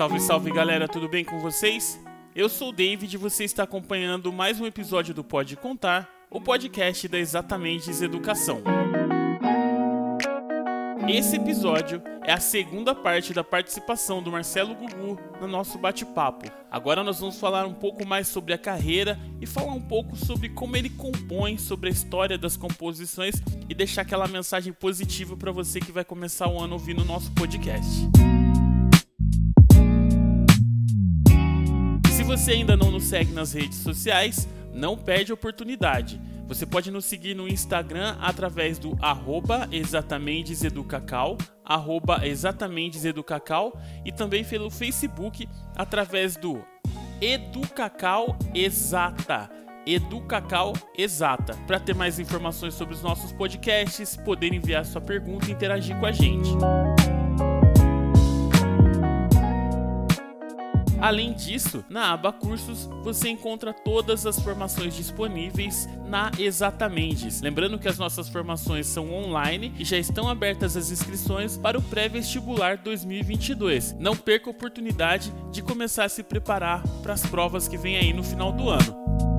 Salve, 0.00 0.18
salve 0.18 0.50
galera, 0.50 0.88
tudo 0.88 1.10
bem 1.10 1.22
com 1.22 1.38
vocês? 1.40 2.00
Eu 2.34 2.48
sou 2.48 2.70
o 2.70 2.72
David 2.72 3.12
e 3.12 3.18
você 3.18 3.44
está 3.44 3.64
acompanhando 3.64 4.32
mais 4.32 4.58
um 4.58 4.64
episódio 4.64 5.12
do 5.12 5.22
Pode 5.22 5.56
Contar, 5.56 6.08
o 6.30 6.40
podcast 6.40 7.06
da 7.06 7.18
Exatamente 7.18 7.90
Educação. 8.02 8.62
Esse 11.06 11.36
episódio 11.36 12.02
é 12.24 12.32
a 12.32 12.40
segunda 12.40 12.94
parte 12.94 13.34
da 13.34 13.44
participação 13.44 14.22
do 14.22 14.32
Marcelo 14.32 14.74
Gugu 14.74 15.20
no 15.38 15.46
nosso 15.46 15.76
bate-papo. 15.76 16.50
Agora 16.70 17.04
nós 17.04 17.20
vamos 17.20 17.38
falar 17.38 17.66
um 17.66 17.74
pouco 17.74 18.06
mais 18.06 18.26
sobre 18.26 18.54
a 18.54 18.58
carreira 18.58 19.20
e 19.38 19.44
falar 19.44 19.74
um 19.74 19.82
pouco 19.82 20.16
sobre 20.16 20.48
como 20.48 20.78
ele 20.78 20.88
compõe, 20.88 21.58
sobre 21.58 21.90
a 21.90 21.92
história 21.92 22.38
das 22.38 22.56
composições 22.56 23.34
e 23.68 23.74
deixar 23.74 24.00
aquela 24.00 24.26
mensagem 24.26 24.72
positiva 24.72 25.36
para 25.36 25.52
você 25.52 25.78
que 25.78 25.92
vai 25.92 26.06
começar 26.06 26.48
o 26.48 26.58
ano 26.58 26.72
ouvindo 26.72 27.02
o 27.02 27.04
nosso 27.04 27.30
podcast. 27.32 27.90
Se 27.90 28.29
você 32.30 32.52
ainda 32.52 32.76
não 32.76 32.92
nos 32.92 33.06
segue 33.06 33.32
nas 33.32 33.52
redes 33.52 33.78
sociais, 33.78 34.48
não 34.72 34.96
perde 34.96 35.32
a 35.32 35.34
oportunidade. 35.34 36.20
Você 36.46 36.64
pode 36.64 36.88
nos 36.88 37.04
seguir 37.04 37.34
no 37.34 37.48
Instagram 37.48 38.16
através 38.20 38.78
do 38.78 38.96
arroba 39.02 39.68
exatamenteseducacau, 39.72 41.36
arroba 41.64 42.20
e 44.04 44.12
também 44.12 44.44
pelo 44.44 44.70
Facebook 44.70 45.48
através 45.74 46.36
do 46.36 46.64
Educacau 47.20 48.38
Exata. 48.54 49.50
Educacau 49.84 50.74
Exata, 50.96 51.56
para 51.66 51.80
ter 51.80 51.96
mais 51.96 52.20
informações 52.20 52.74
sobre 52.74 52.94
os 52.94 53.02
nossos 53.02 53.32
podcasts, 53.32 54.16
poder 54.16 54.54
enviar 54.54 54.84
sua 54.84 55.00
pergunta 55.00 55.48
e 55.48 55.52
interagir 55.52 55.98
com 55.98 56.06
a 56.06 56.12
gente. 56.12 56.50
Além 61.00 61.32
disso, 61.32 61.82
na 61.88 62.12
aba 62.12 62.30
Cursos 62.32 62.88
você 63.02 63.30
encontra 63.30 63.72
todas 63.72 64.26
as 64.26 64.38
formações 64.38 64.94
disponíveis 64.94 65.88
na 66.06 66.30
Exatamente. 66.38 67.28
Lembrando 67.42 67.78
que 67.78 67.88
as 67.88 67.98
nossas 67.98 68.28
formações 68.28 68.86
são 68.86 69.12
online 69.12 69.72
e 69.78 69.84
já 69.84 69.96
estão 69.96 70.28
abertas 70.28 70.76
as 70.76 70.90
inscrições 70.90 71.56
para 71.56 71.78
o 71.78 71.82
pré-vestibular 71.82 72.76
2022. 72.76 73.96
Não 73.98 74.14
perca 74.14 74.50
a 74.50 74.52
oportunidade 74.52 75.32
de 75.50 75.62
começar 75.62 76.04
a 76.04 76.08
se 76.08 76.22
preparar 76.22 76.82
para 77.02 77.14
as 77.14 77.24
provas 77.24 77.66
que 77.66 77.78
vem 77.78 77.96
aí 77.96 78.12
no 78.12 78.22
final 78.22 78.52
do 78.52 78.68
ano. 78.68 79.29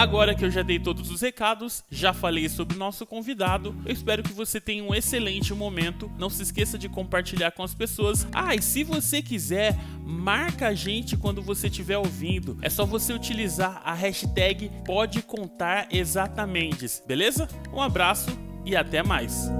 Agora 0.00 0.34
que 0.34 0.42
eu 0.42 0.50
já 0.50 0.62
dei 0.62 0.78
todos 0.78 1.10
os 1.10 1.20
recados, 1.20 1.84
já 1.90 2.14
falei 2.14 2.48
sobre 2.48 2.74
o 2.74 2.78
nosso 2.78 3.04
convidado, 3.04 3.76
eu 3.84 3.92
espero 3.92 4.22
que 4.22 4.32
você 4.32 4.58
tenha 4.58 4.82
um 4.82 4.94
excelente 4.94 5.52
momento. 5.52 6.10
Não 6.18 6.30
se 6.30 6.42
esqueça 6.42 6.78
de 6.78 6.88
compartilhar 6.88 7.50
com 7.50 7.62
as 7.62 7.74
pessoas. 7.74 8.26
Ah, 8.32 8.54
e 8.54 8.62
se 8.62 8.82
você 8.82 9.20
quiser, 9.20 9.76
marca 10.02 10.68
a 10.68 10.74
gente 10.74 11.18
quando 11.18 11.42
você 11.42 11.66
estiver 11.66 11.98
ouvindo. 11.98 12.56
É 12.62 12.70
só 12.70 12.86
você 12.86 13.12
utilizar 13.12 13.82
a 13.84 13.92
hashtag 13.92 14.70
Pode 14.86 15.20
Contar 15.20 15.86
Exatamente, 15.90 16.86
beleza? 17.06 17.46
Um 17.70 17.82
abraço 17.82 18.30
e 18.64 18.74
até 18.74 19.02
mais. 19.02 19.50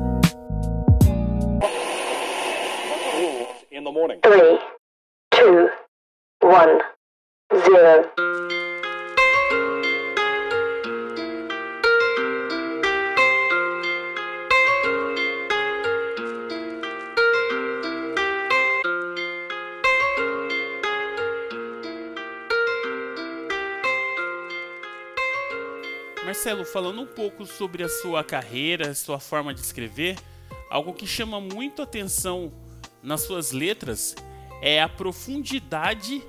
In 3.70 3.84
the 3.84 3.92
morning. 3.92 4.20
Three, 4.22 4.58
two, 5.34 5.68
one, 6.42 6.80
zero. 7.52 8.69
Marcelo, 26.30 26.64
falando 26.64 27.00
um 27.02 27.06
pouco 27.06 27.44
sobre 27.44 27.82
a 27.82 27.88
sua 27.88 28.22
carreira, 28.22 28.94
sua 28.94 29.18
forma 29.18 29.52
de 29.52 29.60
escrever, 29.62 30.16
algo 30.70 30.92
que 30.92 31.04
chama 31.04 31.40
muito 31.40 31.82
atenção 31.82 32.52
nas 33.02 33.22
suas 33.22 33.50
letras 33.50 34.14
é 34.62 34.80
a 34.80 34.88
profundidade 34.88 36.22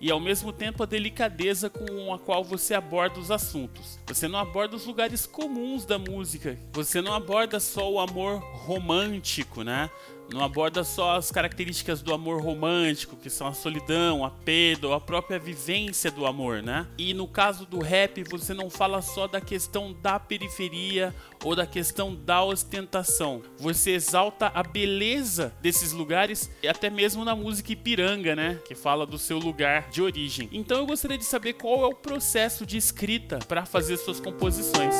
e 0.00 0.10
ao 0.10 0.18
mesmo 0.18 0.52
tempo 0.52 0.82
a 0.82 0.86
delicadeza 0.86 1.70
com 1.70 2.12
a 2.12 2.18
qual 2.18 2.42
você 2.42 2.74
aborda 2.74 3.20
os 3.20 3.30
assuntos. 3.30 4.00
Você 4.08 4.26
não 4.26 4.40
aborda 4.40 4.74
os 4.74 4.86
lugares 4.86 5.24
comuns 5.24 5.86
da 5.86 6.00
música, 6.00 6.58
você 6.72 7.00
não 7.00 7.14
aborda 7.14 7.60
só 7.60 7.88
o 7.88 8.00
amor 8.00 8.40
romântico, 8.40 9.62
né? 9.62 9.88
Não 10.34 10.42
aborda 10.42 10.82
só 10.82 11.16
as 11.16 11.30
características 11.30 12.02
do 12.02 12.12
amor 12.12 12.42
romântico, 12.42 13.16
que 13.16 13.30
são 13.30 13.46
a 13.46 13.54
solidão, 13.54 14.24
a 14.24 14.30
perda, 14.30 14.92
a 14.92 14.98
própria 14.98 15.38
vivência 15.38 16.10
do 16.10 16.26
amor, 16.26 16.60
né? 16.60 16.88
E 16.98 17.14
no 17.14 17.28
caso 17.28 17.64
do 17.64 17.78
rap, 17.78 18.24
você 18.24 18.52
não 18.52 18.68
fala 18.68 19.00
só 19.00 19.28
da 19.28 19.40
questão 19.40 19.94
da 20.02 20.18
periferia 20.18 21.14
ou 21.44 21.54
da 21.54 21.64
questão 21.64 22.16
da 22.16 22.42
ostentação. 22.42 23.42
Você 23.58 23.92
exalta 23.92 24.50
a 24.52 24.64
beleza 24.64 25.54
desses 25.62 25.92
lugares, 25.92 26.50
e 26.62 26.66
até 26.66 26.90
mesmo 26.90 27.24
na 27.24 27.36
música 27.36 27.72
Ipiranga, 27.72 28.34
né? 28.34 28.58
Que 28.66 28.74
fala 28.74 29.06
do 29.06 29.18
seu 29.18 29.38
lugar 29.38 29.88
de 29.90 30.02
origem. 30.02 30.48
Então 30.50 30.78
eu 30.78 30.86
gostaria 30.86 31.16
de 31.16 31.24
saber 31.24 31.52
qual 31.52 31.84
é 31.84 31.86
o 31.86 31.94
processo 31.94 32.66
de 32.66 32.76
escrita 32.76 33.38
para 33.46 33.64
fazer 33.64 33.96
suas 33.98 34.18
composições. 34.18 34.96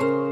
eu 0.00 0.29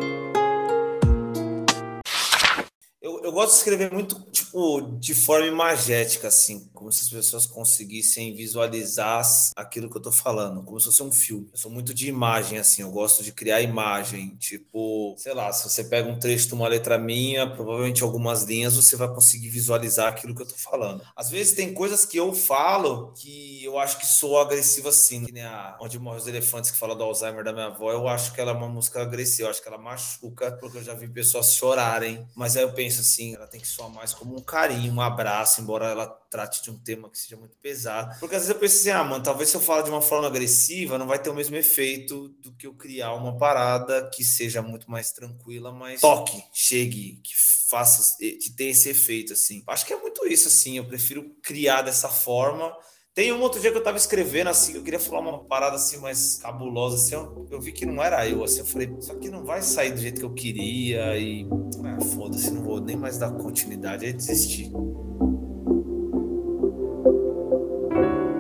gosto 3.39 3.53
de 3.53 3.59
escrever 3.59 3.93
muito, 3.93 4.21
tipo, 4.33 4.81
de 4.99 5.15
forma 5.15 5.47
imagética, 5.47 6.27
assim, 6.27 6.69
como 6.75 6.91
se 6.91 7.05
as 7.05 7.09
pessoas 7.09 7.47
conseguissem 7.47 8.35
visualizar 8.35 9.25
aquilo 9.55 9.89
que 9.89 9.97
eu 9.97 10.03
tô 10.03 10.11
falando, 10.11 10.65
como 10.65 10.81
se 10.81 10.87
fosse 10.87 11.03
um 11.05 11.13
filme. 11.13 11.49
Eu 11.53 11.59
sou 11.59 11.71
muito 11.71 11.95
de 11.95 12.09
imagem, 12.09 12.59
assim, 12.59 12.83
eu 12.83 12.91
gosto 12.91 13.23
de 13.23 13.31
criar 13.31 13.61
imagem, 13.61 14.35
tipo, 14.41 15.15
sei 15.17 15.35
lá, 15.35 15.53
se 15.53 15.69
você 15.69 15.85
pega 15.85 16.09
um 16.09 16.19
trecho 16.19 16.49
de 16.49 16.55
uma 16.55 16.67
letra 16.67 16.99
minha, 16.99 17.49
provavelmente 17.49 18.03
algumas 18.03 18.43
linhas 18.43 18.75
você 18.75 18.97
vai 18.97 19.07
conseguir 19.07 19.51
visualizar 19.51 20.09
aquilo 20.09 20.35
que 20.35 20.43
eu 20.43 20.47
tô 20.49 20.57
falando. 20.57 21.05
Às 21.15 21.31
vezes 21.31 21.55
tem 21.55 21.73
coisas 21.73 22.05
que 22.05 22.17
eu 22.17 22.35
falo 22.35 23.13
que 23.13 23.63
eu 23.63 23.79
acho 23.79 23.99
que 23.99 24.07
sou 24.07 24.41
agressivo 24.41 24.89
assim, 24.89 25.25
que 25.27 25.33
nem 25.33 25.45
a 25.45 25.77
Onde 25.81 25.97
Morre 25.97 26.19
os 26.19 26.27
Elefantes, 26.27 26.73
que 26.73 26.77
fala 26.77 26.97
do 26.97 27.05
Alzheimer 27.05 27.45
da 27.45 27.53
minha 27.53 27.67
avó, 27.67 27.93
eu 27.93 28.09
acho 28.09 28.33
que 28.33 28.41
ela 28.41 28.51
é 28.51 28.55
uma 28.55 28.69
música 28.69 29.01
agressiva, 29.01 29.47
eu 29.47 29.51
acho 29.53 29.63
que 29.63 29.69
ela 29.69 29.79
machuca, 29.79 30.51
porque 30.61 30.79
eu 30.79 30.83
já 30.83 30.95
vi 30.95 31.07
pessoas 31.07 31.55
chorarem, 31.55 32.27
mas 32.35 32.57
aí 32.57 32.65
eu 32.65 32.73
penso 32.73 33.01
assim, 33.01 33.28
assim, 33.29 33.35
ela 33.35 33.47
tem 33.47 33.61
que 33.61 33.67
soar 33.67 33.91
mais 33.91 34.15
como 34.15 34.37
um 34.37 34.43
carinho, 34.43 34.93
um 34.93 35.01
abraço, 35.01 35.61
embora 35.61 35.87
ela 35.87 36.07
trate 36.07 36.63
de 36.63 36.71
um 36.71 36.79
tema 36.79 37.11
que 37.11 37.19
seja 37.19 37.37
muito 37.37 37.57
pesado. 37.57 38.19
Porque 38.19 38.35
às 38.35 38.43
vezes 38.43 38.55
eu 38.55 38.61
penso 38.61 38.77
assim, 38.77 38.91
ah, 38.91 39.05
mano, 39.05 39.23
talvez 39.23 39.51
se 39.51 39.57
eu 39.57 39.61
falar 39.61 39.83
de 39.83 39.91
uma 39.91 40.03
forma 40.03 40.27
agressiva, 40.27 40.99
não 40.99 41.07
vai 41.07 41.19
ter 41.19 41.31
o 41.31 41.35
mesmo 41.35 41.57
efeito 41.57 42.29
do 42.41 42.53
que 42.53 42.67
eu 42.67 42.75
criar 42.75 43.15
uma 43.15 43.37
parada 43.37 44.09
que 44.11 44.25
seja 44.25 44.63
muito 44.63 44.91
mais 44.91 45.13
tranquila, 45.13 45.73
mas 45.73 46.01
toque, 46.01 46.43
chegue, 46.53 47.21
que 47.23 47.35
faça, 47.69 48.17
que 48.19 48.51
tenha 48.51 48.71
esse 48.71 48.89
efeito, 48.89 49.33
assim. 49.33 49.63
Acho 49.67 49.87
que 49.87 49.93
é 49.93 50.01
muito 50.01 50.27
isso, 50.27 50.49
assim, 50.49 50.79
eu 50.79 50.87
prefiro 50.87 51.37
criar 51.43 51.83
dessa 51.83 52.09
forma 52.09 52.75
tem 53.19 53.33
um 53.33 53.41
outro 53.41 53.61
dia 53.61 53.73
que 53.73 53.77
eu 53.77 53.83
tava 53.83 53.97
escrevendo 53.97 54.47
assim, 54.47 54.77
eu 54.77 54.83
queria 54.85 55.01
falar 55.01 55.23
uma 55.23 55.41
parada 55.41 55.75
assim 55.75 55.97
mais 55.97 56.39
cabulosa, 56.41 56.95
assim, 56.95 57.17
eu, 57.17 57.49
eu 57.51 57.61
vi 57.61 57.73
que 57.73 57.85
não 57.85 58.01
era 58.01 58.25
eu, 58.29 58.45
assim, 58.45 58.61
eu 58.61 58.65
falei, 58.65 58.95
só 59.01 59.13
que 59.17 59.29
não 59.29 59.45
vai 59.45 59.61
sair 59.61 59.91
do 59.91 59.99
jeito 59.99 60.21
que 60.21 60.25
eu 60.25 60.33
queria 60.33 61.19
e 61.19 61.45
ah, 61.85 62.01
foda-se, 62.15 62.49
não 62.53 62.63
vou 62.63 62.81
nem 62.81 62.95
mais 62.97 63.19
dar 63.19 63.33
continuidade, 63.33 64.07
aí 64.07 64.13
desisti. 64.13 64.71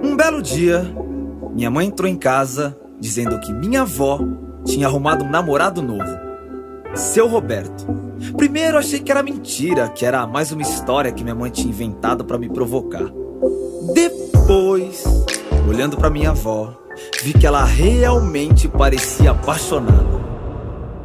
Um 0.00 0.14
belo 0.14 0.40
dia, 0.40 0.84
minha 1.56 1.72
mãe 1.72 1.88
entrou 1.88 2.08
em 2.08 2.16
casa 2.16 2.80
dizendo 3.00 3.40
que 3.40 3.52
minha 3.52 3.82
avó 3.82 4.20
tinha 4.64 4.86
arrumado 4.86 5.24
um 5.24 5.28
namorado 5.28 5.82
novo, 5.82 6.16
seu 6.94 7.26
Roberto. 7.26 7.84
Primeiro 8.36 8.78
achei 8.78 9.00
que 9.00 9.10
era 9.10 9.24
mentira, 9.24 9.88
que 9.88 10.06
era 10.06 10.24
mais 10.24 10.52
uma 10.52 10.62
história 10.62 11.10
que 11.10 11.24
minha 11.24 11.34
mãe 11.34 11.50
tinha 11.50 11.68
inventado 11.68 12.24
para 12.24 12.38
me 12.38 12.48
provocar. 12.48 13.12
Depois 13.94 15.04
olhando 15.68 15.96
para 15.96 16.10
minha 16.10 16.30
avó, 16.30 16.76
vi 17.22 17.32
que 17.32 17.46
ela 17.46 17.64
realmente 17.64 18.68
parecia 18.68 19.30
apaixonada. 19.30 20.18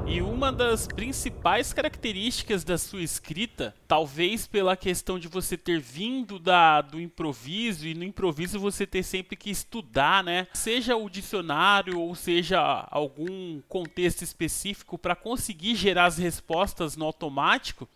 E 0.07 0.21
uma 0.21 0.51
das 0.51 0.87
principais 0.87 1.73
características 1.73 2.63
da 2.63 2.77
sua 2.77 3.01
escrita, 3.01 3.75
talvez 3.87 4.47
pela 4.47 4.75
questão 4.75 5.17
de 5.19 5.27
você 5.27 5.57
ter 5.57 5.79
vindo 5.79 6.39
da, 6.39 6.81
do 6.81 6.99
improviso 6.99 7.87
e 7.87 7.93
no 7.93 8.03
improviso 8.03 8.59
você 8.59 8.85
ter 8.85 9.03
sempre 9.03 9.35
que 9.35 9.49
estudar, 9.49 10.23
né? 10.23 10.47
Seja 10.53 10.95
o 10.95 11.09
dicionário 11.09 11.99
ou 11.99 12.15
seja 12.15 12.59
algum 12.89 13.61
contexto 13.67 14.23
específico 14.23 14.97
para 14.97 15.15
conseguir 15.15 15.75
gerar 15.75 16.05
as 16.05 16.17
respostas 16.17 16.95
no 16.97 17.05
automático 17.05 17.87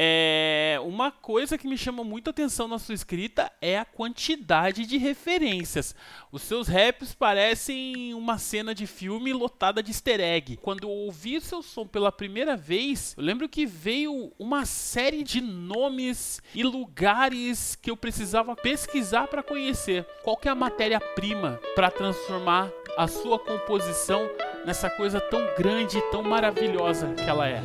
É, 0.00 0.78
uma 0.84 1.10
coisa 1.10 1.58
que 1.58 1.66
me 1.66 1.76
chama 1.76 2.04
muito 2.04 2.30
atenção 2.30 2.68
na 2.68 2.78
sua 2.78 2.94
escrita 2.94 3.50
é 3.60 3.76
a 3.76 3.84
quantidade 3.84 4.86
de 4.86 4.96
referências. 4.96 5.92
Os 6.30 6.42
seus 6.42 6.68
raps 6.68 7.14
parecem 7.14 8.14
uma 8.14 8.38
cena 8.38 8.72
de 8.72 8.86
filme 8.86 9.32
lotada 9.32 9.82
de 9.82 9.90
easter 9.90 10.20
egg. 10.20 10.56
Quando 10.58 10.84
eu 10.84 10.88
ouvi 10.88 11.40
seu 11.40 11.62
som 11.62 11.84
pela 11.84 12.12
primeira 12.12 12.56
vez, 12.56 13.12
eu 13.18 13.24
lembro 13.24 13.48
que 13.48 13.66
veio 13.66 14.32
uma 14.38 14.64
série 14.64 15.24
de 15.24 15.40
nomes 15.40 16.40
e 16.54 16.62
lugares 16.62 17.74
que 17.74 17.90
eu 17.90 17.96
precisava 17.96 18.54
pesquisar 18.54 19.26
para 19.26 19.42
conhecer. 19.42 20.06
Qual 20.22 20.38
é 20.44 20.48
a 20.48 20.54
matéria-prima 20.54 21.58
para 21.74 21.90
transformar 21.90 22.70
a 22.96 23.08
sua 23.08 23.36
composição 23.36 24.30
nessa 24.68 24.90
coisa 24.90 25.18
tão 25.18 25.40
grande 25.56 25.96
e 25.96 26.02
tão 26.10 26.22
maravilhosa 26.22 27.14
que 27.16 27.26
ela 27.26 27.48
é. 27.48 27.62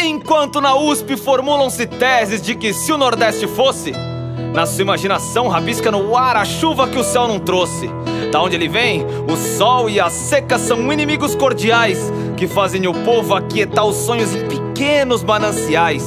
Enquanto 0.00 0.60
na 0.60 0.76
USP 0.76 1.16
formulam-se 1.16 1.84
teses 1.84 2.40
de 2.40 2.54
que 2.54 2.72
se 2.72 2.92
o 2.92 2.96
Nordeste 2.96 3.48
fosse, 3.48 3.90
na 4.54 4.64
sua 4.64 4.82
imaginação 4.82 5.48
rabisca 5.48 5.90
no 5.90 6.16
ar 6.16 6.36
a 6.36 6.44
chuva 6.44 6.86
que 6.86 6.96
o 6.96 7.02
céu 7.02 7.26
não 7.26 7.40
trouxe. 7.40 7.90
Da 8.30 8.40
onde 8.40 8.54
ele 8.54 8.68
vem, 8.68 9.04
o 9.28 9.36
sol 9.36 9.90
e 9.90 9.98
a 9.98 10.08
seca 10.08 10.56
são 10.56 10.92
inimigos 10.92 11.34
cordiais 11.34 11.98
que 12.36 12.46
fazem 12.46 12.86
o 12.86 12.94
povo 13.04 13.34
aquietar 13.34 13.84
os 13.84 13.96
sonhos 13.96 14.32
em 14.32 14.46
pequenos 14.46 15.24
mananciais. 15.24 16.04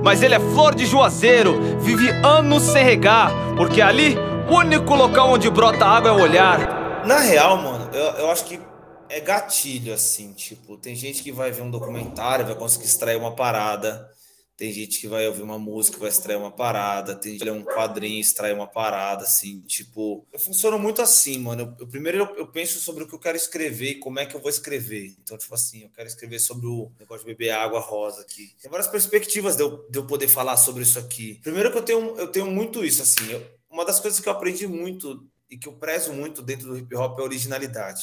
Mas 0.00 0.22
ele 0.22 0.36
é 0.36 0.40
flor 0.54 0.76
de 0.76 0.86
juazeiro, 0.86 1.60
vive 1.80 2.08
anos 2.24 2.62
sem 2.62 2.84
regar, 2.84 3.32
porque 3.56 3.82
ali 3.82 4.16
o 4.48 4.58
único 4.58 4.94
local 4.94 5.32
onde 5.32 5.50
brota 5.50 5.84
água 5.84 6.10
é 6.10 6.12
o 6.12 6.20
olhar. 6.20 7.02
Na 7.04 7.18
real, 7.18 7.56
mano, 7.56 7.88
eu, 7.92 8.04
eu 8.20 8.30
acho 8.30 8.44
que 8.44 8.67
é 9.08 9.20
gatilho, 9.20 9.92
assim, 9.92 10.32
tipo, 10.32 10.76
tem 10.76 10.94
gente 10.94 11.22
que 11.22 11.32
vai 11.32 11.50
ver 11.50 11.62
um 11.62 11.70
documentário, 11.70 12.46
vai 12.46 12.54
conseguir 12.54 12.86
extrair 12.86 13.16
uma 13.16 13.34
parada, 13.34 14.10
tem 14.56 14.72
gente 14.72 15.00
que 15.00 15.06
vai 15.06 15.26
ouvir 15.28 15.42
uma 15.42 15.58
música, 15.58 15.98
vai 15.98 16.08
extrair 16.08 16.36
uma 16.36 16.50
parada, 16.50 17.14
tem 17.14 17.32
gente 17.32 17.38
que 17.38 17.44
ler 17.44 17.52
um 17.52 17.62
quadrinho, 17.62 18.20
extrair 18.20 18.52
uma 18.54 18.66
parada, 18.66 19.22
assim, 19.22 19.60
tipo, 19.60 20.26
eu 20.32 20.38
funciono 20.38 20.78
muito 20.78 21.00
assim, 21.00 21.38
mano, 21.38 21.62
eu, 21.62 21.76
eu 21.78 21.86
primeiro 21.86 22.18
eu, 22.18 22.36
eu, 22.38 22.46
penso 22.48 22.80
sobre 22.80 23.04
o 23.04 23.06
que 23.06 23.14
eu 23.14 23.20
quero 23.20 23.36
escrever 23.36 23.90
e 23.90 23.98
como 24.00 24.18
é 24.18 24.26
que 24.26 24.34
eu 24.34 24.40
vou 24.40 24.50
escrever, 24.50 25.14
então, 25.22 25.38
tipo 25.38 25.54
assim, 25.54 25.84
eu 25.84 25.90
quero 25.90 26.08
escrever 26.08 26.40
sobre 26.40 26.66
o 26.66 26.90
negócio 26.98 27.24
de 27.24 27.32
beber 27.32 27.50
água 27.50 27.78
rosa 27.78 28.22
aqui, 28.22 28.56
tem 28.60 28.68
várias 28.68 28.88
perspectivas 28.88 29.54
de 29.54 29.62
eu, 29.62 29.88
de 29.88 29.96
eu 29.96 30.06
poder 30.06 30.26
falar 30.26 30.56
sobre 30.56 30.82
isso 30.82 30.98
aqui, 30.98 31.38
primeiro 31.40 31.70
que 31.70 31.78
eu 31.78 31.82
tenho, 31.82 32.16
eu 32.18 32.26
tenho 32.26 32.46
muito 32.46 32.84
isso, 32.84 33.00
assim, 33.00 33.30
eu, 33.30 33.46
uma 33.70 33.84
das 33.84 34.00
coisas 34.00 34.18
que 34.18 34.28
eu 34.28 34.32
aprendi 34.32 34.66
muito 34.66 35.24
e 35.48 35.56
que 35.56 35.68
eu 35.68 35.72
prezo 35.74 36.12
muito 36.12 36.42
dentro 36.42 36.66
do 36.66 36.76
hip 36.76 36.94
hop 36.96 37.18
é 37.18 37.22
a 37.22 37.24
originalidade. 37.24 38.02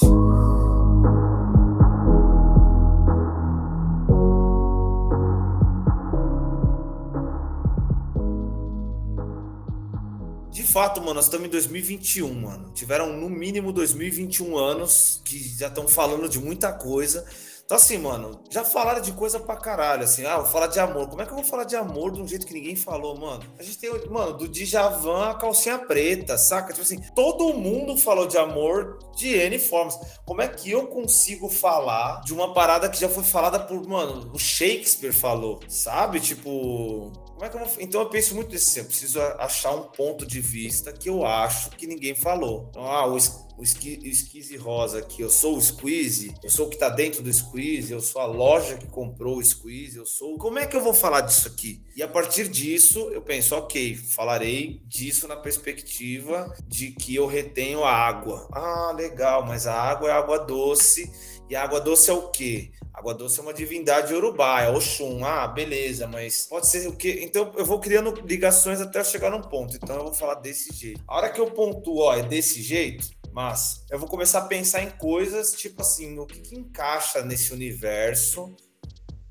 Fato, 10.63 11.01
mano, 11.01 11.15
nós 11.15 11.25
estamos 11.25 11.47
em 11.47 11.49
2021, 11.49 12.33
mano. 12.33 12.71
Tiveram 12.73 13.13
no 13.13 13.29
mínimo 13.29 13.73
2021 13.73 14.57
anos 14.57 15.21
que 15.23 15.37
já 15.37 15.67
estão 15.67 15.87
falando 15.87 16.29
de 16.29 16.39
muita 16.39 16.71
coisa. 16.71 17.25
Então, 17.65 17.77
assim, 17.77 17.97
mano, 17.97 18.43
já 18.47 18.63
falaram 18.63 19.01
de 19.01 19.11
coisa 19.11 19.39
pra 19.39 19.55
caralho, 19.55 20.03
assim, 20.03 20.23
ah, 20.23 20.37
vou 20.37 20.45
falar 20.45 20.67
de 20.67 20.79
amor. 20.79 21.07
Como 21.09 21.23
é 21.23 21.25
que 21.25 21.31
eu 21.31 21.35
vou 21.35 21.43
falar 21.43 21.63
de 21.63 21.75
amor 21.75 22.11
de 22.11 22.21
um 22.21 22.27
jeito 22.27 22.45
que 22.45 22.53
ninguém 22.53 22.75
falou, 22.75 23.17
mano? 23.17 23.43
A 23.57 23.63
gente 23.63 23.79
tem, 23.79 23.89
mano, 24.07 24.33
do 24.33 24.47
Djavan 24.47 25.31
a 25.31 25.33
calcinha 25.33 25.79
preta, 25.79 26.37
saca? 26.37 26.71
Tipo 26.71 26.83
assim, 26.83 27.01
todo 27.15 27.55
mundo 27.55 27.97
falou 27.97 28.27
de 28.27 28.37
amor 28.37 28.99
de 29.17 29.29
N 29.29 29.57
formas. 29.57 29.97
Como 30.27 30.43
é 30.43 30.47
que 30.47 30.69
eu 30.69 30.85
consigo 30.85 31.49
falar 31.49 32.21
de 32.21 32.35
uma 32.35 32.53
parada 32.53 32.87
que 32.87 32.99
já 32.99 33.09
foi 33.09 33.23
falada 33.23 33.59
por, 33.59 33.83
mano, 33.87 34.29
o 34.31 34.37
Shakespeare 34.37 35.11
falou, 35.11 35.59
sabe? 35.67 36.19
Tipo, 36.19 37.11
como 37.35 37.45
é 37.45 37.49
que 37.49 37.57
eu. 37.57 37.67
Então 37.79 38.01
eu 38.01 38.09
penso 38.09 38.33
muito 38.33 38.51
nisso. 38.51 38.79
Eu 38.79 38.85
preciso 38.85 39.19
achar 39.19 39.75
um 39.75 39.83
ponto 39.83 40.25
de 40.25 40.39
vista 40.39 40.93
que 40.93 41.09
eu 41.09 41.25
acho 41.25 41.69
que 41.71 41.85
ninguém 41.85 42.15
falou. 42.15 42.67
Então, 42.69 42.85
ah, 42.85 43.05
o, 43.07 43.17
o, 43.17 43.65
Squeeze 43.65 44.55
Rosa 44.55 44.99
aqui, 44.99 45.21
eu 45.21 45.29
sou 45.29 45.57
o 45.57 45.61
Squeeze, 45.61 46.33
eu 46.41 46.49
sou 46.49 46.67
o 46.67 46.69
que 46.69 46.77
tá 46.77 46.87
dentro 46.87 47.21
do 47.21 47.31
Squeeze, 47.31 47.91
eu 47.91 47.99
sou 47.99 48.21
a 48.21 48.25
loja 48.25 48.77
que 48.77 48.87
comprou 48.87 49.37
o 49.37 49.43
Squeeze, 49.43 49.97
eu 49.97 50.05
sou. 50.05 50.37
Como 50.37 50.57
é 50.57 50.65
que 50.65 50.77
eu 50.77 50.81
vou 50.81 50.93
falar 50.93 51.21
disso 51.21 51.49
aqui? 51.49 51.83
E 51.93 52.01
a 52.01 52.07
partir 52.07 52.47
disso, 52.47 53.09
eu 53.11 53.21
penso, 53.21 53.53
ok, 53.55 53.95
falarei 53.95 54.81
disso 54.85 55.27
na 55.27 55.35
perspectiva 55.35 56.53
de 56.65 56.91
que 56.91 57.13
eu 57.13 57.25
retenho 57.25 57.83
a 57.83 57.91
água. 57.91 58.47
Ah, 58.53 58.93
legal, 58.95 59.45
mas 59.45 59.67
a 59.67 59.73
água 59.73 60.09
é 60.09 60.13
água 60.13 60.39
doce. 60.39 61.11
E 61.49 61.55
a 61.55 61.63
água 61.63 61.81
doce 61.81 62.09
é 62.09 62.13
o 62.13 62.29
quê? 62.29 62.71
Água 62.95 63.13
doce 63.13 63.39
é 63.42 63.44
uma 63.44 63.53
divindade 63.53 64.13
urubá, 64.13 64.62
é 64.62 64.69
Oxum. 64.69 65.25
Ah, 65.25 65.45
beleza, 65.47 66.07
mas 66.07 66.45
pode 66.45 66.68
ser 66.68 66.88
o 66.88 66.95
quê? 66.95 67.19
Então 67.24 67.51
eu 67.57 67.65
vou 67.65 67.77
criando 67.80 68.13
ligações 68.21 68.80
até 68.80 69.03
chegar 69.03 69.30
num 69.30 69.42
ponto. 69.42 69.75
Então 69.75 69.97
eu 69.97 70.03
vou 70.06 70.13
falar 70.13 70.36
desse 70.36 70.74
jeito. 70.74 71.03
A 71.06 71.18
hora 71.18 71.30
que 71.30 71.42
eu 71.42 71.51
pontuo, 71.51 72.00
ó, 72.00 72.15
é 72.15 72.24
desse 72.24 72.62
jeito, 72.62 73.09
mas 73.33 73.83
eu 73.92 74.00
vou 74.00 74.07
começar 74.07 74.39
a 74.39 74.45
pensar 74.45 74.81
em 74.81 74.89
coisas 74.92 75.51
tipo 75.51 75.81
assim, 75.81 76.18
o 76.18 76.25
que, 76.25 76.39
que 76.39 76.56
encaixa 76.56 77.21
nesse 77.21 77.51
universo 77.51 78.56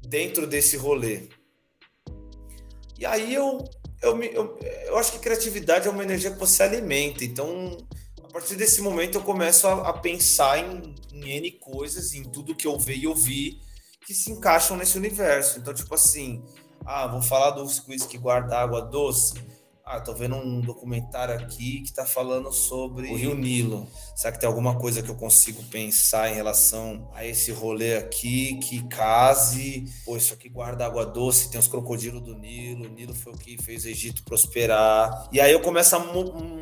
dentro 0.03 0.47
desse 0.47 0.77
rolê. 0.77 1.23
E 2.99 3.07
aí 3.07 3.33
eu, 3.33 3.65
eu, 4.03 4.23
eu, 4.23 4.59
eu 4.87 4.99
acho 4.99 5.13
que 5.13 5.19
criatividade 5.21 5.89
é 5.89 5.91
uma 5.91 6.03
energia 6.03 6.31
que 6.31 6.39
você 6.39 6.63
alimenta. 6.63 7.25
Então, 7.25 7.79
a 8.23 8.29
partir 8.31 8.57
desse 8.57 8.83
momento, 8.83 9.17
eu 9.17 9.23
começo 9.23 9.67
a, 9.67 9.89
a 9.89 9.93
pensar 9.95 10.59
em 10.59 10.95
em 11.15 11.31
N 11.31 11.51
coisas, 11.53 12.13
em 12.13 12.25
tudo 12.25 12.55
que 12.55 12.67
eu 12.67 12.79
vi 12.79 13.01
e 13.01 13.07
ouvi, 13.07 13.61
que 14.07 14.13
se 14.13 14.31
encaixam 14.33 14.77
nesse 14.77 14.99
universo. 14.99 15.59
Então, 15.59 15.73
tipo 15.73 15.95
assim, 15.95 16.43
ah, 16.85 17.07
vou 17.07 17.23
falar 17.23 17.53
dos 17.53 17.81
quiz 17.81 18.05
que 18.05 18.19
guarda 18.19 18.59
água 18.59 18.83
doce. 18.83 19.35
Ah, 19.87 20.01
tô 20.01 20.15
vendo 20.15 20.35
um 20.37 20.63
documentário 20.63 21.35
aqui 21.35 21.83
que 21.83 21.93
tá 21.93 22.07
falando 22.07 22.51
sobre 22.51 23.13
o 23.13 23.17
Rio 23.17 23.35
Nilo. 23.35 23.87
Será 24.17 24.33
que 24.33 24.41
tem 24.41 24.47
alguma 24.47 24.79
coisa 24.79 25.03
que 25.03 25.11
eu 25.11 25.15
consigo 25.15 25.63
pensar 25.65 26.31
em 26.31 26.35
relação 26.35 27.11
a 27.13 27.27
esse 27.27 27.53
rolê 27.53 27.95
aqui 27.95 28.55
que 28.61 28.83
case? 28.85 29.85
Pô, 30.07 30.17
isso 30.17 30.33
aqui 30.33 30.49
guarda 30.49 30.87
água 30.87 31.05
doce, 31.05 31.51
tem 31.51 31.61
os 31.61 31.69
crocodilos 31.69 32.23
do 32.23 32.35
Nilo. 32.35 32.87
O 32.87 32.89
Nilo 32.89 33.15
foi 33.15 33.35
o 33.35 33.37
que 33.37 33.63
fez 33.63 33.85
o 33.85 33.89
Egito 33.89 34.25
prosperar. 34.25 35.29
E 35.31 35.39
aí 35.39 35.53
eu 35.53 35.61
começo 35.61 35.95
a 35.95 35.99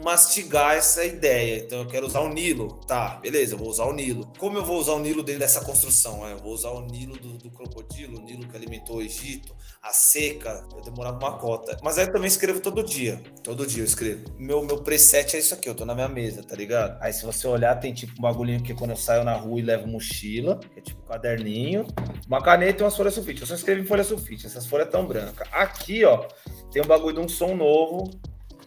mastigar 0.04 0.74
essa 0.74 1.04
ideia. 1.04 1.62
Então 1.64 1.78
eu 1.78 1.86
quero 1.86 2.08
usar 2.08 2.22
o 2.22 2.28
Nilo. 2.28 2.80
Tá, 2.88 3.20
beleza, 3.22 3.54
eu 3.54 3.58
vou 3.58 3.69
usar 3.69 3.84
o 3.84 3.92
Nilo. 3.92 4.32
Como 4.36 4.58
eu 4.58 4.64
vou 4.64 4.80
usar 4.80 4.94
o 4.94 4.98
Nilo 4.98 5.22
dentro 5.22 5.42
dessa 5.42 5.60
construção? 5.60 6.26
É, 6.26 6.32
eu 6.32 6.38
vou 6.38 6.52
usar 6.52 6.70
o 6.70 6.80
Nilo 6.86 7.16
do, 7.19 7.38
do 7.38 7.50
crocodilo, 7.52 8.19
o 8.19 8.22
Nilo 8.22 8.48
que 8.48 8.56
alimentou 8.56 8.96
o 8.96 9.02
Egito, 9.02 9.54
a 9.80 9.92
seca. 9.92 10.66
Eu 10.74 10.82
demorava 10.82 11.19
uma 11.19 11.38
cota. 11.38 11.78
Mas 11.84 11.98
aí 11.98 12.06
eu 12.06 12.12
também 12.12 12.26
escrevo 12.26 12.58
todo 12.58 12.82
dia 12.82 13.11
dia. 13.16 13.32
Todo 13.42 13.66
dia 13.66 13.82
eu 13.82 13.86
escrevo. 13.86 14.24
Meu, 14.38 14.64
meu 14.64 14.78
preset 14.78 15.36
é 15.36 15.38
isso 15.38 15.54
aqui, 15.54 15.68
eu 15.68 15.74
tô 15.74 15.84
na 15.84 15.94
minha 15.94 16.08
mesa, 16.08 16.42
tá 16.42 16.54
ligado? 16.54 16.96
Aí 17.02 17.12
se 17.12 17.24
você 17.24 17.46
olhar, 17.46 17.74
tem 17.76 17.92
tipo 17.92 18.12
um 18.18 18.22
bagulhinho 18.22 18.62
que 18.62 18.74
quando 18.74 18.90
eu 18.90 18.96
saio 18.96 19.24
na 19.24 19.34
rua 19.34 19.58
e 19.58 19.62
levo 19.62 19.86
mochila, 19.86 20.58
que 20.72 20.78
é 20.78 20.82
tipo 20.82 21.02
um 21.02 21.06
caderninho, 21.06 21.86
uma 22.26 22.42
caneta 22.42 22.82
e 22.82 22.84
umas 22.84 22.96
folhas 22.96 23.14
sulfite. 23.14 23.40
Eu 23.40 23.46
só 23.46 23.54
escrevo 23.54 23.82
em 23.82 23.86
folha 23.86 24.04
sulfite, 24.04 24.46
essas 24.46 24.66
folhas 24.66 24.88
tão 24.88 25.06
brancas. 25.06 25.48
Aqui, 25.52 26.04
ó, 26.04 26.26
tem 26.70 26.82
um 26.82 26.86
bagulho 26.86 27.14
de 27.16 27.20
um 27.20 27.28
som 27.28 27.54
novo, 27.54 28.10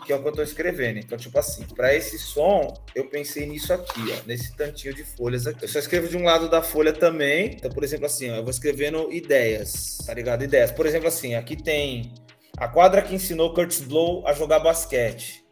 que 0.05 0.13
é 0.13 0.15
o 0.15 0.21
que 0.21 0.27
eu 0.27 0.33
tô 0.33 0.43
escrevendo. 0.43 0.99
Então, 0.99 1.17
tipo 1.17 1.37
assim, 1.39 1.63
para 1.63 1.95
esse 1.95 2.19
som, 2.19 2.73
eu 2.93 3.05
pensei 3.05 3.45
nisso 3.47 3.73
aqui, 3.73 4.01
ó, 4.11 4.27
nesse 4.27 4.55
tantinho 4.55 4.93
de 4.93 5.03
folhas 5.03 5.47
aqui. 5.47 5.63
Eu 5.63 5.69
só 5.69 5.79
escrevo 5.79 6.07
de 6.07 6.15
um 6.15 6.23
lado 6.23 6.49
da 6.49 6.61
folha 6.61 6.93
também. 6.93 7.55
Então, 7.55 7.71
por 7.71 7.83
exemplo, 7.83 8.05
assim, 8.05 8.29
ó, 8.29 8.35
eu 8.35 8.43
vou 8.43 8.51
escrevendo 8.51 9.11
ideias, 9.11 9.97
tá 10.05 10.13
ligado? 10.13 10.43
Ideias. 10.43 10.71
Por 10.71 10.85
exemplo, 10.85 11.07
assim, 11.07 11.33
aqui 11.33 11.55
tem 11.55 12.13
a 12.57 12.67
quadra 12.67 13.01
que 13.01 13.13
ensinou 13.13 13.53
Curtis 13.53 13.81
Blow 13.81 14.25
a 14.25 14.33
jogar 14.33 14.59
basquete. 14.59 15.43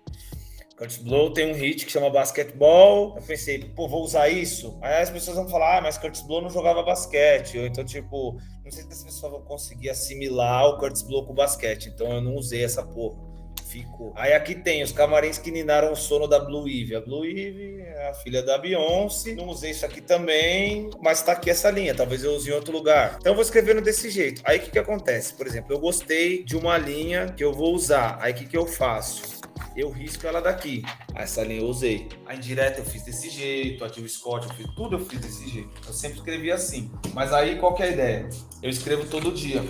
Curtis 0.77 0.97
Blow 0.97 1.31
tem 1.31 1.51
um 1.51 1.55
hit 1.55 1.85
que 1.85 1.91
chama 1.91 2.09
basquetebol. 2.09 3.15
Eu 3.15 3.21
pensei, 3.21 3.59
pô, 3.59 3.87
vou 3.87 4.03
usar 4.03 4.29
isso? 4.29 4.77
Aí 4.81 5.01
as 5.01 5.09
pessoas 5.09 5.37
vão 5.37 5.47
falar, 5.47 5.77
ah, 5.77 5.81
mas 5.81 5.97
Curtis 5.97 6.21
Blow 6.21 6.41
não 6.41 6.49
jogava 6.49 6.81
basquete. 6.81 7.57
Ou 7.57 7.65
então, 7.65 7.83
tipo, 7.83 8.37
não 8.63 8.71
sei 8.71 8.83
se 8.83 8.91
as 8.91 9.03
pessoas 9.03 9.31
vão 9.31 9.41
conseguir 9.41 9.89
assimilar 9.89 10.65
o 10.65 10.77
Curtis 10.77 11.03
Blow 11.03 11.25
com 11.25 11.33
o 11.33 11.35
basquete. 11.35 11.89
Então 11.89 12.11
eu 12.11 12.21
não 12.21 12.35
usei 12.35 12.63
essa 12.63 12.83
porra 12.83 13.32
ficou. 13.73 14.13
Aí 14.15 14.33
aqui 14.33 14.53
tem 14.53 14.83
os 14.83 14.91
camarins 14.91 15.39
que 15.39 15.49
ninaram 15.49 15.91
o 15.91 15.95
sono 15.95 16.27
da 16.27 16.39
Blue 16.39 16.67
Eve. 16.67 16.95
A 16.95 17.01
Blue 17.01 17.25
Eve 17.25 17.81
é 17.81 18.09
a 18.09 18.13
filha 18.13 18.43
da 18.43 18.57
Beyoncé. 18.57 19.33
Não 19.33 19.47
usei 19.47 19.71
isso 19.71 19.83
aqui 19.85 19.99
também, 19.99 20.91
mas 21.01 21.23
tá 21.23 21.31
aqui 21.31 21.49
essa 21.49 21.71
linha. 21.71 21.95
Talvez 21.95 22.23
eu 22.23 22.35
use 22.35 22.49
em 22.49 22.53
outro 22.53 22.71
lugar. 22.71 23.17
Então 23.19 23.31
eu 23.31 23.35
vou 23.35 23.43
escrevendo 23.43 23.81
desse 23.81 24.11
jeito. 24.11 24.41
Aí 24.45 24.59
o 24.59 24.61
que, 24.61 24.69
que 24.69 24.79
acontece? 24.79 25.33
Por 25.33 25.47
exemplo, 25.47 25.73
eu 25.73 25.79
gostei 25.79 26.43
de 26.43 26.55
uma 26.55 26.77
linha 26.77 27.33
que 27.35 27.43
eu 27.43 27.51
vou 27.51 27.73
usar. 27.73 28.17
Aí 28.21 28.31
o 28.31 28.35
que, 28.35 28.45
que 28.45 28.57
eu 28.57 28.67
faço? 28.67 29.41
eu 29.75 29.89
risco 29.89 30.27
ela 30.27 30.39
daqui. 30.39 30.83
Essa 31.15 31.43
linha 31.43 31.61
eu 31.61 31.67
usei. 31.67 32.07
A 32.27 32.35
indireta 32.35 32.79
eu 32.79 32.85
fiz 32.85 33.03
desse 33.03 33.27
jeito, 33.29 33.83
a 33.83 33.87
Jill 33.87 34.07
Scott 34.07 34.47
eu 34.47 34.53
fiz 34.53 34.67
tudo, 34.75 34.97
eu 34.97 34.99
fiz 34.99 35.19
desse 35.19 35.49
jeito. 35.49 35.69
Eu 35.87 35.93
sempre 35.93 36.19
escrevi 36.19 36.51
assim. 36.51 36.91
Mas 37.11 37.33
aí 37.33 37.57
qual 37.57 37.73
que 37.73 37.81
é 37.81 37.87
a 37.87 37.91
ideia? 37.91 38.29
Eu 38.61 38.69
escrevo 38.69 39.05
todo 39.07 39.31
dia. 39.31 39.63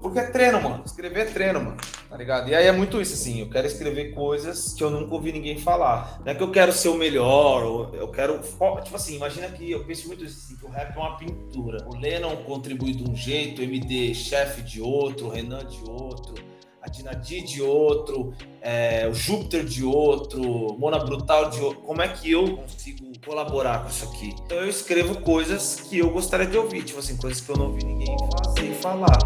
Porque 0.00 0.18
é 0.18 0.30
treino, 0.30 0.60
mano. 0.62 0.82
Escrever 0.84 1.20
é 1.20 1.30
treino, 1.30 1.60
mano. 1.60 1.76
Tá 2.08 2.16
ligado? 2.16 2.48
E 2.48 2.54
aí 2.54 2.66
é 2.66 2.72
muito 2.72 3.00
isso, 3.00 3.14
assim. 3.14 3.40
Eu 3.40 3.50
quero 3.50 3.66
escrever 3.66 4.14
coisas 4.14 4.72
que 4.74 4.82
eu 4.82 4.90
nunca 4.90 5.14
ouvi 5.14 5.32
ninguém 5.32 5.58
falar. 5.58 6.20
Não 6.24 6.32
é 6.32 6.34
que 6.34 6.42
eu 6.42 6.50
quero 6.50 6.72
ser 6.72 6.88
o 6.88 6.94
melhor, 6.94 7.64
ou 7.64 7.94
eu 7.94 8.08
quero. 8.08 8.40
Tipo 8.40 8.96
assim, 8.96 9.16
imagina 9.16 9.48
que 9.48 9.70
eu 9.70 9.84
penso 9.84 10.06
muito 10.08 10.24
assim, 10.24 10.56
que 10.56 10.64
o 10.64 10.68
rap 10.68 10.96
é 10.96 10.98
uma 10.98 11.16
pintura. 11.16 11.86
O 11.88 11.96
Lennon 11.96 12.36
contribui 12.44 12.94
de 12.94 13.08
um 13.08 13.14
jeito, 13.14 13.60
o 13.60 13.64
MD 13.64 14.14
chefe 14.14 14.62
de 14.62 14.80
outro, 14.80 15.26
o 15.26 15.30
Renan 15.30 15.64
de 15.66 15.78
outro, 15.88 16.34
a 16.82 16.88
a 16.88 16.90
Dinadi 16.90 17.42
de 17.42 17.62
outro, 17.62 18.32
é, 18.60 19.06
o 19.06 19.14
Júpiter 19.14 19.64
de 19.64 19.84
outro, 19.84 20.42
Mona 20.78 20.98
Brutal 20.98 21.50
de 21.50 21.60
outro. 21.60 21.82
Como 21.82 22.02
é 22.02 22.08
que 22.08 22.32
eu 22.32 22.56
consigo 22.56 23.12
colaborar 23.24 23.82
com 23.82 23.90
isso 23.90 24.04
aqui? 24.06 24.34
Então 24.44 24.58
eu 24.58 24.68
escrevo 24.68 25.20
coisas 25.20 25.80
que 25.80 25.98
eu 25.98 26.10
gostaria 26.10 26.46
de 26.46 26.56
ouvir, 26.56 26.82
tipo 26.82 26.98
assim, 26.98 27.16
coisas 27.16 27.40
que 27.40 27.50
eu 27.50 27.56
não 27.56 27.66
ouvi 27.66 27.84
ninguém 27.84 28.16
fazer 28.42 28.70
e 28.70 28.74
falar. 28.74 29.18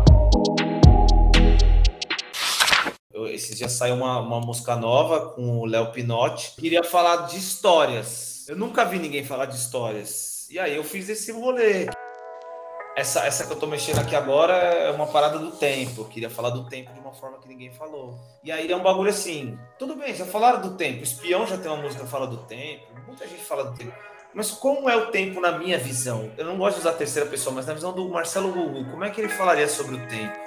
Eu, 3.12 3.26
esse 3.26 3.54
dia 3.54 3.69
saiu 3.69 3.97
uma, 3.97 4.21
uma 4.21 4.40
música 4.40 4.75
nova 4.75 5.33
com 5.33 5.59
o 5.59 5.66
Léo 5.66 5.92
Pinotti. 5.92 6.54
Queria 6.59 6.83
falar 6.83 7.26
de 7.26 7.37
histórias. 7.37 8.47
Eu 8.49 8.57
nunca 8.57 8.85
vi 8.85 8.99
ninguém 8.99 9.23
falar 9.23 9.47
de 9.47 9.57
histórias. 9.57 10.49
E 10.49 10.59
aí 10.59 10.75
eu 10.75 10.83
fiz 10.83 11.09
esse 11.09 11.31
rolê. 11.31 11.88
Essa, 12.97 13.25
essa 13.26 13.47
que 13.47 13.52
eu 13.52 13.59
tô 13.59 13.66
mexendo 13.66 13.99
aqui 13.99 14.16
agora 14.16 14.54
é 14.54 14.90
uma 14.90 15.07
parada 15.07 15.38
do 15.38 15.50
tempo. 15.52 16.02
Eu 16.02 16.04
queria 16.07 16.31
falar 16.31 16.50
do 16.50 16.69
tempo 16.69 16.92
de 16.92 17.00
uma 17.00 17.12
forma 17.12 17.38
que 17.38 17.49
ninguém 17.49 17.71
falou. 17.71 18.19
E 18.42 18.50
aí 18.50 18.71
é 18.71 18.76
um 18.76 18.83
bagulho 18.83 19.11
assim. 19.11 19.59
Tudo 19.78 19.95
bem, 19.95 20.14
já 20.14 20.25
falaram 20.25 20.62
do 20.62 20.76
tempo. 20.76 21.00
O 21.00 21.04
espião 21.04 21.47
já 21.47 21.59
tem 21.59 21.71
uma 21.71 21.83
música 21.83 22.04
que 22.04 22.11
fala 22.11 22.26
do 22.26 22.38
tempo. 22.38 22.87
Muita 23.07 23.28
gente 23.28 23.42
fala 23.42 23.64
do 23.64 23.76
tempo. 23.76 23.92
Mas 24.35 24.50
como 24.50 24.88
é 24.88 24.97
o 24.97 25.11
tempo 25.11 25.38
na 25.38 25.59
minha 25.59 25.78
visão? 25.78 26.31
Eu 26.38 26.47
não 26.47 26.57
gosto 26.57 26.76
de 26.76 26.81
usar 26.81 26.90
a 26.90 26.95
terceira 26.95 27.28
pessoa, 27.28 27.54
mas 27.54 27.66
na 27.66 27.75
visão 27.75 27.92
do 27.92 28.09
Marcelo 28.09 28.50
Gugu, 28.50 28.90
como 28.90 29.04
é 29.04 29.11
que 29.11 29.21
ele 29.21 29.28
falaria 29.28 29.69
sobre 29.69 29.97
o 29.97 30.09
tempo? 30.09 30.41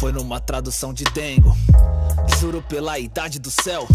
Foi 0.00 0.12
numa 0.12 0.40
tradução 0.40 0.94
de 0.94 1.04
Dengo. 1.04 1.54
Juro 2.40 2.62
pela 2.62 2.98
idade 2.98 3.38
do 3.38 3.50
céu. 3.50 3.86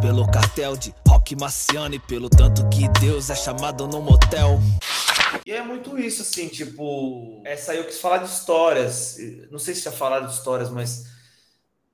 Pelo 0.00 0.24
cartel 0.30 0.76
de 0.76 0.94
rock 1.08 1.34
marciano 1.34 1.96
e 1.96 1.98
pelo 1.98 2.30
tanto 2.30 2.68
que 2.68 2.86
Deus 3.00 3.28
é 3.28 3.34
chamado 3.34 3.88
no 3.88 4.00
motel. 4.00 4.60
E 5.44 5.50
é 5.50 5.60
muito 5.60 5.98
isso, 5.98 6.22
assim, 6.22 6.46
tipo, 6.46 7.42
essa 7.44 7.72
aí 7.72 7.78
eu 7.78 7.84
quis 7.84 7.98
falar 7.98 8.18
de 8.18 8.26
histórias. 8.26 9.16
Não 9.50 9.58
sei 9.58 9.74
se 9.74 9.80
já 9.82 9.90
falaram 9.90 10.28
de 10.28 10.34
histórias, 10.34 10.70
mas. 10.70 11.06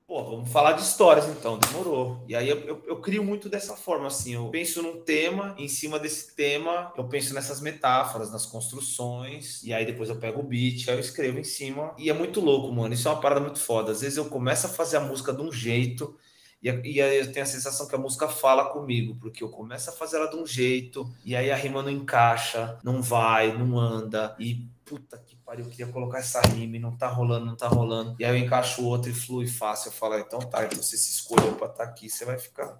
Pô, 0.07 0.23
vamos 0.23 0.51
falar 0.51 0.73
de 0.73 0.83
histórias 0.83 1.27
então, 1.27 1.57
demorou. 1.57 2.23
E 2.27 2.35
aí 2.35 2.47
eu, 2.47 2.59
eu, 2.59 2.83
eu, 2.85 3.01
crio 3.01 3.23
muito 3.23 3.49
dessa 3.49 3.75
forma, 3.75 4.05
assim, 4.05 4.35
eu 4.35 4.49
penso 4.49 4.83
num 4.83 5.01
tema, 5.01 5.55
em 5.57 5.67
cima 5.67 5.97
desse 5.97 6.35
tema, 6.35 6.93
eu 6.95 7.05
penso 7.05 7.33
nessas 7.33 7.59
metáforas, 7.59 8.31
nas 8.31 8.45
construções, 8.45 9.63
e 9.63 9.73
aí 9.73 9.83
depois 9.83 10.07
eu 10.07 10.17
pego 10.17 10.41
o 10.41 10.43
beat, 10.43 10.87
aí 10.87 10.95
eu 10.95 10.99
escrevo 10.99 11.39
em 11.39 11.43
cima. 11.43 11.95
E 11.97 12.07
é 12.07 12.13
muito 12.13 12.39
louco, 12.39 12.71
mano. 12.71 12.93
Isso 12.93 13.07
é 13.07 13.11
uma 13.11 13.19
parada 13.19 13.41
muito 13.41 13.59
foda. 13.59 13.91
Às 13.91 14.01
vezes 14.01 14.17
eu 14.17 14.25
começo 14.25 14.67
a 14.67 14.69
fazer 14.69 14.97
a 14.97 14.99
música 14.99 15.33
de 15.33 15.41
um 15.41 15.51
jeito, 15.51 16.15
e, 16.61 16.69
e 16.69 17.01
aí 17.01 17.17
eu 17.17 17.31
tenho 17.31 17.43
a 17.43 17.47
sensação 17.47 17.87
que 17.87 17.95
a 17.95 17.97
música 17.97 18.27
fala 18.27 18.65
comigo, 18.69 19.17
porque 19.19 19.43
eu 19.43 19.49
começo 19.49 19.89
a 19.89 19.93
fazer 19.93 20.17
ela 20.17 20.29
de 20.29 20.35
um 20.35 20.45
jeito, 20.45 21.11
e 21.25 21.35
aí 21.35 21.49
a 21.49 21.55
rima 21.55 21.81
não 21.81 21.89
encaixa, 21.89 22.77
não 22.83 23.01
vai, 23.01 23.57
não 23.57 23.79
anda, 23.79 24.35
e 24.39 24.67
puta 24.85 25.17
que 25.17 25.34
pariu, 25.45 25.65
eu 25.65 25.69
queria 25.69 25.87
colocar 25.87 26.17
essa 26.17 26.41
rima 26.41 26.79
não 26.79 26.95
tá 26.97 27.07
rolando, 27.07 27.45
não 27.45 27.55
tá 27.55 27.67
rolando. 27.67 28.15
E 28.19 28.25
aí 28.25 28.37
eu 28.37 28.43
encaixo 28.43 28.83
outro 28.83 29.11
e 29.11 29.13
flui 29.13 29.47
fácil. 29.47 29.89
Eu 29.89 29.93
falo, 29.93 30.15
ah, 30.15 30.19
então 30.19 30.39
tá, 30.39 30.65
então 30.65 30.81
você 30.81 30.97
se 30.97 31.11
escolheu 31.11 31.53
pra 31.53 31.67
estar 31.67 31.85
tá 31.85 31.89
aqui, 31.89 32.09
você 32.09 32.25
vai 32.25 32.37
ficar. 32.37 32.79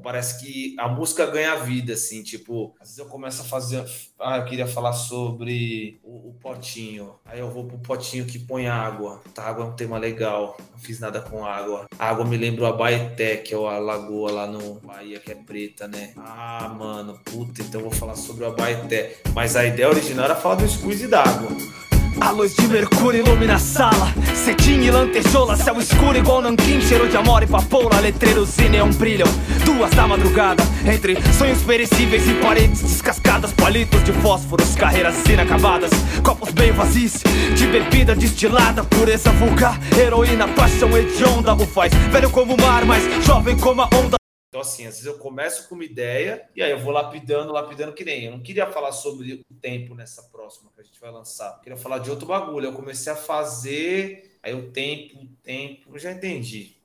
Então 0.00 0.10
parece 0.10 0.40
que 0.40 0.74
a 0.78 0.88
música 0.88 1.26
ganha 1.26 1.56
vida, 1.56 1.92
assim, 1.92 2.22
tipo, 2.22 2.74
às 2.80 2.88
vezes 2.88 2.98
eu 2.98 3.04
começo 3.04 3.42
a 3.42 3.44
fazer. 3.44 3.84
Ah, 4.18 4.38
eu 4.38 4.44
queria 4.46 4.66
falar 4.66 4.94
sobre 4.94 6.00
o, 6.02 6.30
o 6.30 6.36
potinho. 6.40 7.14
Aí 7.24 7.38
eu 7.38 7.50
vou 7.50 7.66
pro 7.66 7.78
potinho 7.78 8.24
que 8.24 8.38
põe 8.38 8.66
água. 8.66 9.20
Tá, 9.34 9.44
água 9.44 9.66
é 9.66 9.68
um 9.68 9.76
tema 9.76 9.98
legal. 9.98 10.56
Não 10.72 10.78
fiz 10.78 10.98
nada 10.98 11.20
com 11.20 11.44
água. 11.44 11.86
A 11.98 12.08
água 12.08 12.24
me 12.24 12.36
lembra 12.36 12.64
o 12.64 12.66
Abaeté, 12.66 13.36
que 13.36 13.54
é 13.54 13.56
a 13.56 13.78
lagoa 13.78 14.32
lá 14.32 14.46
no 14.46 14.80
Bahia, 14.80 15.20
que 15.20 15.32
é 15.32 15.34
preta, 15.34 15.86
né? 15.86 16.14
Ah, 16.16 16.74
mano, 16.78 17.20
puta, 17.24 17.62
então 17.62 17.80
eu 17.80 17.90
vou 17.90 17.98
falar 17.98 18.16
sobre 18.16 18.44
o 18.44 18.48
Abaeté. 18.48 19.18
Mas 19.34 19.54
a 19.54 19.66
ideia 19.66 19.88
original 19.88 20.24
era 20.24 20.36
falar 20.36 20.56
do 20.56 20.68
squeeze 20.68 21.06
d'água. 21.06 21.50
A 22.20 22.30
luz 22.32 22.54
de 22.54 22.68
mercúrio 22.68 23.24
ilumina 23.24 23.54
a 23.54 23.58
sala. 23.58 24.12
Cetim 24.34 24.82
e 24.82 24.90
lantejola, 24.90 25.56
céu 25.56 25.78
escuro 25.78 26.16
igual 26.16 26.42
nanquim 26.42 26.80
Cheiro 26.80 27.08
de 27.08 27.16
amor 27.16 27.42
e 27.42 27.46
papoula, 27.46 27.98
letreiros 28.00 28.58
e 28.58 28.68
neon 28.68 28.90
brilham. 28.90 29.26
Duas 29.64 29.90
da 29.92 30.06
madrugada, 30.06 30.62
entre 30.84 31.16
sonhos 31.32 31.62
perecíveis 31.62 32.28
e 32.28 32.34
paredes 32.34 32.82
descascadas 32.82 33.52
Palitos 33.52 34.04
de 34.04 34.12
fósforos, 34.12 34.74
carreiras 34.74 35.24
inacabadas 35.26 35.90
Copos 36.22 36.50
bem 36.50 36.72
vazios, 36.72 37.22
de 37.56 37.66
bebida 37.66 38.14
destilada 38.14 38.84
Pureza 38.84 39.30
vulgar, 39.32 39.78
heroína, 39.98 40.48
paixão 40.48 40.96
hedionda 40.96 41.54
O 41.54 41.66
faz 41.66 41.92
velho 42.12 42.30
como 42.30 42.54
o 42.54 42.60
mar, 42.60 42.84
mas 42.84 43.02
jovem 43.24 43.56
como 43.56 43.82
a 43.82 43.88
onda 43.94 44.19
então, 44.50 44.62
assim, 44.62 44.84
às 44.84 44.94
vezes 44.94 45.06
eu 45.06 45.16
começo 45.16 45.68
com 45.68 45.76
uma 45.76 45.84
ideia 45.84 46.44
e 46.56 46.62
aí 46.62 46.72
eu 46.72 46.80
vou 46.80 46.92
lapidando, 46.92 47.52
lapidando 47.52 47.92
que 47.92 48.04
nem. 48.04 48.24
Eu 48.24 48.32
não 48.32 48.40
queria 48.40 48.66
falar 48.66 48.90
sobre 48.90 49.44
o 49.48 49.54
tempo 49.54 49.94
nessa 49.94 50.24
próxima 50.24 50.72
que 50.74 50.80
a 50.80 50.84
gente 50.84 51.00
vai 51.00 51.12
lançar. 51.12 51.54
Eu 51.54 51.60
queria 51.60 51.78
falar 51.78 51.98
de 51.98 52.10
outro 52.10 52.26
bagulho. 52.26 52.66
Eu 52.66 52.72
comecei 52.72 53.12
a 53.12 53.16
fazer, 53.16 54.36
aí 54.42 54.52
o 54.52 54.72
tempo, 54.72 55.20
o 55.20 55.28
tempo, 55.40 55.90
eu 55.94 55.98
já 56.00 56.10
entendi. 56.10 56.76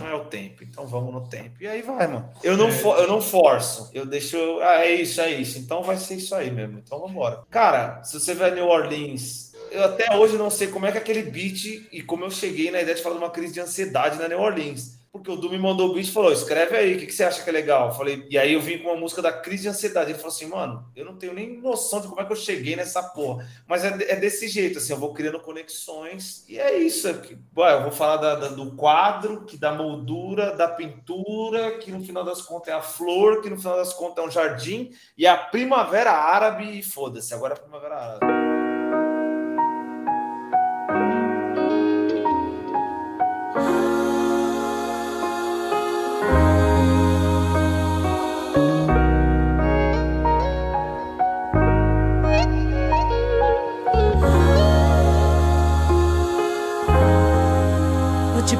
Não 0.00 0.08
é 0.08 0.14
o 0.16 0.24
tempo, 0.24 0.64
então 0.64 0.84
vamos 0.84 1.14
no 1.14 1.28
tempo. 1.28 1.62
E 1.62 1.68
aí 1.68 1.80
vai, 1.80 2.08
mano. 2.08 2.28
Eu 2.42 2.56
não, 2.56 2.72
for, 2.72 2.98
eu 2.98 3.06
não 3.06 3.20
forço, 3.20 3.88
eu 3.94 4.04
deixo. 4.04 4.36
Ah, 4.60 4.84
é 4.84 4.92
isso, 4.92 5.20
é 5.20 5.30
isso. 5.30 5.60
Então 5.60 5.80
vai 5.80 5.98
ser 5.98 6.16
isso 6.16 6.34
aí 6.34 6.50
mesmo. 6.50 6.80
Então 6.80 6.98
vamos 6.98 7.12
embora. 7.12 7.44
Cara, 7.48 8.02
se 8.02 8.18
você 8.18 8.34
vai 8.34 8.50
New 8.50 8.66
Orleans, 8.66 9.52
eu 9.70 9.84
até 9.84 10.12
hoje 10.16 10.36
não 10.36 10.50
sei 10.50 10.66
como 10.66 10.86
é 10.86 10.90
que 10.90 10.98
aquele 10.98 11.22
beat 11.22 11.86
e 11.92 12.02
como 12.02 12.24
eu 12.24 12.32
cheguei 12.32 12.72
na 12.72 12.82
ideia 12.82 12.96
de 12.96 13.02
falar 13.02 13.14
de 13.14 13.22
uma 13.22 13.30
crise 13.30 13.54
de 13.54 13.60
ansiedade 13.60 14.18
na 14.18 14.26
New 14.26 14.40
Orleans 14.40 15.00
porque 15.12 15.30
o 15.30 15.36
Du 15.36 15.50
me 15.50 15.58
mandou 15.58 15.90
o 15.90 15.92
beat 15.92 16.08
e 16.08 16.12
falou: 16.12 16.32
escreve 16.32 16.74
aí, 16.74 16.94
o 16.94 16.98
que, 16.98 17.06
que, 17.06 17.12
você 17.12 17.22
acha 17.22 17.42
que 17.42 17.50
é 17.50 17.52
legal? 17.52 17.88
Eu 17.88 17.94
falei, 17.94 18.26
e 18.30 18.38
aí 18.38 18.54
eu 18.54 18.62
vim 18.62 18.78
com 18.78 18.88
uma 18.88 18.98
música 18.98 19.20
da 19.20 19.30
crise 19.30 19.64
de 19.64 19.68
ansiedade. 19.68 20.10
Ele 20.10 20.18
falou 20.18 20.34
assim, 20.34 20.46
mano, 20.46 20.90
eu 20.96 21.04
não 21.04 21.16
tenho 21.16 21.34
nem 21.34 21.60
noção 21.60 22.00
de 22.00 22.08
como 22.08 22.20
é 22.20 22.24
que 22.24 22.32
eu 22.32 22.36
cheguei 22.36 22.74
nessa 22.74 23.02
porra. 23.02 23.46
Mas 23.66 23.84
é, 23.84 23.88
é 24.10 24.16
desse 24.16 24.48
jeito, 24.48 24.78
assim, 24.78 24.94
eu 24.94 24.98
vou 24.98 25.12
criando 25.12 25.38
conexões, 25.38 26.44
e 26.48 26.58
é 26.58 26.78
isso. 26.78 27.06
É 27.06 27.12
que, 27.12 27.36
ué, 27.54 27.74
eu 27.74 27.82
vou 27.82 27.92
falar 27.92 28.16
da, 28.16 28.34
da, 28.36 28.48
do 28.48 28.74
quadro, 28.74 29.44
que 29.44 29.58
da 29.58 29.72
moldura, 29.72 30.56
da 30.56 30.68
pintura, 30.68 31.78
que 31.78 31.92
no 31.92 32.02
final 32.02 32.24
das 32.24 32.40
contas 32.40 32.68
é 32.68 32.72
a 32.72 32.80
flor, 32.80 33.42
que 33.42 33.50
no 33.50 33.58
final 33.58 33.76
das 33.76 33.92
contas 33.92 34.24
é 34.24 34.26
um 34.26 34.30
jardim, 34.30 34.92
e 35.16 35.26
a 35.26 35.36
primavera 35.36 36.12
árabe, 36.12 36.78
e 36.78 36.82
foda-se, 36.82 37.34
agora 37.34 37.52
é 37.52 37.56
a 37.58 37.60
primavera 37.60 37.96
árabe. 37.96 38.51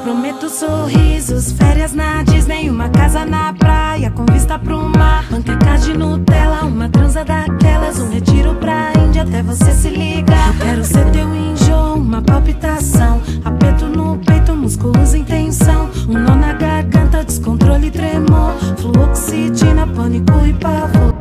Prometo 0.02 0.48
sorrisos, 0.48 1.52
férias 1.52 1.92
na 1.92 2.24
Disney, 2.24 2.68
uma 2.68 2.88
casa 2.88 3.24
na 3.24 3.52
praia 3.52 4.10
com 4.10 4.24
vista 4.26 4.58
pro 4.58 4.88
mar, 4.88 5.24
panquecas 5.30 5.84
de 5.84 5.96
Nutella, 5.96 6.62
uma 6.64 6.88
transa 6.88 7.24
daquelas, 7.24 8.00
um 8.00 8.10
retiro 8.10 8.54
pra 8.56 8.92
Índia 8.98 9.22
até 9.22 9.42
você 9.42 9.72
se 9.72 9.88
ligar. 9.88 10.48
Eu 10.54 10.60
quero 10.60 10.84
ser 10.84 11.10
teu 11.12 11.32
enjoo, 11.34 11.94
uma 11.94 12.20
palpitação, 12.20 13.22
aperto 13.44 13.86
no 13.86 14.18
peito, 14.18 14.54
músculos 14.56 15.14
em 15.14 15.22
tensão, 15.22 15.88
um 16.08 16.18
nó 16.18 16.34
na 16.34 16.52
garganta, 16.52 17.24
descontrole, 17.24 17.90
tremor, 17.90 18.54
fluoxetina, 18.78 19.86
pânico 19.86 20.32
e 20.44 20.52
pavor 20.54 21.11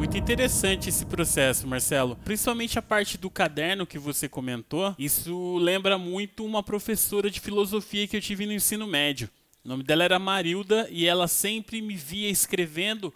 muito 0.00 0.16
interessante 0.16 0.88
esse 0.88 1.04
processo, 1.04 1.68
Marcelo. 1.68 2.16
Principalmente 2.24 2.78
a 2.78 2.82
parte 2.82 3.18
do 3.18 3.28
caderno 3.28 3.86
que 3.86 3.98
você 3.98 4.30
comentou. 4.30 4.94
Isso 4.98 5.58
lembra 5.58 5.98
muito 5.98 6.42
uma 6.42 6.62
professora 6.62 7.30
de 7.30 7.38
filosofia 7.38 8.08
que 8.08 8.16
eu 8.16 8.20
tive 8.22 8.46
no 8.46 8.52
ensino 8.54 8.86
médio. 8.86 9.28
O 9.62 9.68
nome 9.68 9.82
dela 9.82 10.02
era 10.02 10.18
Marilda 10.18 10.88
e 10.90 11.06
ela 11.06 11.28
sempre 11.28 11.82
me 11.82 11.96
via 11.96 12.30
escrevendo. 12.30 13.12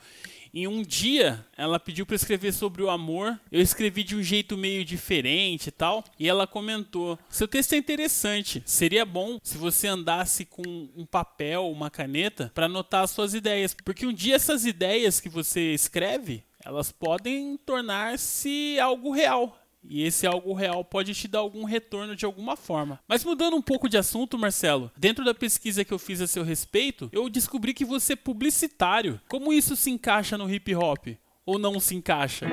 Em 0.52 0.68
um 0.68 0.82
dia, 0.82 1.44
ela 1.56 1.80
pediu 1.80 2.04
para 2.04 2.16
escrever 2.16 2.52
sobre 2.52 2.82
o 2.82 2.90
amor. 2.90 3.40
Eu 3.50 3.62
escrevi 3.62 4.04
de 4.04 4.14
um 4.14 4.22
jeito 4.22 4.54
meio 4.54 4.84
diferente 4.84 5.68
e 5.68 5.72
tal. 5.72 6.04
E 6.18 6.28
ela 6.28 6.46
comentou: 6.46 7.18
Seu 7.30 7.48
texto 7.48 7.72
é 7.72 7.78
interessante. 7.78 8.62
Seria 8.66 9.06
bom 9.06 9.38
se 9.42 9.56
você 9.56 9.88
andasse 9.88 10.44
com 10.44 10.62
um 10.94 11.06
papel, 11.06 11.66
uma 11.70 11.90
caneta, 11.90 12.52
para 12.54 12.66
anotar 12.66 13.04
as 13.04 13.10
suas 13.10 13.32
ideias. 13.32 13.74
Porque 13.74 14.06
um 14.06 14.12
dia 14.12 14.36
essas 14.36 14.66
ideias 14.66 15.18
que 15.18 15.30
você 15.30 15.72
escreve, 15.72 16.44
elas 16.64 16.90
podem 16.90 17.58
tornar-se 17.58 18.78
algo 18.80 19.10
real. 19.10 19.58
E 19.86 20.02
esse 20.02 20.26
algo 20.26 20.54
real 20.54 20.82
pode 20.82 21.12
te 21.12 21.28
dar 21.28 21.40
algum 21.40 21.64
retorno 21.64 22.16
de 22.16 22.24
alguma 22.24 22.56
forma. 22.56 22.98
Mas 23.06 23.22
mudando 23.22 23.54
um 23.54 23.60
pouco 23.60 23.86
de 23.86 23.98
assunto, 23.98 24.38
Marcelo, 24.38 24.90
dentro 24.96 25.22
da 25.26 25.34
pesquisa 25.34 25.84
que 25.84 25.92
eu 25.92 25.98
fiz 25.98 26.22
a 26.22 26.26
seu 26.26 26.42
respeito, 26.42 27.10
eu 27.12 27.28
descobri 27.28 27.74
que 27.74 27.84
você 27.84 28.14
é 28.14 28.16
publicitário. 28.16 29.20
Como 29.28 29.52
isso 29.52 29.76
se 29.76 29.90
encaixa 29.90 30.38
no 30.38 30.50
hip 30.50 30.74
hop? 30.74 31.08
Ou 31.44 31.58
não 31.58 31.78
se 31.78 31.94
encaixa? 31.94 32.46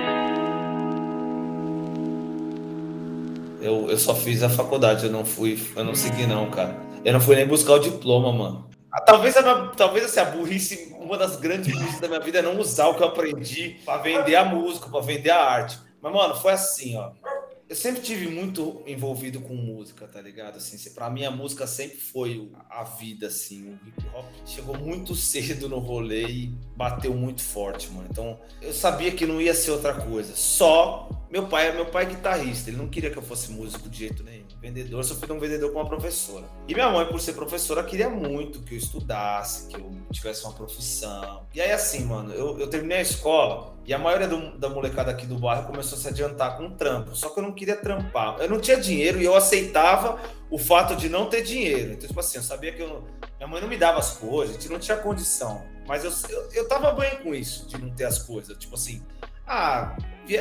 Eu, 3.62 3.90
eu 3.90 3.98
só 3.98 4.14
fiz 4.14 4.44
a 4.44 4.50
faculdade, 4.50 5.06
eu 5.06 5.12
não 5.12 5.24
fui, 5.24 5.58
eu 5.74 5.86
não 5.86 5.96
segui 5.96 6.28
não, 6.28 6.50
cara. 6.52 6.78
Eu 7.06 7.14
não 7.14 7.22
fui 7.22 7.38
nem 7.38 7.48
buscar 7.48 7.74
o 7.74 7.80
diploma, 7.80 8.34
mano. 8.34 8.70
Talvez, 9.00 9.38
a 9.38 9.68
talvez 9.70 10.06
assim, 10.06 10.20
a 10.20 10.26
burrice, 10.26 10.96
uma 11.00 11.18
das 11.18 11.38
grandes 11.38 11.74
burrices 11.74 12.00
da 12.00 12.08
minha 12.08 12.20
vida 12.20 12.40
é 12.40 12.42
não 12.42 12.60
usar 12.60 12.88
o 12.88 12.96
que 12.96 13.02
eu 13.02 13.08
aprendi 13.08 13.80
para 13.86 14.02
vender 14.02 14.36
a 14.36 14.44
música, 14.44 14.90
para 14.90 15.00
vender 15.00 15.30
a 15.30 15.44
arte. 15.44 15.80
Mas, 16.02 16.14
mano, 16.14 16.36
foi 16.36 16.52
assim, 16.52 16.98
ó. 16.98 17.12
eu 17.70 17.76
sempre 17.76 18.02
tive 18.02 18.28
muito 18.28 18.82
envolvido 18.86 19.40
com 19.40 19.56
música, 19.56 20.08
tá 20.08 20.20
ligado? 20.20 20.58
Assim, 20.58 20.78
para 20.92 21.10
mim 21.10 21.24
a 21.24 21.32
música 21.32 21.66
sempre 21.66 21.98
foi 21.98 22.52
a 22.70 22.84
vida, 22.84 23.28
assim. 23.28 23.70
O 23.70 23.88
hip 23.88 24.08
hop 24.14 24.26
chegou 24.46 24.78
muito 24.78 25.16
cedo 25.16 25.70
no 25.70 25.80
rolê 25.80 26.26
e 26.26 26.48
bateu 26.76 27.14
muito 27.14 27.42
forte, 27.42 27.90
mano. 27.92 28.08
Então 28.10 28.40
eu 28.62 28.74
sabia 28.74 29.12
que 29.12 29.26
não 29.26 29.40
ia 29.40 29.54
ser 29.54 29.72
outra 29.72 29.94
coisa. 29.94 30.36
Só 30.36 31.08
meu 31.32 31.48
pai, 31.48 31.72
meu 31.72 31.86
pai 31.86 32.04
é 32.04 32.08
guitarrista, 32.08 32.70
ele 32.70 32.78
não 32.78 32.90
queria 32.90 33.10
que 33.10 33.18
eu 33.18 33.22
fosse 33.22 33.54
músico 33.54 33.88
de 33.88 34.00
jeito 34.00 34.22
nenhum. 34.22 34.46
Vendedor, 34.60 35.02
só 35.04 35.16
fui 35.16 35.32
um 35.32 35.40
vendedor 35.40 35.72
com 35.72 35.80
uma 35.80 35.88
professora. 35.88 36.46
E 36.68 36.74
minha 36.74 36.90
mãe, 36.92 37.06
por 37.06 37.22
ser 37.22 37.34
professora, 37.34 37.82
queria 37.84 38.10
muito 38.10 38.62
que 38.62 38.76
eu 38.76 38.78
estudasse, 38.78 39.68
que 39.68 39.78
eu 39.78 39.92
tivesse 40.12 40.44
uma 40.44 40.52
profissão. 40.52 41.48
E 41.54 41.62
aí, 41.62 41.72
assim, 41.72 42.04
mano, 42.04 42.34
eu, 42.34 42.60
eu 42.60 42.68
terminei 42.68 42.98
a 42.98 43.02
escola 43.02 43.78
e 43.86 43.94
a 43.94 43.98
maioria 43.98 44.28
do, 44.28 44.58
da 44.58 44.70
molecada 44.70 45.10
aqui 45.10 45.26
do 45.26 45.40
bairro 45.40 45.68
começou 45.68 45.98
a 45.98 46.02
se 46.02 46.08
adiantar 46.10 46.58
com 46.58 46.70
trampo. 46.72 47.16
Só 47.16 47.30
que 47.30 47.40
eu 47.40 47.44
não 47.44 47.54
queria 47.54 47.78
trampar. 47.78 48.38
Eu 48.40 48.50
não 48.50 48.60
tinha 48.60 48.76
dinheiro 48.76 49.22
e 49.22 49.24
eu 49.24 49.34
aceitava 49.34 50.20
o 50.50 50.58
fato 50.58 50.98
de 50.98 51.08
não 51.08 51.28
ter 51.28 51.44
dinheiro. 51.44 51.94
Então, 51.94 52.08
tipo 52.10 52.20
assim, 52.20 52.40
eu 52.40 52.44
sabia 52.44 52.74
que 52.74 52.82
eu, 52.82 53.08
minha 53.38 53.48
mãe 53.48 53.62
não 53.62 53.70
me 53.70 53.78
dava 53.78 54.00
as 54.00 54.18
coisas, 54.18 54.58
a 54.58 54.60
gente 54.60 54.70
não 54.70 54.80
tinha 54.80 54.98
condição. 54.98 55.64
Mas 55.88 56.04
eu, 56.04 56.12
eu, 56.30 56.52
eu 56.52 56.68
tava 56.68 56.92
bem 56.92 57.18
com 57.24 57.34
isso, 57.34 57.66
de 57.68 57.78
não 57.78 57.90
ter 57.90 58.04
as 58.04 58.20
coisas. 58.20 58.56
Tipo 58.58 58.76
assim, 58.76 59.02
ah, 59.48 59.98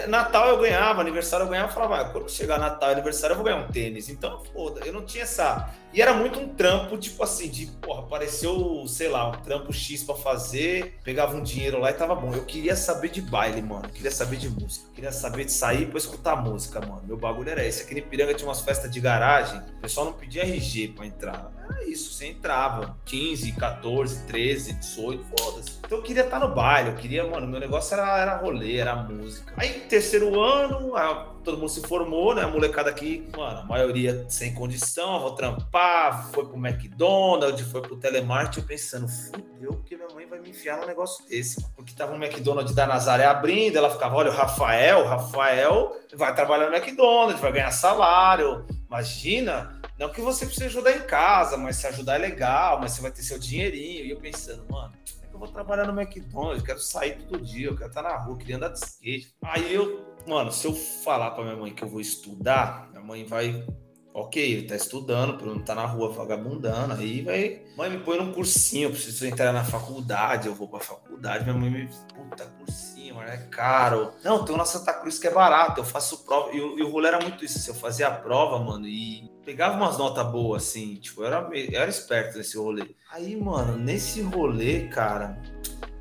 Natal 0.09 0.49
eu 0.49 0.59
ganhava, 0.59 1.01
aniversário 1.01 1.47
eu 1.47 1.51
ganhava, 1.51 1.69
eu 1.69 1.75
falava, 1.75 2.01
ah, 2.01 2.05
quando 2.11 2.31
chegar 2.31 2.59
Natal 2.59 2.91
aniversário 2.91 3.33
eu 3.33 3.37
vou 3.37 3.45
ganhar 3.45 3.59
um 3.59 3.69
tênis. 3.69 4.09
Então, 4.09 4.43
foda, 4.53 4.81
eu 4.85 4.93
não 4.93 5.05
tinha 5.05 5.25
essa. 5.25 5.71
E 5.93 6.01
era 6.01 6.15
muito 6.15 6.39
um 6.39 6.49
trampo, 6.49 6.97
tipo 6.97 7.23
assim, 7.23 7.49
de, 7.49 7.67
porra, 7.67 8.01
apareceu, 8.01 8.85
sei 8.87 9.09
lá, 9.09 9.29
um 9.29 9.33
trampo 9.43 9.73
X 9.73 10.05
pra 10.05 10.15
fazer, 10.15 10.99
pegava 11.03 11.37
um 11.37 11.43
dinheiro 11.43 11.81
lá 11.81 11.91
e 11.91 11.95
tava 11.95 12.15
bom. 12.15 12.33
Eu 12.33 12.45
queria 12.45 12.77
saber 12.77 13.11
de 13.11 13.21
baile, 13.21 13.61
mano. 13.61 13.87
Eu 13.87 13.91
queria 13.91 14.11
saber 14.11 14.37
de 14.37 14.49
música. 14.49 14.87
Eu 14.89 14.95
queria 14.95 15.13
saber 15.13 15.45
de 15.45 15.53
sair 15.53 15.87
pra 15.87 15.99
escutar 15.99 16.37
música, 16.37 16.81
mano. 16.81 17.03
Meu 17.05 17.17
bagulho 17.17 17.51
era 17.51 17.65
esse. 17.67 17.83
Aqui 17.83 17.99
em 17.99 18.03
Piranga 18.03 18.35
tinha 18.35 18.49
umas 18.49 18.61
festas 18.61 18.91
de 18.91 19.01
garagem, 19.01 19.59
o 19.59 19.81
pessoal 19.81 20.07
não 20.07 20.13
pedia 20.13 20.43
RG 20.43 20.89
pra 20.89 21.07
entrar. 21.07 21.51
Era 21.69 21.89
isso, 21.89 22.13
você 22.13 22.27
entrava. 22.27 22.97
15, 23.05 23.53
14, 23.53 24.27
13, 24.27 24.73
18, 24.75 25.25
foda-se. 25.25 25.79
Então 25.85 25.99
eu 25.99 26.03
queria 26.03 26.25
estar 26.25 26.39
no 26.39 26.55
baile, 26.55 26.91
eu 26.91 26.97
queria, 26.97 27.27
mano, 27.27 27.47
meu 27.47 27.61
negócio 27.61 27.95
era, 27.95 28.19
era 28.19 28.37
rolê, 28.37 28.77
era 28.77 28.95
música. 28.95 29.53
Aí, 29.57 29.81
terceiro 29.89 30.41
ano, 30.41 30.97
todo 31.43 31.59
mundo 31.59 31.69
se 31.69 31.81
formou, 31.83 32.35
né? 32.35 32.43
A 32.43 32.49
molecada 32.49 32.91
aqui, 32.91 33.29
mano, 33.37 33.61
a 33.61 33.65
maioria 33.65 34.27
sem 34.29 34.55
condição, 34.55 35.21
vou 35.21 35.35
trampar, 35.35 36.31
foi 36.33 36.47
pro 36.47 36.57
McDonald's, 36.57 37.67
foi 37.71 37.83
pro 37.83 37.97
telemarketing, 37.97 38.67
pensando, 38.67 39.09
fudeu, 39.09 39.75
porque 39.75 39.97
minha 39.97 40.09
mãe 40.09 40.27
vai 40.27 40.41
me 40.41 40.51
enfiar 40.51 40.79
num 40.79 40.87
negócio 40.87 41.27
desse. 41.29 41.65
Porque 41.75 41.95
tava 41.95 42.13
um 42.13 42.23
McDonald's 42.23 42.75
da 42.75 42.87
Nazaré 42.87 43.25
abrindo, 43.25 43.77
ela 43.77 43.91
ficava, 43.91 44.17
olha, 44.17 44.31
o 44.31 44.35
Rafael, 44.35 45.01
o 45.01 45.09
Rafael 45.09 45.97
vai 46.15 46.35
trabalhar 46.35 46.71
no 46.71 46.77
McDonald's, 46.77 47.41
vai 47.41 47.53
ganhar 47.53 47.71
salário. 47.71 48.67
Imagina, 48.87 49.81
não 49.99 50.09
que 50.09 50.21
você 50.21 50.45
precise 50.45 50.67
ajudar 50.67 50.93
em 50.93 51.03
casa, 51.03 51.57
mas 51.57 51.77
se 51.77 51.87
ajudar 51.87 52.17
é 52.17 52.19
legal, 52.19 52.81
mas 52.81 52.93
você 52.93 53.03
vai 53.03 53.11
ter 53.11 53.23
seu 53.23 53.39
dinheirinho. 53.39 54.05
E 54.05 54.11
eu 54.11 54.19
pensando, 54.19 54.65
mano, 54.71 54.93
é 55.23 55.27
eu 55.33 55.39
vou 55.39 55.49
trabalhar 55.49 55.87
no 55.87 55.99
McDonald's, 55.99 56.63
quero 56.63 56.81
sair 56.81 57.19
todo 57.19 57.41
dia, 57.41 57.69
eu 57.69 57.77
quero 57.77 57.89
estar 57.89 58.03
na 58.03 58.17
rua, 58.17 58.37
queria 58.37 58.57
andar 58.57 58.69
de 58.69 58.79
skate. 58.79 59.35
Aí 59.43 59.73
eu 59.73 60.10
mano, 60.27 60.53
se 60.53 60.67
eu 60.67 60.75
falar 60.75 61.33
pra 61.33 61.45
minha 61.45 61.57
mãe 61.57 61.73
que 61.73 61.83
eu 61.83 61.89
vou 61.89 62.01
estudar, 62.01 62.89
minha 62.91 63.03
mãe 63.03 63.25
vai. 63.25 63.65
Ok, 64.13 64.43
ele 64.43 64.67
tá 64.67 64.75
estudando, 64.75 65.39
pra 65.39 65.47
não 65.47 65.61
tá 65.61 65.73
na 65.73 65.87
rua 65.87 66.11
vagabundando, 66.11 66.95
aí 66.95 67.23
vai. 67.23 67.63
Mãe, 67.77 67.91
me 67.91 67.99
põe 67.99 68.19
num 68.19 68.33
cursinho, 68.33 68.89
eu 68.89 68.91
preciso 68.91 69.25
entrar 69.25 69.53
na 69.53 69.65
faculdade, 69.65 70.49
eu 70.49 70.55
vou 70.55 70.67
pra 70.67 70.81
faculdade, 70.81 71.45
minha 71.45 71.57
mãe 71.57 71.71
me. 71.71 71.89
Puta, 72.13 72.45
cursinho, 72.59 73.15
mas 73.15 73.31
é 73.31 73.37
caro. 73.47 74.13
Não, 74.25 74.45
tem 74.45 74.53
uma 74.53 74.65
Santa 74.65 74.93
Cruz 74.95 75.19
que 75.19 75.29
é 75.29 75.31
barato, 75.31 75.81
eu 75.81 75.85
faço 75.85 76.25
prova. 76.25 76.51
E, 76.53 76.57
e 76.57 76.83
o 76.83 76.91
rolê 76.91 77.09
era 77.09 77.21
muito 77.21 77.45
isso, 77.45 77.59
assim, 77.59 77.71
eu 77.71 77.77
fazia 77.77 78.09
a 78.09 78.11
prova, 78.11 78.59
mano, 78.59 78.87
e 78.87 79.31
pegava 79.45 79.77
umas 79.77 79.97
notas 79.97 80.27
boas, 80.27 80.65
assim, 80.65 80.97
tipo, 80.97 81.23
eu 81.23 81.27
era, 81.29 81.49
eu 81.53 81.81
era 81.81 81.89
esperto 81.89 82.37
nesse 82.37 82.59
rolê. 82.59 82.97
Aí, 83.13 83.37
mano, 83.37 83.77
nesse 83.77 84.23
rolê, 84.23 84.89
cara, 84.89 85.41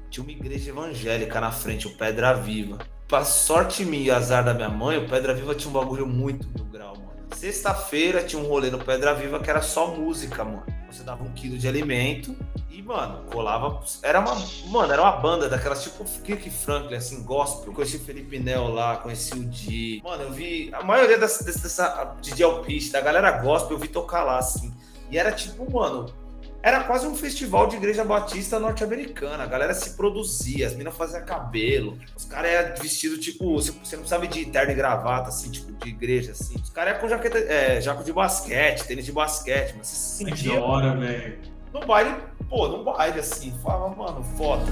tinha 0.10 0.24
uma 0.24 0.32
igreja 0.32 0.72
evangélica 0.72 1.40
na 1.40 1.52
frente, 1.52 1.88
o 1.88 1.96
Pedra 1.96 2.34
Viva 2.34 2.80
pra 3.10 3.26
sorte 3.26 3.84
minha 3.84 4.04
e 4.04 4.12
azar 4.12 4.46
da 4.46 4.54
minha 4.54 4.70
mãe, 4.70 5.00
o 5.00 5.10
Pedra 5.10 5.34
Viva 5.34 5.56
tinha 5.56 5.70
um 5.70 5.74
bagulho 5.74 6.06
muito 6.06 6.48
mil 6.56 6.66
grau, 6.66 6.96
mano. 6.96 7.10
Sexta-feira 7.36 8.24
tinha 8.24 8.40
um 8.42 8.46
rolê 8.46 8.70
no 8.70 8.78
Pedra 8.78 9.16
Viva 9.16 9.40
que 9.40 9.50
era 9.50 9.64
só 9.64 9.88
música, 9.88 10.46
mano. 10.46 10.64
Você 10.90 11.04
dava 11.04 11.24
um 11.24 11.32
quilo 11.34 11.58
de 11.58 11.68
alimento 11.68 12.36
e, 12.70 12.84
mano, 12.84 13.24
colava. 13.32 13.82
Era 14.04 14.20
uma. 14.20 14.36
Mano, 14.68 14.94
era 14.94 15.02
uma 15.02 15.12
banda 15.14 15.50
daquelas 15.50 15.84
tipo 15.84 16.04
Kirk 16.24 16.50
Franklin, 16.52 16.98
assim, 16.98 17.24
gospel. 17.24 17.68
Eu 17.68 17.74
conheci 17.74 17.98
o 17.98 18.00
Felipe 18.00 18.38
Nel 18.38 18.68
lá, 18.68 18.98
conheci 18.98 19.34
o 19.34 19.44
Di. 19.44 20.02
Mano, 20.04 20.24
eu 20.24 20.32
vi. 20.32 20.70
A 20.74 20.84
maioria 20.84 21.18
dessa, 21.18 21.44
dessa 21.44 22.16
DJ 22.22 22.46
Alpiste, 22.46 22.92
da 22.92 23.02
galera 23.02 23.32
gospel, 23.32 23.78
eu 23.78 23.82
vi 23.82 23.88
tocar 23.88 24.24
lá, 24.24 24.38
assim. 24.38 24.72
E 25.10 25.18
era 25.18 25.32
tipo, 25.32 25.72
mano, 25.72 26.14
era 26.62 26.84
quase 26.84 27.08
um 27.08 27.16
festival 27.16 27.68
de 27.68 27.78
igreja 27.78 28.04
batista 28.04 28.60
norte-americana. 28.60 29.44
A 29.44 29.48
galera 29.48 29.74
se 29.74 29.92
produzia, 29.92 30.68
as 30.68 30.76
minas 30.76 30.96
faziam 30.96 31.24
cabelo. 31.26 31.98
Os 32.16 32.26
caras 32.26 32.52
eram 32.52 32.82
vestidos, 32.82 33.20
tipo, 33.20 33.56
você 33.56 33.96
não 33.96 34.06
sabe 34.06 34.28
de 34.28 34.46
terno 34.46 34.72
e 34.72 34.76
gravata, 34.76 35.30
assim, 35.30 35.50
tipo, 35.50 35.72
de 35.72 35.90
igreja, 35.90 36.32
assim. 36.32 36.56
Os 36.56 36.70
caras 36.70 36.94
iam 36.94 37.02
com 37.02 37.08
jaqueta, 37.08 37.40
é, 37.40 37.80
jaco 37.80 38.04
de 38.04 38.12
basquete, 38.12 38.86
tênis 38.86 39.06
de 39.06 39.12
basquete, 39.12 39.76
mas 39.78 39.88
você 39.88 39.96
se 39.96 40.18
sentia. 40.18 40.52
Que 40.54 40.58
hora, 40.58 40.96
velho. 40.96 41.40
No 41.72 41.86
baile, 41.86 42.16
pô, 42.50 42.68
no 42.68 42.84
baile, 42.84 43.20
assim, 43.20 43.58
falava, 43.64 43.96
mano, 43.96 44.24
foda. 44.36 44.66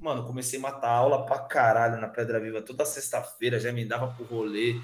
Mano, 0.00 0.24
comecei 0.24 0.58
a 0.58 0.62
matar 0.62 0.90
aula 0.90 1.26
pra 1.26 1.38
caralho 1.38 2.00
na 2.00 2.08
Pedra 2.08 2.40
Viva 2.40 2.62
toda 2.62 2.86
sexta-feira, 2.86 3.60
já 3.60 3.70
me 3.72 3.84
dava 3.84 4.06
pro 4.06 4.24
rolê. 4.24 4.80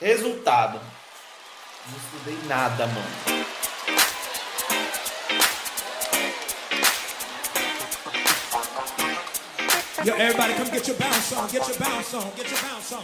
Resultado, 0.00 0.80
não 1.86 1.96
estudei 1.96 2.48
nada, 2.48 2.86
mano. 2.86 3.44
Yo, 10.04 10.12
everybody 10.16 10.52
come 10.52 10.68
get 10.70 10.86
your 10.86 10.98
bounce 10.98 11.32
on, 11.32 11.48
get 11.48 11.66
your 11.66 11.78
bounce 11.78 12.12
on, 12.12 12.30
get 12.36 12.50
your 12.50 12.60
bounce 12.60 12.92
on. 12.92 13.02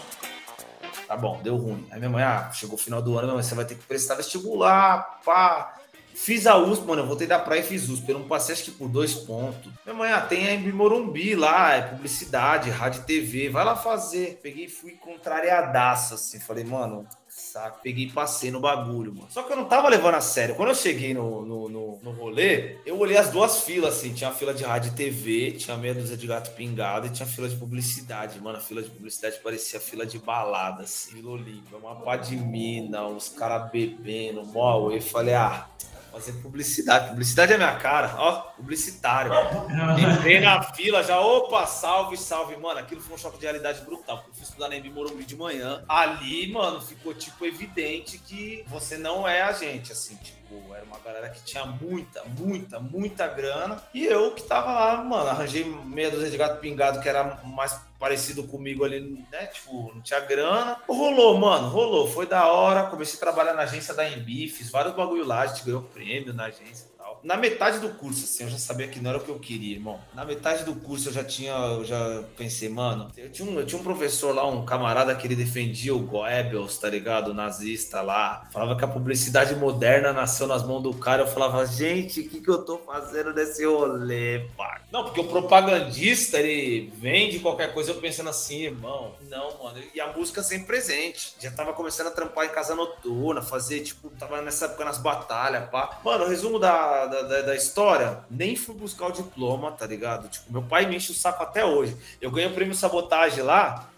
Tá 1.08 1.16
bom, 1.16 1.40
deu 1.42 1.56
ruim. 1.56 1.86
Aí 1.90 1.98
minha 1.98 2.10
mãe, 2.10 2.22
ah, 2.22 2.50
chegou 2.52 2.74
o 2.74 2.78
final 2.78 3.00
do 3.00 3.18
ano, 3.18 3.42
você 3.42 3.54
vai 3.54 3.64
ter 3.64 3.74
que 3.74 3.84
prestar 3.84 4.16
vestibular, 4.16 5.20
pá. 5.24 5.80
Fiz 6.14 6.46
a 6.46 6.58
USP, 6.58 6.86
mano, 6.86 7.00
eu 7.00 7.06
voltei 7.06 7.26
da 7.26 7.38
praia 7.38 7.60
e 7.60 7.62
fiz 7.62 7.88
USP. 7.88 8.10
Eu 8.10 8.18
não 8.18 8.28
passei 8.28 8.54
acho 8.54 8.64
que 8.64 8.70
por 8.72 8.86
dois 8.86 9.14
pontos. 9.14 9.72
Minha 9.86 9.96
mãe, 9.96 10.12
ah, 10.12 10.20
tem 10.20 10.54
a 10.54 10.74
Morumbi 10.74 11.34
lá, 11.34 11.72
é 11.72 11.80
publicidade, 11.80 12.68
rádio 12.68 13.02
TV, 13.04 13.48
vai 13.48 13.64
lá 13.64 13.74
fazer. 13.74 14.38
Peguei 14.42 14.66
e 14.66 14.68
fui 14.68 14.92
contrariadaço, 14.92 16.14
assim. 16.14 16.38
Falei, 16.38 16.64
mano, 16.64 17.08
saco. 17.40 17.80
Peguei 17.82 18.04
e 18.04 18.10
passei 18.10 18.50
no 18.50 18.60
bagulho, 18.60 19.14
mano. 19.14 19.28
Só 19.30 19.42
que 19.42 19.52
eu 19.52 19.56
não 19.56 19.64
tava 19.64 19.88
levando 19.88 20.14
a 20.14 20.20
sério. 20.20 20.54
Quando 20.54 20.68
eu 20.68 20.74
cheguei 20.74 21.14
no, 21.14 21.44
no, 21.44 21.68
no, 21.68 21.98
no 22.02 22.10
rolê, 22.12 22.76
eu 22.86 22.98
olhei 22.98 23.16
as 23.16 23.30
duas 23.30 23.64
filas, 23.64 23.96
assim. 23.96 24.12
Tinha 24.12 24.30
a 24.30 24.32
fila 24.32 24.54
de 24.54 24.64
rádio 24.64 24.92
e 24.92 24.94
TV, 24.94 25.52
tinha 25.52 25.76
meia 25.76 25.94
dúzia 25.94 26.16
de 26.16 26.26
gato 26.26 26.54
pingado 26.54 27.06
e 27.06 27.10
tinha 27.10 27.26
a 27.26 27.30
fila 27.30 27.48
de 27.48 27.56
publicidade. 27.56 28.40
Mano, 28.40 28.58
a 28.58 28.60
fila 28.60 28.82
de 28.82 28.90
publicidade 28.90 29.38
parecia 29.42 29.80
fila 29.80 30.06
de 30.06 30.18
balada, 30.18 30.82
assim. 30.82 31.14
Vila 31.14 31.32
Olímpia, 31.32 31.78
uma 31.78 31.96
pá 31.96 32.16
de 32.16 32.36
mina, 32.36 33.06
os 33.06 33.28
caras 33.28 33.70
bebendo, 33.70 34.44
mó. 34.44 34.90
Eu 34.90 35.02
falei, 35.02 35.34
ah, 35.34 35.68
fazer 36.10 36.32
publicidade. 36.34 37.10
Publicidade 37.10 37.52
é 37.52 37.56
minha 37.56 37.74
cara, 37.76 38.14
ó, 38.16 38.32
publicitário. 38.56 39.32
Entrei 39.98 40.40
na 40.40 40.62
fila 40.62 41.02
já, 41.02 41.20
opa, 41.20 41.66
salve, 41.66 42.16
salve, 42.16 42.56
mano. 42.56 42.80
Aquilo 42.80 43.00
foi 43.00 43.14
um 43.14 43.18
choque 43.18 43.38
de 43.38 43.44
realidade 43.44 43.82
brutal. 43.82 44.18
Porque 44.18 44.30
eu 44.30 44.34
fui 44.34 44.44
estudar 44.44 44.68
na 44.68 44.76
Embi 44.76 44.90
Morumbi 44.90 45.24
de 45.24 45.36
manhã. 45.36 45.84
Ali, 45.88 46.52
mano, 46.52 46.80
ficou 46.80 47.14
tipo 47.14 47.44
evidente 47.44 48.18
que 48.18 48.64
você 48.66 48.96
não 48.96 49.26
é 49.26 49.42
a 49.42 49.52
gente, 49.52 49.92
assim, 49.92 50.16
tipo 50.16 50.39
Tipo, 50.50 50.74
era 50.74 50.84
uma 50.84 50.98
galera 50.98 51.30
que 51.30 51.44
tinha 51.44 51.64
muita, 51.64 52.24
muita, 52.24 52.80
muita 52.80 53.28
grana. 53.28 53.80
E 53.94 54.04
eu 54.04 54.34
que 54.34 54.42
tava 54.42 54.72
lá, 54.72 55.04
mano, 55.04 55.30
arranjei 55.30 55.64
meia 55.64 56.10
dúzia 56.10 56.28
de 56.28 56.36
gato 56.36 56.58
pingado 56.58 57.00
que 57.00 57.08
era 57.08 57.40
mais 57.44 57.80
parecido 58.00 58.42
comigo 58.42 58.84
ali, 58.84 59.00
né? 59.30 59.46
Tipo, 59.46 59.92
não 59.94 60.02
tinha 60.02 60.18
grana. 60.18 60.76
Rolou, 60.88 61.38
mano, 61.38 61.68
rolou. 61.68 62.08
Foi 62.08 62.26
da 62.26 62.48
hora. 62.48 62.90
Comecei 62.90 63.16
a 63.16 63.20
trabalhar 63.20 63.54
na 63.54 63.62
agência 63.62 63.94
da 63.94 64.08
Embi, 64.08 64.48
fiz 64.48 64.70
vários 64.70 64.94
bagulho 64.94 65.24
lá, 65.24 65.42
a 65.42 65.46
gente 65.46 65.64
ganhou 65.64 65.82
prêmio 65.82 66.34
na 66.34 66.46
agência 66.46 66.89
na 67.22 67.36
metade 67.36 67.78
do 67.78 67.90
curso, 67.90 68.24
assim, 68.24 68.44
eu 68.44 68.50
já 68.50 68.58
sabia 68.58 68.88
que 68.88 69.00
não 69.00 69.10
era 69.10 69.18
o 69.18 69.22
que 69.22 69.30
eu 69.30 69.38
queria, 69.38 69.74
irmão. 69.74 70.00
Na 70.14 70.24
metade 70.24 70.64
do 70.64 70.74
curso 70.74 71.08
eu 71.08 71.12
já 71.12 71.24
tinha, 71.24 71.52
eu 71.52 71.84
já 71.84 72.22
pensei, 72.36 72.68
mano, 72.68 73.10
eu 73.16 73.30
tinha 73.30 73.48
um, 73.48 73.58
eu 73.58 73.66
tinha 73.66 73.80
um 73.80 73.84
professor 73.84 74.34
lá, 74.34 74.46
um 74.46 74.64
camarada 74.64 75.14
que 75.14 75.26
ele 75.26 75.36
defendia 75.36 75.94
o 75.94 76.00
Goebbels, 76.00 76.78
tá 76.78 76.88
ligado? 76.88 77.30
O 77.30 77.34
nazista 77.34 78.00
lá. 78.00 78.48
Falava 78.52 78.76
que 78.76 78.84
a 78.84 78.88
publicidade 78.88 79.54
moderna 79.54 80.12
nasceu 80.12 80.46
nas 80.46 80.64
mãos 80.64 80.82
do 80.82 80.94
cara. 80.94 81.22
Eu 81.22 81.26
falava, 81.26 81.64
gente, 81.66 82.20
o 82.20 82.28
que, 82.28 82.40
que 82.40 82.50
eu 82.50 82.64
tô 82.64 82.78
fazendo 82.78 83.32
nesse 83.32 83.64
rolê, 83.64 84.46
pá? 84.56 84.80
Não, 84.90 85.04
porque 85.04 85.20
o 85.20 85.28
propagandista, 85.28 86.38
ele 86.38 86.92
vende 86.96 87.38
qualquer 87.38 87.72
coisa 87.72 87.92
eu 87.92 88.00
pensando 88.00 88.30
assim, 88.30 88.64
irmão. 88.64 89.14
Não, 89.28 89.62
mano. 89.62 89.80
E 89.94 90.00
a 90.00 90.12
música 90.12 90.42
sempre 90.42 90.66
presente. 90.66 91.34
Já 91.38 91.50
tava 91.50 91.72
começando 91.72 92.08
a 92.08 92.10
trampar 92.10 92.46
em 92.46 92.50
casa 92.50 92.74
noturna, 92.74 93.42
fazer, 93.42 93.80
tipo, 93.80 94.10
tava 94.10 94.40
nessa 94.42 94.66
época 94.66 94.84
nas 94.84 94.98
batalhas, 94.98 95.68
pá. 95.70 96.00
Mano, 96.04 96.24
o 96.24 96.28
resumo 96.28 96.58
da 96.58 97.09
da, 97.10 97.22
da, 97.22 97.42
da, 97.42 97.56
história, 97.56 98.24
nem 98.30 98.56
fui 98.56 98.74
buscar 98.74 99.08
o 99.08 99.12
diploma, 99.12 99.72
tá 99.72 99.86
ligado? 99.86 100.28
Tipo, 100.28 100.52
meu 100.52 100.62
pai 100.62 100.86
me 100.86 100.96
enche 100.96 101.12
o 101.12 101.14
saco 101.14 101.42
até 101.42 101.64
hoje. 101.64 101.96
Eu 102.20 102.30
ganhei 102.30 102.50
o 102.50 102.54
prêmio 102.54 102.74
Sabotagem 102.74 103.42
lá, 103.42 103.90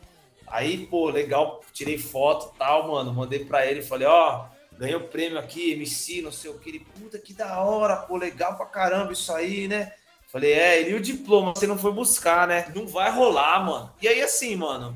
Aí, 0.53 0.87
pô, 0.87 1.09
legal, 1.09 1.63
tirei 1.73 1.97
foto 1.97 2.55
tal, 2.59 2.87
mano. 2.89 3.15
Mandei 3.15 3.43
pra 3.43 3.67
ele, 3.67 3.81
falei, 3.81 4.07
ó, 4.07 4.45
ganhei 4.79 4.95
o 4.95 5.09
prêmio 5.09 5.39
aqui, 5.39 5.73
MC, 5.73 6.21
não 6.21 6.31
sei 6.31 6.51
o 6.51 6.59
que. 6.59 6.69
Ele, 6.69 6.81
puta, 6.81 7.19
que 7.19 7.33
da 7.33 7.59
hora, 7.63 7.97
pô, 7.97 8.19
legal 8.19 8.55
pra 8.55 8.67
caramba 8.67 9.15
isso 9.15 9.33
aí, 9.33 9.67
né? 9.67 9.95
Falei, 10.29 10.53
é, 10.53 10.91
e 10.91 10.95
o 10.95 11.01
diploma, 11.01 11.55
você 11.57 11.67
não 11.67 11.79
foi 11.79 11.91
buscar, 11.91 12.47
né? 12.47 12.71
Não 12.75 12.87
vai 12.87 13.11
rolar, 13.11 13.65
mano. 13.65 13.93
E 14.03 14.07
aí, 14.07 14.21
assim, 14.21 14.55
mano, 14.55 14.95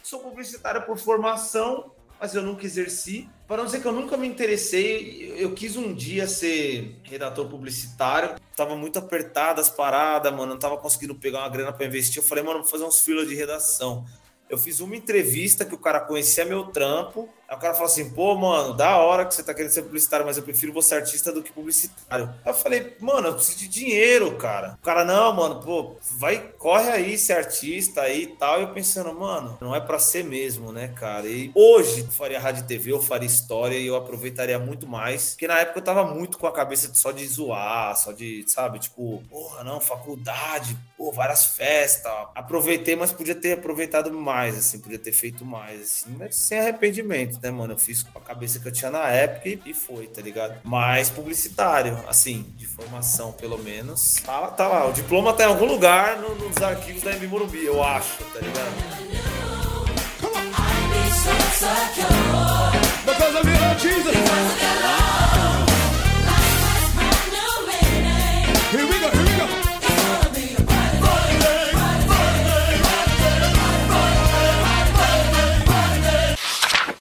sou 0.00 0.20
publicitário 0.20 0.82
por 0.82 0.96
formação, 0.96 1.90
mas 2.24 2.34
eu 2.34 2.42
nunca 2.42 2.64
exerci. 2.64 3.28
Para 3.46 3.58
não 3.58 3.66
dizer 3.66 3.82
que 3.82 3.86
eu 3.86 3.92
nunca 3.92 4.16
me 4.16 4.26
interessei, 4.26 5.34
eu 5.36 5.52
quis 5.52 5.76
um 5.76 5.92
dia 5.92 6.26
ser 6.26 6.98
redator 7.02 7.46
publicitário. 7.46 8.36
Tava 8.56 8.74
muito 8.74 8.98
apertado 8.98 9.60
as 9.60 9.68
paradas, 9.68 10.32
mano. 10.32 10.54
Não 10.54 10.58
tava 10.58 10.78
conseguindo 10.78 11.14
pegar 11.14 11.40
uma 11.40 11.50
grana 11.50 11.70
para 11.70 11.84
investir. 11.84 12.22
Eu 12.22 12.26
falei, 12.26 12.42
mano, 12.42 12.60
vou 12.60 12.68
fazer 12.68 12.84
uns 12.84 13.00
filas 13.00 13.28
de 13.28 13.34
redação. 13.34 14.06
Eu 14.48 14.56
fiz 14.56 14.80
uma 14.80 14.96
entrevista 14.96 15.66
que 15.66 15.74
o 15.74 15.78
cara 15.78 16.00
conhecia 16.00 16.46
meu 16.46 16.64
trampo. 16.64 17.28
Aí 17.54 17.58
o 17.58 17.60
cara 17.60 17.74
falou 17.74 17.86
assim: 17.86 18.10
pô, 18.10 18.34
mano, 18.34 18.74
da 18.74 18.96
hora 18.98 19.24
que 19.24 19.34
você 19.34 19.42
tá 19.42 19.54
querendo 19.54 19.70
ser 19.70 19.82
publicitário, 19.82 20.26
mas 20.26 20.36
eu 20.36 20.42
prefiro 20.42 20.72
você 20.72 20.96
artista 20.96 21.30
do 21.32 21.42
que 21.42 21.52
publicitário. 21.52 22.34
Aí 22.44 22.50
eu 22.50 22.54
falei, 22.54 22.96
mano, 23.00 23.28
eu 23.28 23.34
preciso 23.34 23.58
de 23.58 23.68
dinheiro, 23.68 24.36
cara. 24.36 24.76
O 24.80 24.84
cara, 24.84 25.04
não, 25.04 25.32
mano, 25.32 25.60
pô, 25.62 25.96
vai, 26.18 26.38
corre 26.58 26.90
aí, 26.90 27.16
ser 27.16 27.34
artista 27.34 28.02
aí 28.02 28.24
e 28.24 28.26
tal. 28.36 28.58
E 28.58 28.62
eu 28.64 28.72
pensando, 28.72 29.14
mano, 29.14 29.56
não 29.60 29.74
é 29.74 29.80
para 29.80 29.98
ser 29.98 30.24
mesmo, 30.24 30.72
né, 30.72 30.88
cara? 30.88 31.26
E 31.26 31.52
hoje 31.54 32.00
eu 32.00 32.10
faria 32.10 32.40
rádio 32.40 32.66
TV, 32.66 32.90
eu 32.90 33.00
faria 33.00 33.26
história 33.26 33.76
e 33.76 33.86
eu 33.86 33.94
aproveitaria 33.94 34.58
muito 34.58 34.86
mais. 34.86 35.30
Porque 35.30 35.46
na 35.46 35.58
época 35.58 35.78
eu 35.78 35.84
tava 35.84 36.04
muito 36.04 36.38
com 36.38 36.46
a 36.48 36.52
cabeça 36.52 36.92
só 36.94 37.12
de 37.12 37.24
zoar, 37.26 37.96
só 37.96 38.10
de, 38.10 38.44
sabe, 38.48 38.80
tipo, 38.80 39.22
porra, 39.30 39.62
não, 39.62 39.80
faculdade, 39.80 40.76
pô, 40.96 41.12
várias 41.12 41.44
festas. 41.44 42.12
Aproveitei, 42.34 42.96
mas 42.96 43.12
podia 43.12 43.34
ter 43.34 43.52
aproveitado 43.52 44.12
mais, 44.12 44.58
assim, 44.58 44.80
podia 44.80 44.98
ter 44.98 45.12
feito 45.12 45.44
mais, 45.44 45.80
assim, 45.80 46.18
sem 46.32 46.58
arrependimento 46.58 47.43
né, 47.44 47.50
mano? 47.50 47.74
Eu 47.74 47.78
fiz 47.78 48.02
com 48.02 48.18
a 48.18 48.22
cabeça 48.22 48.58
que 48.58 48.66
eu 48.66 48.72
tinha 48.72 48.90
na 48.90 49.06
época 49.08 49.60
e, 49.66 49.74
foi, 49.74 50.06
tá 50.06 50.22
ligado? 50.22 50.56
Mas 50.64 51.10
publicitário, 51.10 51.98
assim, 52.08 52.46
de 52.56 52.66
formação 52.66 53.32
pelo 53.32 53.58
menos. 53.58 54.14
Tá, 54.24 54.46
tá 54.48 54.66
lá, 54.66 54.88
o 54.88 54.92
diploma 54.92 55.32
tá 55.34 55.44
em 55.44 55.48
algum 55.48 55.66
lugar 55.66 56.16
no, 56.16 56.34
nos 56.34 56.56
arquivos 56.62 57.02
da 57.02 57.12
MB 57.12 57.26
Morumbi, 57.26 57.64
eu 57.64 57.82
acho, 57.84 58.24
tá 58.24 58.40
ligado? 58.40 58.74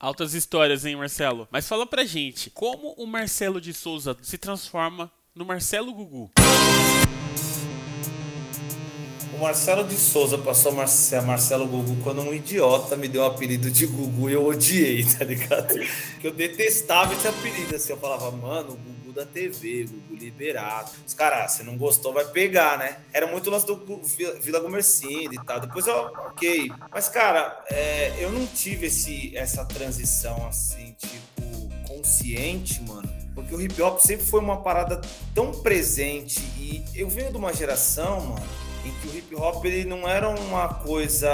Altas 0.03 0.33
histórias, 0.33 0.83
hein, 0.83 0.97
Marcelo? 0.97 1.47
Mas 1.49 1.65
fala 1.65 1.87
pra 1.87 2.03
gente, 2.03 2.49
como 2.49 2.91
o 2.97 3.07
Marcelo 3.07 3.61
de 3.61 3.73
Souza 3.73 4.17
se 4.21 4.37
transforma 4.37 5.09
no 5.33 5.45
Marcelo 5.45 5.93
Gugu? 5.93 6.29
O 9.33 9.39
Marcelo 9.39 9.83
de 9.83 9.95
Souza 9.95 10.37
passou 10.37 10.79
a 10.79 10.85
ser 10.85 11.21
Marcelo 11.23 11.65
Gugu 11.65 11.95
quando 12.03 12.21
um 12.21 12.33
idiota 12.33 12.95
me 12.95 13.07
deu 13.07 13.23
o 13.23 13.25
apelido 13.25 13.71
de 13.71 13.87
Gugu 13.87 14.29
e 14.29 14.33
eu 14.33 14.45
odiei, 14.45 15.03
tá 15.17 15.25
ligado? 15.25 15.73
Que 16.21 16.27
eu 16.27 16.31
detestava 16.31 17.13
esse 17.13 17.27
apelido, 17.27 17.75
assim, 17.75 17.93
eu 17.93 17.97
falava, 17.97 18.29
mano, 18.31 18.77
Gugu 18.77 19.11
da 19.11 19.25
TV, 19.25 19.85
Gugu 19.85 20.15
liberado. 20.15 20.91
Os 21.05 21.13
caras, 21.15 21.53
se 21.53 21.63
não 21.63 21.77
gostou, 21.77 22.13
vai 22.13 22.25
pegar, 22.25 22.77
né? 22.77 22.99
Era 23.11 23.25
muito 23.25 23.49
lance 23.49 23.65
do 23.65 24.01
Vila 24.39 24.59
Gomercindo 24.59 25.33
e 25.33 25.43
tal. 25.43 25.59
Depois 25.59 25.87
eu, 25.87 25.95
ok. 25.95 26.71
Mas, 26.91 27.09
cara, 27.09 27.63
é, 27.71 28.15
eu 28.19 28.31
não 28.31 28.45
tive 28.45 28.87
esse, 28.87 29.35
essa 29.35 29.65
transição, 29.65 30.45
assim, 30.47 30.95
tipo, 30.97 31.69
consciente, 31.87 32.81
mano. 32.83 33.09
Porque 33.33 33.55
o 33.55 33.61
hip 33.61 33.81
hop 33.81 33.99
sempre 33.99 34.25
foi 34.25 34.39
uma 34.39 34.61
parada 34.61 35.01
tão 35.33 35.51
presente 35.51 36.39
e 36.57 36.83
eu 36.93 37.09
venho 37.09 37.31
de 37.31 37.37
uma 37.37 37.51
geração, 37.51 38.21
mano, 38.21 38.62
em 38.85 38.91
que 38.91 39.07
o 39.07 39.17
hip 39.17 39.35
hop 39.35 39.65
ele 39.65 39.85
não 39.85 40.07
era 40.07 40.29
uma 40.29 40.67
coisa 40.69 41.29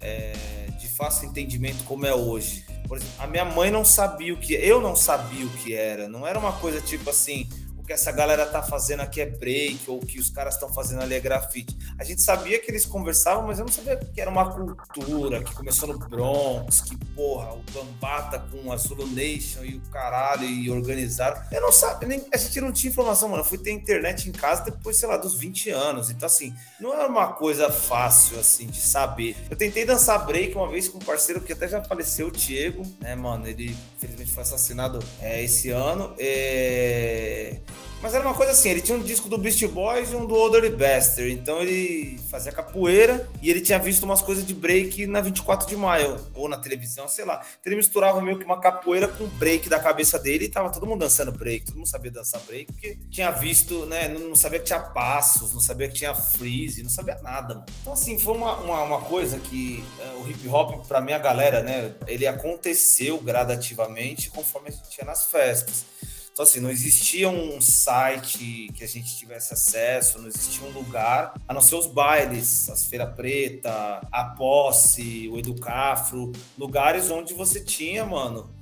é, 0.00 0.32
de 0.78 0.88
fácil 0.88 1.28
entendimento 1.28 1.84
como 1.84 2.06
é 2.06 2.14
hoje. 2.14 2.64
Por 2.86 2.98
exemplo, 2.98 3.14
a 3.18 3.26
minha 3.26 3.44
mãe 3.44 3.70
não 3.70 3.84
sabia 3.84 4.32
o 4.34 4.36
que, 4.36 4.54
eu 4.54 4.80
não 4.80 4.94
sabia 4.94 5.44
o 5.46 5.50
que 5.50 5.74
era. 5.74 6.08
Não 6.08 6.26
era 6.26 6.38
uma 6.38 6.52
coisa 6.52 6.80
tipo 6.80 7.08
assim, 7.10 7.48
que 7.84 7.92
essa 7.92 8.10
galera 8.10 8.46
tá 8.46 8.62
fazendo 8.62 9.00
aqui 9.00 9.20
é 9.20 9.26
break, 9.26 9.80
ou 9.88 10.00
que 10.00 10.18
os 10.18 10.30
caras 10.30 10.54
estão 10.54 10.72
fazendo 10.72 11.02
ali 11.02 11.14
é 11.14 11.20
grafite. 11.20 11.76
A 11.98 12.04
gente 12.04 12.22
sabia 12.22 12.58
que 12.58 12.70
eles 12.70 12.86
conversavam, 12.86 13.46
mas 13.46 13.58
eu 13.58 13.64
não 13.64 13.72
sabia 13.72 13.96
que 13.96 14.20
era 14.20 14.30
uma 14.30 14.50
cultura, 14.50 15.42
que 15.42 15.54
começou 15.54 15.88
no 15.88 15.98
Bronx, 15.98 16.80
que 16.80 16.96
porra, 17.14 17.52
o 17.52 17.62
Bambata 17.72 18.38
com 18.50 18.72
a 18.72 18.76
Zulu 18.76 19.06
Nation 19.08 19.64
e 19.64 19.76
o 19.76 19.80
caralho, 19.90 20.44
e 20.44 20.70
organizaram. 20.70 21.40
Eu 21.52 21.60
não 21.60 21.72
sabia, 21.72 22.08
nem, 22.08 22.24
a 22.32 22.36
gente 22.36 22.60
não 22.60 22.72
tinha 22.72 22.90
informação, 22.90 23.28
mano. 23.28 23.42
Eu 23.42 23.46
fui 23.46 23.58
ter 23.58 23.70
internet 23.70 24.28
em 24.28 24.32
casa 24.32 24.64
depois, 24.64 24.96
sei 24.96 25.08
lá, 25.08 25.16
dos 25.16 25.34
20 25.34 25.70
anos. 25.70 26.10
Então, 26.10 26.26
assim, 26.26 26.54
não 26.80 26.92
era 26.92 27.08
uma 27.08 27.32
coisa 27.34 27.70
fácil, 27.70 28.38
assim, 28.38 28.66
de 28.66 28.80
saber. 28.80 29.36
Eu 29.50 29.56
tentei 29.56 29.84
dançar 29.84 30.24
break 30.24 30.54
uma 30.54 30.68
vez 30.68 30.88
com 30.88 30.98
um 30.98 31.02
parceiro 31.02 31.40
que 31.40 31.52
até 31.52 31.68
já 31.68 31.82
faleceu, 31.82 32.28
o 32.28 32.30
Diego, 32.30 32.82
né, 33.00 33.14
mano? 33.14 33.46
Ele, 33.46 33.76
infelizmente, 33.96 34.32
foi 34.32 34.42
assassinado 34.42 34.98
é, 35.20 35.42
esse 35.42 35.70
ano. 35.70 36.14
É... 36.18 37.58
Mas 38.04 38.12
era 38.12 38.22
uma 38.22 38.34
coisa 38.34 38.52
assim, 38.52 38.68
ele 38.68 38.82
tinha 38.82 38.98
um 38.98 39.02
disco 39.02 39.30
do 39.30 39.38
Beast 39.38 39.66
Boys 39.68 40.12
e 40.12 40.14
um 40.14 40.26
do 40.26 40.34
Older 40.34 40.70
Bester. 40.76 41.32
Então 41.32 41.62
ele 41.62 42.20
fazia 42.30 42.52
capoeira 42.52 43.26
e 43.40 43.48
ele 43.48 43.62
tinha 43.62 43.78
visto 43.78 44.02
umas 44.02 44.20
coisas 44.20 44.46
de 44.46 44.52
break 44.52 45.06
na 45.06 45.22
24 45.22 45.66
de 45.66 45.74
maio, 45.74 46.20
ou 46.34 46.46
na 46.46 46.58
televisão, 46.58 47.08
sei 47.08 47.24
lá. 47.24 47.36
Então 47.36 47.72
ele 47.72 47.76
misturava 47.76 48.20
meio 48.20 48.38
que 48.38 48.44
uma 48.44 48.60
capoeira 48.60 49.08
com 49.08 49.26
break 49.26 49.70
da 49.70 49.80
cabeça 49.80 50.18
dele 50.18 50.44
e 50.44 50.48
tava 50.50 50.68
todo 50.68 50.86
mundo 50.86 51.00
dançando 51.00 51.32
break. 51.32 51.64
Todo 51.64 51.76
mundo 51.76 51.88
sabia 51.88 52.10
dançar 52.10 52.42
break, 52.42 52.74
porque 52.74 52.98
tinha 53.10 53.30
visto, 53.30 53.86
né? 53.86 54.06
Não 54.06 54.36
sabia 54.36 54.58
que 54.58 54.66
tinha 54.66 54.80
passos, 54.80 55.54
não 55.54 55.60
sabia 55.60 55.88
que 55.88 55.94
tinha 55.94 56.14
freeze, 56.14 56.82
não 56.82 56.90
sabia 56.90 57.18
nada. 57.22 57.54
Mano. 57.54 57.66
Então, 57.80 57.94
assim, 57.94 58.18
foi 58.18 58.34
uma, 58.34 58.56
uma, 58.58 58.82
uma 58.82 59.00
coisa 59.00 59.38
que 59.38 59.82
uh, 59.98 60.20
o 60.20 60.28
hip 60.28 60.46
hop, 60.46 60.86
pra 60.86 61.00
minha 61.00 61.18
galera, 61.18 61.62
né? 61.62 61.94
Ele 62.06 62.26
aconteceu 62.26 63.18
gradativamente 63.18 64.28
conforme 64.28 64.68
a 64.68 64.72
gente 64.72 64.90
tinha 64.90 65.06
nas 65.06 65.24
festas. 65.24 65.86
Então, 66.34 66.42
assim, 66.42 66.58
não 66.58 66.68
existia 66.68 67.28
um 67.28 67.60
site 67.60 68.68
que 68.74 68.82
a 68.82 68.88
gente 68.88 69.16
tivesse 69.16 69.54
acesso, 69.54 70.18
não 70.18 70.26
existia 70.26 70.66
um 70.66 70.72
lugar, 70.72 71.32
a 71.46 71.54
não 71.54 71.60
ser 71.60 71.76
os 71.76 71.86
bailes, 71.86 72.68
as 72.68 72.86
Feira 72.86 73.06
Preta, 73.06 74.04
a 74.10 74.24
Posse, 74.36 75.28
o 75.28 75.38
Educafro, 75.38 76.32
lugares 76.58 77.08
onde 77.08 77.32
você 77.34 77.60
tinha, 77.60 78.04
mano, 78.04 78.52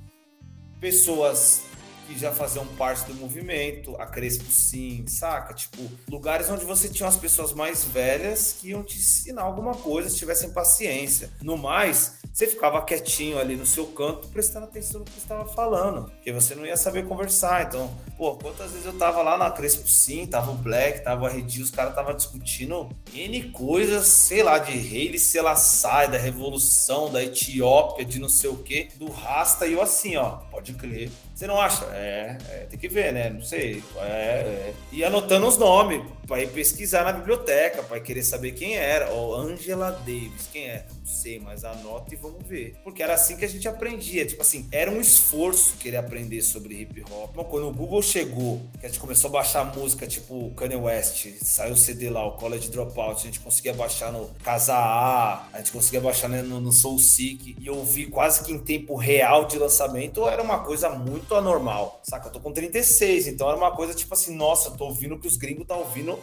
pessoas 0.79 1.63
que 2.05 2.19
já 2.19 2.31
faziam 2.31 2.67
parte 2.77 3.11
do 3.11 3.15
movimento, 3.15 3.95
a 3.95 4.05
Crespo 4.05 4.51
sim, 4.51 5.07
saca? 5.07 5.55
Tipo, 5.55 5.89
lugares 6.07 6.51
onde 6.51 6.65
você 6.65 6.87
tinha 6.87 7.09
as 7.09 7.17
pessoas 7.17 7.53
mais 7.53 7.83
velhas 7.83 8.55
que 8.59 8.69
iam 8.69 8.83
te 8.83 8.99
ensinar 8.99 9.41
alguma 9.41 9.73
coisa, 9.73 10.11
se 10.11 10.17
tivessem 10.17 10.51
paciência. 10.51 11.31
No 11.41 11.57
mais, 11.57 12.19
você 12.33 12.47
ficava 12.47 12.81
quietinho 12.81 13.37
ali 13.37 13.55
no 13.55 13.65
seu 13.65 13.85
canto, 13.85 14.27
prestando 14.29 14.65
atenção 14.65 15.01
no 15.01 15.05
que 15.05 15.19
estava 15.19 15.45
falando, 15.45 16.09
porque 16.09 16.31
você 16.31 16.55
não 16.55 16.65
ia 16.65 16.75
saber 16.75 17.07
conversar. 17.07 17.67
Então, 17.67 17.95
pô, 18.17 18.35
quantas 18.35 18.71
vezes 18.71 18.87
eu 18.87 18.97
tava 18.97 19.21
lá 19.21 19.37
na 19.37 19.51
Crespo 19.51 19.87
Sim, 19.87 20.25
tava 20.25 20.49
o 20.49 20.55
Black, 20.55 21.03
tava 21.03 21.25
o 21.25 21.27
RD, 21.27 21.61
os 21.61 21.69
caras 21.69 21.93
tava 21.93 22.11
discutindo 22.11 22.89
N 23.13 23.51
coisas, 23.51 24.07
sei 24.07 24.41
lá, 24.41 24.57
de 24.57 24.71
Haile 24.71 25.19
Selassie, 25.19 26.07
da 26.09 26.17
Revolução, 26.17 27.11
da 27.11 27.23
Etiópia, 27.23 28.03
de 28.03 28.17
não 28.17 28.29
sei 28.29 28.49
o 28.49 28.57
que, 28.57 28.89
do 28.95 29.11
Rasta, 29.11 29.67
e 29.67 29.73
eu 29.73 29.81
assim, 29.81 30.15
ó, 30.15 30.37
pode 30.49 30.73
crer. 30.73 31.11
Você 31.33 31.47
não 31.47 31.59
acha? 31.59 31.85
É, 31.85 32.37
é, 32.49 32.67
tem 32.69 32.79
que 32.79 32.87
ver, 32.87 33.11
né? 33.11 33.29
Não 33.29 33.41
sei. 33.41 33.83
É, 33.97 34.03
é. 34.03 34.73
E 34.91 35.03
anotando 35.03 35.47
os 35.47 35.57
nomes, 35.57 36.01
para 36.27 36.41
ir 36.41 36.49
pesquisar 36.49 37.03
na 37.03 37.11
biblioteca, 37.11 37.81
para 37.83 37.99
querer 37.99 38.23
saber 38.23 38.51
quem 38.51 38.75
era. 38.75 39.11
Ó, 39.11 39.31
oh, 39.31 39.35
Angela 39.35 39.91
Davis, 39.91 40.47
quem 40.51 40.67
é? 40.67 40.85
Não 40.89 41.05
sei, 41.05 41.39
mas 41.39 41.65
anota 41.65 42.13
e 42.13 42.17
vamos 42.17 42.45
ver. 42.45 42.75
Porque 42.83 43.01
era 43.01 43.13
assim 43.13 43.35
que 43.35 43.45
a 43.45 43.47
gente 43.47 43.67
aprendia. 43.67 44.25
Tipo 44.25 44.41
assim, 44.41 44.67
era 44.71 44.91
um 44.91 45.01
esforço 45.01 45.75
querer 45.77 45.97
aprender 45.97 46.41
sobre 46.41 46.81
hip 46.81 47.03
hop. 47.11 47.35
quando 47.49 47.67
o 47.67 47.73
Google 47.73 48.01
chegou, 48.01 48.61
que 48.79 48.85
a 48.85 48.89
gente 48.89 48.99
começou 48.99 49.29
a 49.29 49.33
baixar 49.33 49.75
música 49.75 50.05
tipo 50.05 50.51
Kanye 50.51 50.75
West, 50.75 51.27
saiu 51.41 51.73
o 51.73 51.77
CD 51.77 52.09
lá, 52.09 52.25
o 52.25 52.33
College 52.33 52.69
Dropout, 52.69 53.21
a 53.21 53.25
gente 53.25 53.39
conseguia 53.39 53.73
baixar 53.73 54.11
no 54.11 54.29
Casa 54.43 54.75
A, 54.75 55.47
a 55.51 55.57
gente 55.57 55.71
conseguia 55.71 55.99
baixar 55.99 56.29
né, 56.29 56.41
no, 56.41 56.61
no 56.61 56.71
Soul 56.71 56.99
Seek 56.99 57.55
e 57.59 57.69
ouvir 57.69 58.07
quase 58.07 58.43
que 58.43 58.51
em 58.51 58.59
tempo 58.59 58.95
real 58.95 59.45
de 59.45 59.57
lançamento, 59.57 60.27
era 60.27 60.41
uma 60.41 60.59
coisa 60.59 60.89
muito 60.89 61.22
muito 61.23 61.35
anormal, 61.35 62.01
saca? 62.03 62.27
Eu 62.27 62.31
tô 62.31 62.39
com 62.39 62.51
36, 62.51 63.27
então 63.27 63.47
era 63.47 63.57
uma 63.57 63.71
coisa 63.71 63.93
tipo 63.93 64.13
assim, 64.13 64.35
nossa, 64.35 64.71
tô 64.71 64.85
ouvindo 64.85 65.15
o 65.15 65.19
que 65.19 65.27
os 65.27 65.37
gringos 65.37 65.65
tá 65.65 65.75
ouvindo 65.75 66.19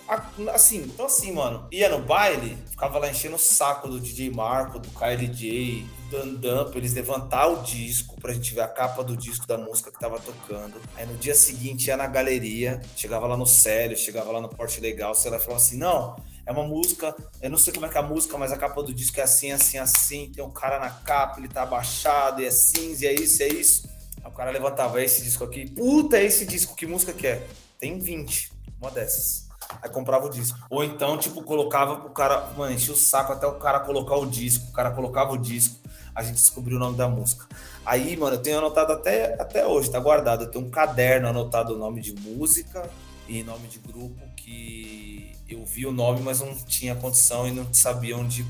assim. 0.52 0.82
Então 0.82 1.06
assim, 1.06 1.32
mano, 1.32 1.66
ia 1.72 1.88
no 1.88 2.00
baile, 2.00 2.56
ficava 2.70 2.98
lá 2.98 3.10
enchendo 3.10 3.36
o 3.36 3.38
saco 3.38 3.88
do 3.88 3.98
DJ 3.98 4.30
Marco, 4.30 4.78
do 4.78 4.88
KLJ, 4.90 5.86
Dan 6.10 6.64
pra 6.64 6.78
eles 6.78 6.92
levantar 6.92 7.46
o 7.46 7.62
disco 7.62 8.20
pra 8.20 8.32
gente 8.32 8.52
ver 8.52 8.62
a 8.62 8.68
capa 8.68 9.02
do 9.02 9.16
disco 9.16 9.46
da 9.46 9.56
música 9.56 9.90
que 9.90 9.98
tava 9.98 10.18
tocando. 10.18 10.74
Aí 10.96 11.06
no 11.06 11.14
dia 11.14 11.34
seguinte 11.34 11.86
ia 11.86 11.96
na 11.96 12.06
galeria, 12.06 12.82
chegava 12.96 13.26
lá 13.26 13.36
no 13.36 13.46
Célio, 13.46 13.96
chegava 13.96 14.30
lá 14.32 14.40
no 14.40 14.48
Porte 14.48 14.80
Legal, 14.80 15.14
você 15.14 15.30
lá 15.30 15.38
falava 15.38 15.62
assim: 15.62 15.78
não, 15.78 16.16
é 16.44 16.52
uma 16.52 16.64
música, 16.64 17.14
eu 17.40 17.48
não 17.48 17.56
sei 17.56 17.72
como 17.72 17.86
é 17.86 17.88
que 17.88 17.96
é 17.96 18.00
a 18.00 18.02
música, 18.02 18.36
mas 18.36 18.52
a 18.52 18.56
capa 18.56 18.82
do 18.82 18.92
disco 18.92 19.18
é 19.20 19.22
assim, 19.22 19.52
assim, 19.52 19.78
assim, 19.78 20.32
tem 20.34 20.44
um 20.44 20.50
cara 20.50 20.78
na 20.80 20.90
capa, 20.90 21.38
ele 21.38 21.48
tá 21.48 21.62
abaixado, 21.62 22.42
e 22.42 22.44
é 22.44 22.50
cinza, 22.50 23.04
e 23.04 23.08
é 23.08 23.14
isso, 23.14 23.42
é 23.42 23.48
isso. 23.48 23.99
Aí 24.22 24.30
o 24.30 24.34
cara 24.34 24.50
levantava, 24.50 25.02
esse 25.02 25.22
disco 25.22 25.44
aqui, 25.44 25.70
puta, 25.70 26.16
é 26.16 26.24
esse 26.24 26.44
disco, 26.44 26.74
que 26.74 26.86
música 26.86 27.12
que 27.12 27.26
é? 27.26 27.46
Tem 27.78 27.98
20, 27.98 28.52
uma 28.80 28.90
dessas. 28.90 29.48
Aí 29.82 29.88
comprava 29.88 30.26
o 30.26 30.30
disco. 30.30 30.58
Ou 30.68 30.82
então, 30.82 31.16
tipo, 31.16 31.42
colocava 31.42 31.96
pro 31.96 32.10
cara, 32.10 32.52
mano, 32.56 32.74
enchia 32.74 32.92
o 32.92 32.96
saco 32.96 33.32
até 33.32 33.46
o 33.46 33.54
cara 33.54 33.80
colocar 33.80 34.16
o 34.16 34.26
disco, 34.26 34.68
o 34.68 34.72
cara 34.72 34.90
colocava 34.90 35.32
o 35.32 35.38
disco, 35.38 35.76
a 36.14 36.22
gente 36.22 36.36
descobriu 36.36 36.76
o 36.76 36.80
nome 36.80 36.96
da 36.96 37.08
música. 37.08 37.46
Aí, 37.84 38.16
mano, 38.16 38.36
eu 38.36 38.42
tenho 38.42 38.58
anotado 38.58 38.92
até, 38.92 39.34
até 39.40 39.66
hoje, 39.66 39.90
tá 39.90 39.98
guardado. 39.98 40.44
Eu 40.44 40.50
tenho 40.50 40.66
um 40.66 40.70
caderno 40.70 41.28
anotado 41.28 41.74
o 41.74 41.78
nome 41.78 42.00
de 42.00 42.14
música 42.14 42.88
e 43.28 43.42
nome 43.42 43.68
de 43.68 43.78
grupo 43.78 44.20
que 44.36 45.32
eu 45.48 45.64
vi 45.64 45.86
o 45.86 45.92
nome, 45.92 46.20
mas 46.20 46.40
não 46.40 46.54
tinha 46.54 46.94
condição 46.94 47.46
e 47.46 47.52
não 47.52 47.72
sabia 47.72 48.16
onde 48.16 48.44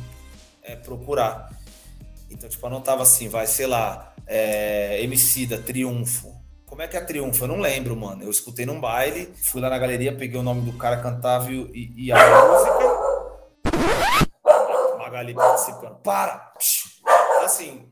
é, 0.62 0.74
procurar. 0.74 1.50
Então, 2.30 2.48
tipo, 2.48 2.66
anotava 2.66 3.02
assim, 3.02 3.28
vai, 3.28 3.46
sei 3.46 3.66
lá, 3.66 4.14
é, 4.26 5.04
da 5.48 5.58
Triunfo. 5.58 6.40
Como 6.64 6.80
é 6.80 6.88
que 6.88 6.96
é 6.96 7.00
Triunfo? 7.00 7.42
Eu 7.44 7.48
não 7.48 7.58
lembro, 7.58 7.96
mano. 7.96 8.22
Eu 8.22 8.30
escutei 8.30 8.64
num 8.64 8.80
baile, 8.80 9.34
fui 9.36 9.60
lá 9.60 9.68
na 9.68 9.78
galeria, 9.78 10.16
peguei 10.16 10.38
o 10.38 10.42
nome 10.42 10.62
do 10.62 10.78
cara, 10.78 11.02
cantava 11.02 11.50
e, 11.50 11.92
e 11.96 12.12
a 12.12 12.16
música. 12.16 13.00
Magali 14.96 15.34
participando. 15.34 15.96
Para! 15.96 16.54
Assim. 17.42 17.90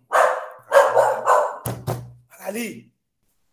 Magali! 2.30 2.92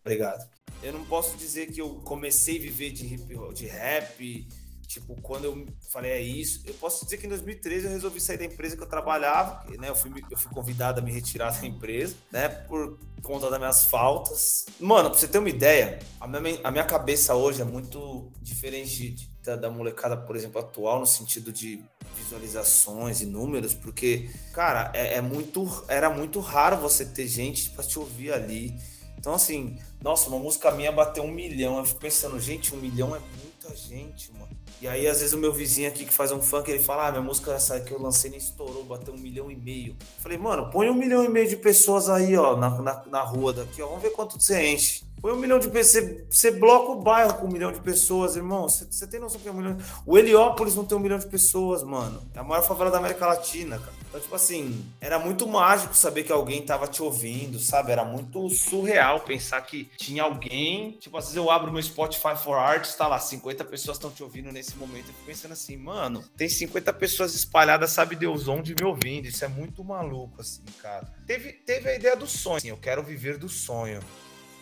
Obrigado. 0.04 0.48
Eu 0.82 0.92
não 0.92 1.04
posso 1.04 1.36
dizer 1.36 1.66
que 1.72 1.80
eu 1.80 1.96
comecei 2.04 2.58
a 2.58 2.62
viver 2.62 2.92
de 2.92 3.12
hip 3.12 3.34
de 3.52 3.66
rap, 3.66 4.48
Tipo, 4.86 5.20
quando 5.20 5.44
eu 5.44 5.66
falei 5.90 6.12
é 6.12 6.20
isso, 6.20 6.62
eu 6.64 6.74
posso 6.74 7.04
dizer 7.04 7.16
que 7.16 7.26
em 7.26 7.28
2013 7.28 7.86
eu 7.86 7.90
resolvi 7.92 8.20
sair 8.20 8.38
da 8.38 8.44
empresa 8.44 8.76
que 8.76 8.82
eu 8.82 8.88
trabalhava, 8.88 9.64
né? 9.78 9.88
Eu 9.88 9.96
fui, 9.96 10.10
eu 10.30 10.36
fui 10.36 10.52
convidado 10.52 11.00
a 11.00 11.02
me 11.02 11.12
retirar 11.12 11.50
da 11.50 11.66
empresa, 11.66 12.14
né? 12.30 12.48
Por 12.48 12.98
conta 13.22 13.50
das 13.50 13.58
minhas 13.58 13.84
faltas. 13.84 14.66
Mano, 14.78 15.10
pra 15.10 15.18
você 15.18 15.26
ter 15.26 15.38
uma 15.38 15.48
ideia, 15.48 15.98
a 16.20 16.28
minha, 16.28 16.60
a 16.62 16.70
minha 16.70 16.84
cabeça 16.84 17.34
hoje 17.34 17.60
é 17.60 17.64
muito 17.64 18.30
diferente 18.40 19.10
de, 19.10 19.28
da, 19.42 19.56
da 19.56 19.70
molecada, 19.70 20.16
por 20.16 20.36
exemplo, 20.36 20.60
atual, 20.60 21.00
no 21.00 21.06
sentido 21.06 21.52
de 21.52 21.82
visualizações 22.16 23.20
e 23.20 23.26
números, 23.26 23.74
porque, 23.74 24.30
cara, 24.52 24.90
é, 24.94 25.14
é 25.14 25.20
muito, 25.20 25.84
era 25.88 26.08
muito 26.08 26.40
raro 26.40 26.76
você 26.76 27.04
ter 27.04 27.26
gente 27.26 27.70
para 27.70 27.84
te 27.84 27.98
ouvir 27.98 28.32
ali. 28.32 28.74
Então, 29.18 29.34
assim, 29.34 29.76
nossa, 30.00 30.28
uma 30.28 30.38
música 30.38 30.70
minha 30.70 30.92
bateu 30.92 31.24
um 31.24 31.30
milhão. 31.30 31.78
Eu 31.78 31.84
fico 31.84 32.00
pensando, 32.00 32.38
gente, 32.38 32.74
um 32.74 32.78
milhão 32.78 33.14
é 33.14 33.20
muita 33.66 33.76
gente, 33.76 34.32
mano. 34.32 34.48
E 34.80 34.86
aí, 34.86 35.06
às 35.06 35.18
vezes, 35.18 35.32
o 35.32 35.38
meu 35.38 35.52
vizinho 35.52 35.88
aqui 35.88 36.04
que 36.04 36.12
faz 36.12 36.30
um 36.30 36.40
funk, 36.40 36.70
ele 36.70 36.82
fala: 36.82 37.08
Ah, 37.08 37.10
minha 37.10 37.22
música 37.22 37.52
essa 37.52 37.80
que 37.80 37.92
eu 37.92 38.00
lancei 38.00 38.30
nem 38.30 38.38
estourou, 38.38 38.84
bateu 38.84 39.12
um 39.12 39.18
milhão 39.18 39.50
e 39.50 39.56
meio. 39.56 39.96
Eu 39.98 40.22
falei, 40.22 40.38
mano, 40.38 40.70
põe 40.70 40.88
um 40.90 40.94
milhão 40.94 41.24
e 41.24 41.28
meio 41.28 41.48
de 41.48 41.56
pessoas 41.56 42.08
aí, 42.08 42.36
ó, 42.36 42.56
na, 42.56 42.70
na, 42.80 43.02
na 43.06 43.22
rua 43.22 43.52
daqui, 43.52 43.82
ó. 43.82 43.88
Vamos 43.88 44.02
ver 44.02 44.10
quanto 44.10 44.40
você 44.40 44.72
enche. 44.72 45.04
Põe 45.20 45.32
um 45.32 45.36
milhão 45.36 45.58
de 45.58 45.68
pessoas. 45.68 46.04
Você, 46.28 46.50
bloca 46.50 46.92
o 46.92 47.00
bairro 47.00 47.34
com 47.34 47.46
um 47.46 47.50
milhão 47.50 47.72
de 47.72 47.80
pessoas, 47.80 48.36
irmão. 48.36 48.68
Você, 48.68 49.06
tem 49.06 49.18
noção 49.18 49.40
que 49.40 49.48
é 49.48 49.50
um 49.50 49.54
milhão. 49.54 49.76
O 50.04 50.16
Heliópolis 50.16 50.74
não 50.74 50.84
tem 50.84 50.96
um 50.96 51.00
milhão 51.00 51.18
de 51.18 51.26
pessoas, 51.26 51.82
mano. 51.82 52.22
É 52.34 52.38
a 52.38 52.44
maior 52.44 52.62
favela 52.62 52.90
da 52.90 52.98
América 52.98 53.26
Latina, 53.26 53.78
cara. 53.78 54.05
Então, 54.16 54.22
tipo 54.22 54.34
assim, 54.34 54.90
era 54.98 55.18
muito 55.18 55.46
mágico 55.46 55.94
saber 55.94 56.24
que 56.24 56.32
alguém 56.32 56.64
tava 56.64 56.86
te 56.86 57.02
ouvindo, 57.02 57.58
sabe? 57.58 57.92
Era 57.92 58.02
muito 58.02 58.48
surreal 58.48 59.20
pensar 59.20 59.60
que 59.60 59.90
tinha 59.98 60.22
alguém. 60.22 60.92
Tipo, 60.92 61.18
às 61.18 61.24
vezes 61.24 61.36
eu 61.36 61.50
abro 61.50 61.70
meu 61.70 61.82
Spotify 61.82 62.34
for 62.34 62.54
Arts, 62.54 62.94
tá 62.94 63.06
lá, 63.06 63.18
50 63.18 63.62
pessoas 63.64 63.98
estão 63.98 64.10
te 64.10 64.22
ouvindo 64.22 64.50
nesse 64.50 64.74
momento. 64.76 65.08
Eu 65.08 65.12
fico 65.12 65.26
pensando 65.26 65.52
assim, 65.52 65.76
mano, 65.76 66.24
tem 66.34 66.48
50 66.48 66.94
pessoas 66.94 67.34
espalhadas, 67.34 67.90
sabe 67.90 68.16
Deus 68.16 68.48
onde 68.48 68.74
me 68.74 68.86
ouvindo. 68.86 69.26
Isso 69.26 69.44
é 69.44 69.48
muito 69.48 69.84
maluco, 69.84 70.40
assim, 70.40 70.64
cara. 70.80 71.06
Teve, 71.26 71.52
teve 71.52 71.90
a 71.90 71.94
ideia 71.94 72.16
do 72.16 72.26
sonho, 72.26 72.56
assim, 72.56 72.68
eu 72.70 72.78
quero 72.78 73.02
viver 73.02 73.36
do 73.36 73.50
sonho. 73.50 74.00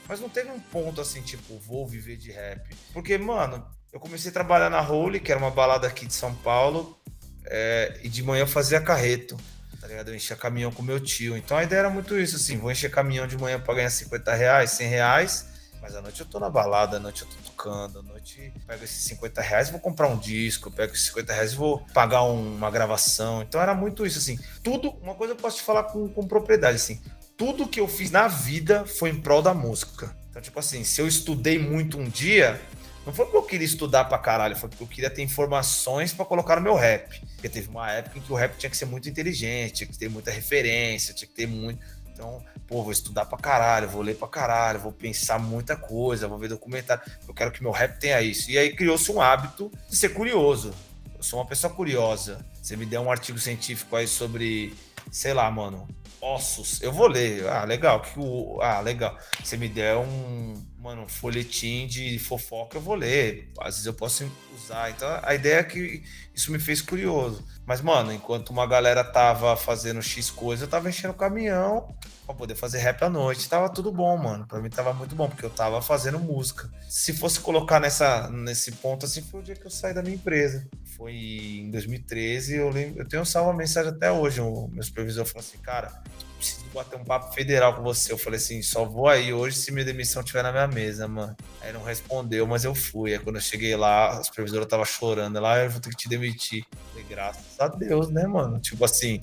Mas 0.08 0.20
não 0.20 0.28
teve 0.28 0.50
um 0.50 0.58
ponto 0.58 1.00
assim, 1.00 1.22
tipo, 1.22 1.56
vou 1.60 1.86
viver 1.86 2.16
de 2.16 2.32
rap. 2.32 2.76
Porque, 2.92 3.16
mano, 3.16 3.64
eu 3.92 4.00
comecei 4.00 4.30
a 4.30 4.34
trabalhar 4.34 4.68
na 4.68 4.80
Holy, 4.80 5.20
que 5.20 5.30
era 5.30 5.38
uma 5.38 5.52
balada 5.52 5.86
aqui 5.86 6.06
de 6.06 6.12
São 6.12 6.34
Paulo, 6.34 6.98
é, 7.46 7.98
e 8.02 8.09
de 8.09 8.22
manhã 8.22 8.42
eu 8.42 8.46
fazia 8.46 8.80
carreto, 8.80 9.37
tá 9.80 9.87
ligado? 9.87 10.09
Eu 10.09 10.14
enchia 10.14 10.37
caminhão 10.37 10.72
com 10.72 10.83
meu 10.83 11.00
tio. 11.00 11.37
Então 11.37 11.57
a 11.57 11.64
ideia 11.64 11.80
era 11.80 11.90
muito 11.90 12.18
isso, 12.18 12.37
assim, 12.37 12.57
vou 12.57 12.70
encher 12.70 12.90
caminhão 12.90 13.26
de 13.26 13.37
manhã 13.37 13.61
para 13.61 13.74
ganhar 13.74 13.90
50 13.90 14.35
reais, 14.35 14.70
100 14.70 14.88
reais, 14.88 15.46
mas 15.80 15.94
à 15.94 16.02
noite 16.02 16.20
eu 16.20 16.26
tô 16.26 16.40
na 16.40 16.48
balada, 16.48 16.96
à 16.96 17.00
noite 17.00 17.22
eu 17.22 17.28
tô 17.28 17.37
tocando, 17.44 17.98
à 17.98 18.02
noite 18.02 18.52
pego 18.66 18.85
esses 18.85 19.04
50 19.04 19.40
reais 19.42 19.70
vou 19.70 19.80
comprar 19.80 20.09
um 20.09 20.16
disco, 20.16 20.70
pego 20.70 20.92
esses 20.94 21.07
50 21.07 21.33
reais 21.33 21.52
e 21.52 21.57
vou 21.57 21.80
pagar 21.92 22.24
um, 22.24 22.57
uma 22.57 22.70
gravação. 22.70 23.42
Então 23.42 23.61
era 23.61 23.74
muito 23.74 24.07
isso, 24.07 24.18
assim. 24.18 24.38
Tudo, 24.62 24.90
uma 25.02 25.14
coisa 25.14 25.35
eu 25.35 25.37
posso 25.37 25.59
te 25.59 25.62
falar 25.62 25.85
com, 25.85 26.09
com 26.09 26.26
propriedade, 26.26 26.76
assim 26.76 27.00
tudo 27.37 27.66
que 27.66 27.80
eu 27.80 27.88
fiz 27.88 28.11
na 28.11 28.28
vida 28.28 28.85
foi 28.87 29.11
em 29.11 29.20
prol 29.20 29.42
da 29.42 29.52
música. 29.52 30.14
Então, 30.30 30.40
tipo 30.40 30.59
assim, 30.59 30.85
se 30.85 31.00
eu 31.00 31.07
estudei 31.07 31.59
muito 31.59 31.98
um 31.98 32.09
dia, 32.09 32.61
não 33.06 33.12
foi 33.12 33.26
porque 33.26 33.36
eu 33.36 33.42
queria 33.42 33.66
estudar 33.66 34.04
pra 34.04 34.18
caralho, 34.18 34.56
foi 34.56 34.68
porque 34.68 34.82
eu 34.82 34.88
queria 34.88 35.10
ter 35.10 35.22
informações 35.22 36.12
para 36.12 36.24
colocar 36.24 36.56
no 36.56 36.62
meu 36.62 36.74
rap. 36.74 37.20
Porque 37.34 37.48
teve 37.48 37.68
uma 37.68 37.90
época 37.90 38.18
em 38.18 38.22
que 38.22 38.32
o 38.32 38.34
rap 38.34 38.56
tinha 38.56 38.70
que 38.70 38.76
ser 38.76 38.86
muito 38.86 39.08
inteligente, 39.08 39.74
tinha 39.74 39.86
que 39.86 39.98
ter 39.98 40.08
muita 40.08 40.30
referência, 40.30 41.12
tinha 41.12 41.28
que 41.28 41.34
ter 41.34 41.46
muito. 41.46 41.84
Então, 42.14 42.42
pô, 42.66 42.82
vou 42.82 42.92
estudar 42.92 43.26
pra 43.26 43.36
caralho, 43.36 43.88
vou 43.88 44.00
ler 44.00 44.16
pra 44.16 44.28
caralho, 44.28 44.78
vou 44.78 44.92
pensar 44.92 45.38
muita 45.38 45.76
coisa, 45.76 46.28
vou 46.28 46.38
ver 46.38 46.48
documentário. 46.48 47.02
Eu 47.26 47.34
quero 47.34 47.50
que 47.50 47.62
meu 47.62 47.72
rap 47.72 47.98
tenha 47.98 48.22
isso. 48.22 48.50
E 48.50 48.56
aí 48.56 48.74
criou-se 48.74 49.10
um 49.10 49.20
hábito 49.20 49.70
de 49.90 49.96
ser 49.96 50.10
curioso. 50.10 50.72
Eu 51.16 51.22
sou 51.22 51.40
uma 51.40 51.46
pessoa 51.46 51.72
curiosa. 51.72 52.44
Você 52.62 52.76
me 52.76 52.86
der 52.86 53.00
um 53.00 53.10
artigo 53.10 53.38
científico 53.38 53.96
aí 53.96 54.06
sobre, 54.06 54.72
sei 55.10 55.34
lá, 55.34 55.50
mano, 55.50 55.88
ossos. 56.20 56.80
Eu 56.80 56.92
vou 56.92 57.08
ler. 57.08 57.46
Ah, 57.48 57.64
legal. 57.64 58.00
Que 58.00 58.18
o, 58.18 58.60
ah, 58.62 58.80
legal. 58.80 59.18
Você 59.42 59.56
me 59.56 59.68
der 59.68 59.96
um, 59.96 60.54
mano, 60.85 61.09
folhetim 61.09 61.87
de 61.87 62.18
fofoca, 62.18 62.77
eu 62.77 62.81
vou 62.83 62.94
ler. 62.94 63.51
Às 63.59 63.77
vezes 63.77 63.87
eu 63.87 63.94
posso 63.94 64.31
usar. 64.55 64.90
Então 64.90 65.09
a 65.23 65.35
ideia 65.35 65.61
é 65.61 65.64
que 65.64 66.03
isso 66.35 66.53
me 66.53 66.59
fez 66.59 66.83
curioso. 66.83 67.42
Mas, 67.64 67.81
mano, 67.81 68.12
enquanto 68.12 68.51
uma 68.51 68.66
galera 68.66 69.03
tava 69.03 69.57
fazendo 69.57 70.03
X 70.03 70.29
coisa, 70.29 70.64
eu 70.64 70.68
tava 70.68 70.90
enchendo 70.90 71.14
o 71.14 71.16
caminhão 71.16 71.88
pra 72.27 72.35
poder 72.35 72.55
fazer 72.55 72.81
rap 72.81 73.03
à 73.03 73.09
noite. 73.09 73.49
Tava 73.49 73.70
tudo 73.70 73.90
bom, 73.90 74.14
mano. 74.18 74.47
Pra 74.47 74.61
mim 74.61 74.68
tava 74.68 74.92
muito 74.92 75.16
bom, 75.16 75.27
porque 75.27 75.47
eu 75.47 75.51
tava 75.51 75.81
fazendo 75.81 76.18
música. 76.18 76.70
Se 76.87 77.14
fosse 77.14 77.40
colocar 77.40 77.81
nessa, 77.81 78.29
nesse 78.29 78.73
ponto 78.73 79.07
assim, 79.07 79.23
foi 79.23 79.40
o 79.40 79.42
dia 79.42 79.57
que 79.57 79.66
eu 79.66 79.70
saí 79.70 79.94
da 79.94 80.03
minha 80.03 80.16
empresa. 80.16 80.68
Foi 80.99 81.14
em 81.14 81.70
2013, 81.70 82.57
eu, 82.57 82.68
lembro, 82.68 83.01
eu 83.01 83.09
tenho 83.09 83.25
salvo 83.25 83.51
a 83.51 83.55
mensagem 83.55 83.90
até 83.90 84.12
hoje. 84.12 84.42
O 84.42 84.68
meu 84.68 84.83
supervisor 84.83 85.25
falou 85.25 85.40
assim, 85.40 85.59
cara, 85.59 86.03
preciso 86.44 86.66
bater 86.74 86.98
um 86.98 87.04
papo 87.04 87.33
federal 87.33 87.74
com 87.74 87.83
você. 87.83 88.12
Eu 88.12 88.18
falei 88.18 88.38
assim, 88.38 88.61
só 88.62 88.85
vou 88.85 89.09
aí 89.09 89.33
hoje 89.33 89.57
se 89.57 89.72
minha 89.72 89.85
demissão 89.85 90.20
estiver 90.20 90.42
na 90.42 90.52
minha 90.52 90.66
mesa, 90.66 91.09
mano. 91.09 91.35
Aí 91.61 91.72
não 91.72 91.83
respondeu, 91.83 92.46
mas 92.46 92.64
eu 92.64 92.74
fui. 92.74 93.12
Aí 93.12 93.18
quando 93.18 93.37
eu 93.37 93.42
cheguei 93.42 93.74
lá, 93.74 94.18
a 94.18 94.22
supervisora 94.22 94.66
tava 94.66 94.85
chorando. 94.85 95.40
Lá, 95.40 95.59
eu 95.59 95.70
vou 95.70 95.80
ter 95.80 95.90
que 95.90 95.96
te 95.96 96.09
demitir. 96.09 96.64
Eu 96.70 96.78
falei, 96.90 97.07
graças 97.09 97.59
a 97.59 97.68
Deus, 97.68 98.11
né, 98.11 98.26
mano? 98.26 98.61
Tipo 98.61 98.85
assim, 98.85 99.20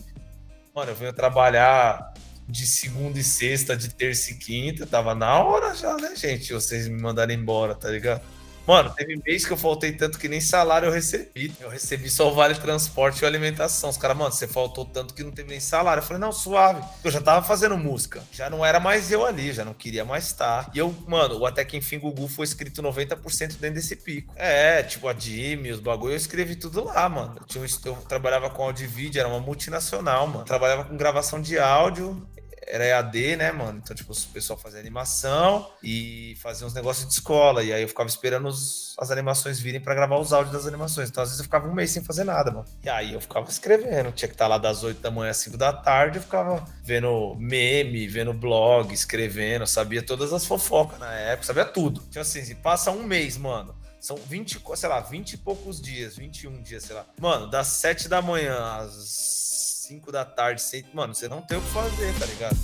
mano, 0.73 0.91
eu 0.91 0.95
venho 0.95 1.13
trabalhar 1.13 2.13
de 2.47 2.65
segunda 2.65 3.19
e 3.19 3.23
sexta, 3.23 3.77
de 3.77 3.93
terça 3.93 4.31
e 4.31 4.36
quinta, 4.36 4.86
tava 4.86 5.15
na 5.15 5.41
hora 5.41 5.73
já, 5.75 5.95
né, 5.95 6.15
gente? 6.15 6.51
Vocês 6.51 6.88
me 6.88 6.99
mandarem 7.01 7.38
embora, 7.38 7.75
tá 7.75 7.89
ligado? 7.89 8.21
Mano, 8.65 8.91
teve 8.91 9.19
mês 9.26 9.45
que 9.45 9.52
eu 9.52 9.58
faltei 9.58 9.91
tanto 9.91 10.19
que 10.19 10.28
nem 10.28 10.39
salário 10.39 10.88
eu 10.88 10.91
recebi. 10.91 11.54
Eu 11.60 11.69
recebi 11.69 12.10
só 12.10 12.30
o 12.30 12.34
vale 12.34 12.56
transporte 12.56 13.21
e 13.21 13.26
alimentação. 13.26 13.89
Os 13.89 13.97
caras, 13.97 14.17
mano, 14.17 14.32
você 14.32 14.47
faltou 14.47 14.86
tanto 14.86 15.13
que 15.13 15.24
não 15.24 15.32
teve 15.32 15.50
nem 15.50 15.60
salário. 15.60 16.02
Eu 16.02 16.06
falei, 16.06 16.21
não, 16.21 16.32
suave. 16.32 16.84
Eu 17.04 17.12
já 17.12 17.21
tava 17.21 17.45
fazendo 17.45 17.78
música. 17.78 18.24
Já 18.32 18.50
não 18.50 18.65
era 18.65 18.80
mais 18.80 19.12
eu 19.12 19.26
ali, 19.26 19.52
já 19.52 19.65
não 19.65 19.74
queria 19.74 20.06
mais 20.06 20.26
estar. 20.26 20.69
E 20.74 20.78
eu, 20.78 20.93
mano, 21.08 21.39
o 21.39 21.45
Até 21.45 21.65
Que 21.65 21.78
Enfim 21.78 22.00
Gugu 22.00 22.28
foi 22.28 22.45
escrito 22.45 22.82
90% 22.82 23.58
dentro 23.58 23.76
desse 23.76 23.95
pico. 23.95 24.34
É, 24.36 24.84
tipo 24.84 25.08
a 25.08 25.13
Jimmy, 25.13 25.71
os 25.71 25.80
bagulho, 25.80 26.13
eu 26.13 26.17
escrevi 26.17 26.56
tudo 26.56 26.84
lá, 26.84 27.10
mano. 27.10 27.36
Eu, 27.39 27.45
tinha, 27.45 27.65
eu 27.86 27.95
trabalhava 28.08 28.50
com 28.50 28.63
Audiovídeo, 28.63 29.19
era 29.19 29.28
uma 29.28 29.39
multinacional, 29.39 30.28
mano. 30.28 30.45
Trabalhava 30.45 30.86
com 30.86 30.95
gravação 30.95 31.41
de 31.41 31.58
áudio 31.58 32.26
era 32.67 32.86
EAD, 32.86 33.36
né, 33.38 33.52
mano? 33.52 33.80
Então, 33.84 33.95
tipo, 33.95 34.13
o 34.13 34.28
pessoal 34.34 34.58
fazia 34.58 34.80
animação 34.80 35.69
e 35.84 36.36
fazia 36.41 36.65
uns 36.65 36.74
negócios 36.74 37.08
de 37.08 37.13
escola. 37.13 37.63
E 37.63 37.74
aí 37.74 37.82
eu 37.82 37.88
ficava 37.88 38.08
esperando 38.08 38.47
os, 38.47 38.95
as 39.00 39.10
animações 39.12 39.60
virem 39.60 39.82
para 39.82 39.95
gravar 39.95 40.17
os 40.17 40.32
áudios 40.32 40.54
das 40.54 40.67
animações. 40.67 41.10
Então, 41.10 41.24
às 41.24 41.30
vezes 41.30 41.39
eu 41.39 41.45
ficava 41.45 41.67
um 41.67 41.74
mês 41.74 41.91
sem 41.91 42.04
fazer 42.04 42.24
nada, 42.24 42.52
mano. 42.52 42.65
E 42.84 42.89
aí 42.89 43.13
eu 43.13 43.21
ficava 43.21 43.50
escrevendo. 43.50 44.12
Tinha 44.12 44.28
que 44.28 44.36
estar 44.36 44.47
lá 44.47 44.58
das 44.58 44.84
8 44.84 45.02
da 45.02 45.10
manhã 45.10 45.32
às 45.32 45.38
5 45.38 45.58
da 45.58 45.74
tarde. 45.74 46.17
Eu 46.17 46.24
ficava 46.24 46.63
vendo 46.84 47.36
meme, 47.36 48.08
vendo 48.08 48.34
blog, 48.34 48.93
escrevendo. 48.93 49.65
Sabia 49.65 50.04
todas 50.04 50.32
as 50.32 50.45
fofocas 50.45 51.00
na 51.00 51.12
época, 51.12 51.47
sabia 51.47 51.65
tudo. 51.65 52.04
Então, 52.10 52.21
assim, 52.21 52.56
passa 52.56 52.91
um 52.91 53.04
mês, 53.04 53.38
mano. 53.38 53.76
São 54.00 54.17
20, 54.17 54.60
sei 54.76 54.89
lá, 54.89 55.00
20 55.00 55.34
e 55.34 55.38
poucos 55.38 55.80
dias, 55.80 56.17
21 56.17 56.63
dias, 56.63 56.84
sei 56.84 56.95
lá. 56.95 57.06
Mano, 57.19 57.47
das 57.47 57.67
7 57.67 58.10
da 58.10 58.19
manhã 58.19 58.58
às 58.78 59.50
5 59.91 60.10
da 60.10 60.23
tarde, 60.23 60.62
sem... 60.62 60.86
mano, 60.93 61.13
você 61.13 61.27
não 61.27 61.41
tem 61.41 61.58
o 61.58 61.62
que 61.62 61.67
fazer, 61.67 62.17
tá 62.17 62.25
ligado? 62.25 62.56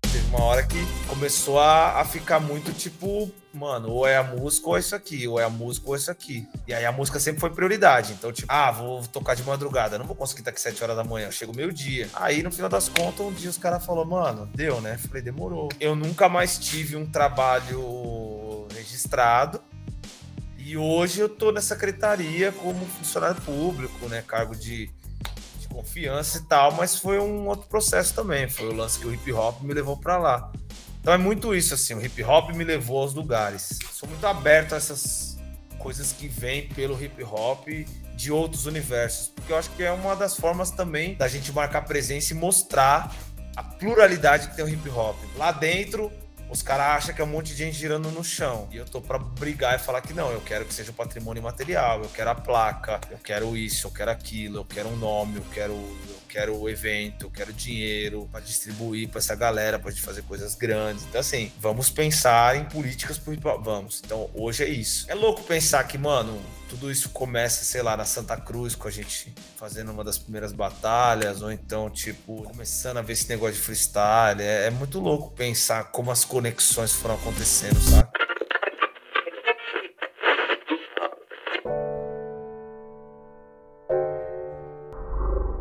Teve 0.00 0.26
uma 0.30 0.42
hora 0.42 0.66
que 0.66 0.84
começou 1.06 1.60
a, 1.60 2.00
a 2.00 2.04
ficar 2.04 2.40
muito 2.40 2.72
tipo, 2.72 3.30
mano, 3.54 3.92
ou 3.92 4.04
é 4.04 4.16
a 4.16 4.24
música 4.24 4.68
ou 4.68 4.76
é 4.76 4.80
isso 4.80 4.96
aqui, 4.96 5.28
ou 5.28 5.38
é 5.38 5.44
a 5.44 5.48
música 5.48 5.86
ou 5.86 5.94
é 5.94 5.98
isso 5.98 6.10
aqui. 6.10 6.48
E 6.66 6.74
aí 6.74 6.84
a 6.84 6.90
música 6.90 7.20
sempre 7.20 7.38
foi 7.38 7.50
prioridade. 7.50 8.14
Então, 8.14 8.32
tipo, 8.32 8.48
ah, 8.50 8.72
vou 8.72 9.06
tocar 9.06 9.36
de 9.36 9.44
madrugada, 9.44 9.96
não 9.96 10.06
vou 10.06 10.16
conseguir 10.16 10.40
estar 10.40 10.50
aqui 10.50 10.60
7 10.60 10.82
horas 10.82 10.96
da 10.96 11.04
manhã, 11.04 11.26
eu 11.26 11.32
chego 11.32 11.54
meio-dia. 11.54 12.08
Aí, 12.14 12.42
no 12.42 12.50
final 12.50 12.68
das 12.68 12.88
contas, 12.88 13.24
um 13.24 13.32
dia 13.32 13.48
os 13.48 13.58
caras 13.58 13.86
falaram, 13.86 14.08
mano, 14.08 14.50
deu, 14.52 14.80
né? 14.80 14.98
Falei, 14.98 15.22
demorou. 15.22 15.68
Eu 15.78 15.94
nunca 15.94 16.28
mais 16.28 16.58
tive 16.58 16.96
um 16.96 17.06
trabalho 17.06 18.66
registrado. 18.74 19.60
E 20.68 20.76
hoje 20.76 21.20
eu 21.20 21.30
tô 21.30 21.50
nessa 21.50 21.68
secretaria 21.68 22.52
como 22.52 22.84
funcionário 22.84 23.40
público, 23.40 24.06
né? 24.06 24.20
Cargo 24.20 24.54
de 24.54 24.90
confiança 25.70 26.36
e 26.36 26.42
tal, 26.42 26.72
mas 26.72 26.98
foi 26.98 27.18
um 27.18 27.46
outro 27.46 27.66
processo 27.68 28.12
também. 28.12 28.46
Foi 28.50 28.68
o 28.68 28.74
lance 28.74 28.98
que 28.98 29.06
o 29.06 29.14
hip 29.14 29.32
hop 29.32 29.62
me 29.62 29.72
levou 29.72 29.96
para 29.96 30.18
lá. 30.18 30.52
Então 31.00 31.14
é 31.14 31.16
muito 31.16 31.54
isso, 31.54 31.72
assim, 31.72 31.94
o 31.94 32.04
hip 32.04 32.22
hop 32.22 32.50
me 32.50 32.64
levou 32.64 33.00
aos 33.00 33.14
lugares. 33.14 33.78
Sou 33.90 34.06
muito 34.06 34.26
aberto 34.26 34.74
a 34.74 34.76
essas 34.76 35.38
coisas 35.78 36.12
que 36.12 36.28
vêm 36.28 36.68
pelo 36.68 37.02
hip 37.02 37.24
hop 37.24 37.66
de 38.14 38.30
outros 38.30 38.66
universos, 38.66 39.28
porque 39.28 39.50
eu 39.50 39.56
acho 39.56 39.70
que 39.70 39.82
é 39.82 39.90
uma 39.90 40.14
das 40.14 40.36
formas 40.36 40.70
também 40.70 41.14
da 41.14 41.28
gente 41.28 41.50
marcar 41.50 41.86
presença 41.86 42.34
e 42.34 42.36
mostrar 42.36 43.10
a 43.56 43.62
pluralidade 43.62 44.48
que 44.48 44.56
tem 44.56 44.66
o 44.66 44.68
hip 44.68 44.86
hop. 44.90 45.16
Lá 45.34 45.50
dentro, 45.50 46.12
os 46.50 46.62
caras 46.62 46.86
acham 46.86 47.14
que 47.14 47.20
é 47.20 47.24
um 47.24 47.28
monte 47.28 47.48
de 47.48 47.56
gente 47.56 47.76
girando 47.76 48.10
no 48.10 48.24
chão. 48.24 48.68
E 48.72 48.76
eu 48.76 48.84
tô 48.84 49.00
pra 49.00 49.18
brigar 49.18 49.76
e 49.76 49.78
falar 49.78 50.00
que 50.00 50.12
não, 50.12 50.30
eu 50.30 50.40
quero 50.40 50.64
que 50.64 50.74
seja 50.74 50.90
um 50.90 50.94
patrimônio 50.94 51.42
material, 51.42 52.02
eu 52.02 52.08
quero 52.08 52.30
a 52.30 52.34
placa, 52.34 53.00
eu 53.10 53.18
quero 53.18 53.56
isso, 53.56 53.86
eu 53.86 53.90
quero 53.90 54.10
aquilo, 54.10 54.58
eu 54.58 54.64
quero 54.64 54.88
um 54.88 54.96
nome, 54.96 55.36
eu 55.36 55.44
quero, 55.52 55.72
eu 55.72 56.20
quero 56.28 56.56
o 56.56 56.68
evento, 56.68 57.26
eu 57.26 57.30
quero 57.30 57.52
dinheiro 57.52 58.28
para 58.30 58.40
distribuir 58.40 59.08
para 59.08 59.18
essa 59.18 59.34
galera, 59.34 59.78
pra 59.78 59.90
gente 59.90 60.02
fazer 60.02 60.22
coisas 60.22 60.54
grandes. 60.54 61.04
Então, 61.04 61.20
assim, 61.20 61.52
vamos 61.60 61.90
pensar 61.90 62.56
em 62.56 62.64
políticas 62.64 63.18
Vamos. 63.62 64.00
Então, 64.04 64.30
hoje 64.34 64.64
é 64.64 64.68
isso. 64.68 65.06
É 65.08 65.14
louco 65.14 65.42
pensar 65.42 65.84
que, 65.84 65.98
mano, 65.98 66.40
tudo 66.68 66.90
isso 66.90 67.08
começa, 67.08 67.64
sei 67.64 67.82
lá, 67.82 67.96
na 67.96 68.04
Santa 68.04 68.36
Cruz, 68.36 68.74
com 68.74 68.86
a 68.86 68.90
gente 68.90 69.32
fazendo 69.56 69.90
uma 69.90 70.04
das 70.04 70.18
primeiras 70.18 70.52
batalhas, 70.52 71.40
ou 71.40 71.50
então, 71.50 71.88
tipo, 71.88 72.42
começando 72.42 72.98
a 72.98 73.02
ver 73.02 73.14
esse 73.14 73.28
negócio 73.28 73.54
de 73.54 73.60
freestyle. 73.60 74.42
É, 74.42 74.66
é 74.66 74.70
muito 74.70 75.00
louco 75.00 75.30
pensar 75.32 75.84
como 75.84 76.10
as 76.10 76.24
conexões 76.24 76.92
foram 76.92 77.14
acontecendo, 77.14 77.80
sabe? 77.80 78.08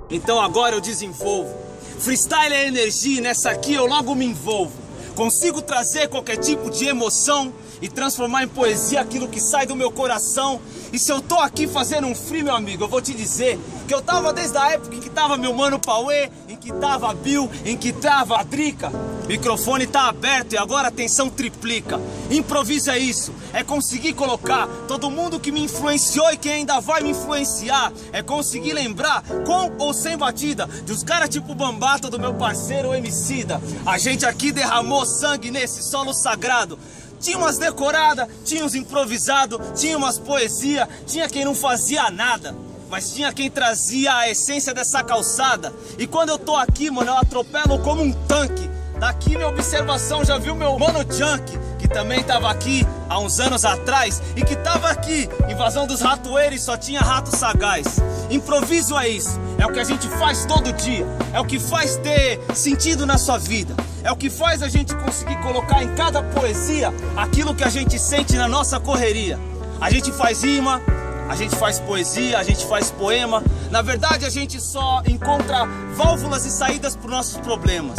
Então 0.10 0.42
agora 0.42 0.76
eu 0.76 0.82
desenvolvo. 0.82 1.54
Freestyle 2.00 2.54
é 2.54 2.68
energia, 2.68 3.22
nessa 3.22 3.52
aqui 3.52 3.74
eu 3.74 3.86
logo 3.86 4.14
me 4.14 4.26
envolvo. 4.26 4.88
Consigo 5.16 5.62
trazer 5.62 6.10
qualquer 6.10 6.38
tipo 6.38 6.70
de 6.70 6.86
emoção 6.86 7.54
e 7.82 7.90
transformar 7.90 8.44
em 8.44 8.48
poesia 8.48 9.02
aquilo 9.02 9.28
que 9.28 9.40
sai 9.40 9.66
do 9.66 9.76
meu 9.76 9.92
coração. 9.92 10.62
E 10.92 11.00
se 11.00 11.12
eu 11.12 11.22
tô 11.22 11.36
aqui 11.36 11.68
fazendo 11.68 12.08
um 12.08 12.16
free, 12.16 12.44
meu 12.44 12.56
amigo, 12.56 12.84
eu 12.84 12.88
vou 12.88 13.02
te 13.02 13.14
dizer 13.14 13.60
que 13.88 13.94
eu 13.94 14.02
tava 14.02 14.32
desde 14.34 14.58
a 14.58 14.72
época 14.72 14.96
em 14.96 15.00
que 15.00 15.10
tava 15.10 15.38
meu 15.38 15.54
mano 15.54 15.80
Pauê, 15.80 16.30
em 16.48 16.56
que 16.56 16.72
tava 16.74 17.14
Bill, 17.14 17.50
em 17.66 17.78
que 17.78 17.92
tava 17.92 18.40
a 18.40 18.44
Drica. 18.44 18.92
Microfone 19.28 19.86
tá 19.86 20.08
aberto 20.08 20.54
e 20.54 20.58
agora 20.58 20.86
a 20.86 20.88
atenção 20.88 21.30
triplica. 21.30 22.00
Improviso 22.32 22.90
é 22.90 22.98
isso, 22.98 23.34
é 23.52 23.62
conseguir 23.62 24.14
colocar 24.14 24.68
todo 24.88 25.12
mundo 25.12 25.40
que 25.40 25.52
me 25.52 25.62
influenciou 25.62 26.32
e 26.32 26.38
que 26.38 26.50
ainda 26.50 26.80
vai 26.80 27.02
me 27.02 27.10
influenciar. 27.10 27.92
É 28.14 28.24
conseguir 28.24 28.74
lembrar, 28.74 29.24
com 29.46 29.74
ou 29.78 29.94
sem 29.94 30.18
batida, 30.18 30.66
dos 30.86 31.04
caras 31.04 31.28
tipo 31.28 31.54
Bambata 31.54 32.10
do 32.10 32.18
meu 32.18 32.34
parceiro 32.36 32.94
Emicida. 32.94 33.62
A 33.86 33.98
gente 33.98 34.26
aqui 34.26 34.52
derramou 34.52 35.06
sangue 35.06 35.52
nesse 35.52 35.84
solo 35.84 36.14
sagrado. 36.14 36.80
Tinha 37.20 37.38
umas 37.38 37.58
decoradas, 37.58 38.28
tinha 38.46 38.64
uns 38.64 38.76
improvisados, 38.76 39.60
tinha 39.80 39.98
umas 39.98 40.20
poesia, 40.20 40.88
tinha 41.06 41.28
quem 41.28 41.46
não 41.46 41.56
fazia 41.56 42.10
nada. 42.10 42.56
Mas 42.90 43.12
tinha 43.12 43.34
quem 43.34 43.50
trazia 43.50 44.16
a 44.16 44.30
essência 44.30 44.74
dessa 44.74 45.04
calçada. 45.04 45.74
E 45.98 46.08
quando 46.08 46.30
eu 46.30 46.38
tô 46.38 46.56
aqui, 46.56 46.90
mano, 46.90 47.12
eu 47.12 47.18
atropelo 47.18 47.80
como 47.80 48.02
um 48.02 48.14
tanque. 48.14 48.70
Daqui 49.00 49.36
minha 49.36 49.48
observação 49.48 50.26
já 50.26 50.38
viu 50.38 50.56
meu 50.56 50.78
mano 50.80 51.00
Junk, 51.14 51.58
que 51.78 51.88
também 51.88 52.24
tava 52.24 52.50
aqui 52.50 52.88
há 53.08 53.20
uns 53.20 53.40
anos 53.40 53.64
atrás 53.64 54.24
e 54.36 54.42
que 54.42 54.56
tava 54.56 54.90
aqui, 54.90 55.30
invasão 55.48 55.86
dos 55.86 56.02
ratoeiros 56.02 56.64
só 56.64 56.76
tinha 56.76 57.00
rato 57.00 57.36
sagaz. 57.36 57.86
Improviso 58.30 58.98
é 58.98 59.08
isso, 59.08 59.40
é 59.58 59.66
o 59.66 59.72
que 59.72 59.80
a 59.80 59.84
gente 59.84 60.08
faz 60.10 60.46
todo 60.46 60.74
dia, 60.74 61.06
é 61.34 61.40
o 61.40 61.46
que 61.46 61.60
faz 61.60 61.96
ter 61.98 62.40
sentido 62.54 63.06
na 63.06 63.18
sua 63.18 63.38
vida. 63.38 63.74
É 64.04 64.12
o 64.12 64.16
que 64.16 64.30
faz 64.30 64.62
a 64.62 64.70
gente 64.70 64.96
conseguir 64.96 65.38
colocar 65.42 65.84
em 65.84 65.94
cada 65.96 66.24
poesia 66.24 66.94
aquilo 67.16 67.54
que 67.54 67.64
a 67.64 67.70
gente 67.70 68.00
sente 68.00 68.36
na 68.38 68.48
nossa 68.48 68.80
correria. 68.80 69.38
A 69.82 69.90
gente 69.90 70.12
faz 70.12 70.44
rima, 70.44 70.82
a 71.30 71.36
gente 71.36 71.56
faz 71.56 71.80
poesia, 71.80 72.38
a 72.38 72.44
gente 72.44 72.66
faz 72.68 72.90
poema. 72.90 73.44
Na 73.70 73.82
verdade, 73.82 74.26
a 74.26 74.30
gente 74.30 74.62
só 74.62 75.02
encontra 75.06 75.66
válvulas 75.96 76.46
e 76.46 76.52
saídas 76.52 76.96
para 76.96 77.06
os 77.06 77.12
nossos 77.12 77.38
problemas. 77.38 77.98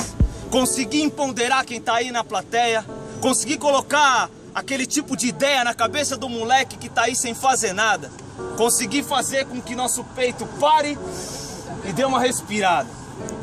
Conseguir 0.51 1.03
empoderar 1.03 1.65
quem 1.65 1.79
está 1.79 1.97
aí 1.97 2.11
na 2.11 2.25
plateia, 2.25 2.85
conseguir 3.21 3.59
colocar 3.59 4.31
aquele 4.55 4.87
tipo 4.87 5.17
de 5.17 5.29
ideia 5.29 5.63
na 5.63 5.75
cabeça 5.75 6.17
do 6.17 6.29
moleque 6.29 6.79
que 6.79 6.87
está 6.87 7.03
aí 7.03 7.15
sem 7.15 7.35
fazer 7.35 7.73
nada. 7.73 8.11
Conseguir 8.57 9.03
fazer 9.03 9.47
com 9.47 9.61
que 9.61 9.75
nosso 9.75 10.05
peito 10.05 10.47
pare 10.61 10.99
e 11.85 11.93
dê 11.93 12.05
uma 12.05 12.21
respirada. 12.21 12.89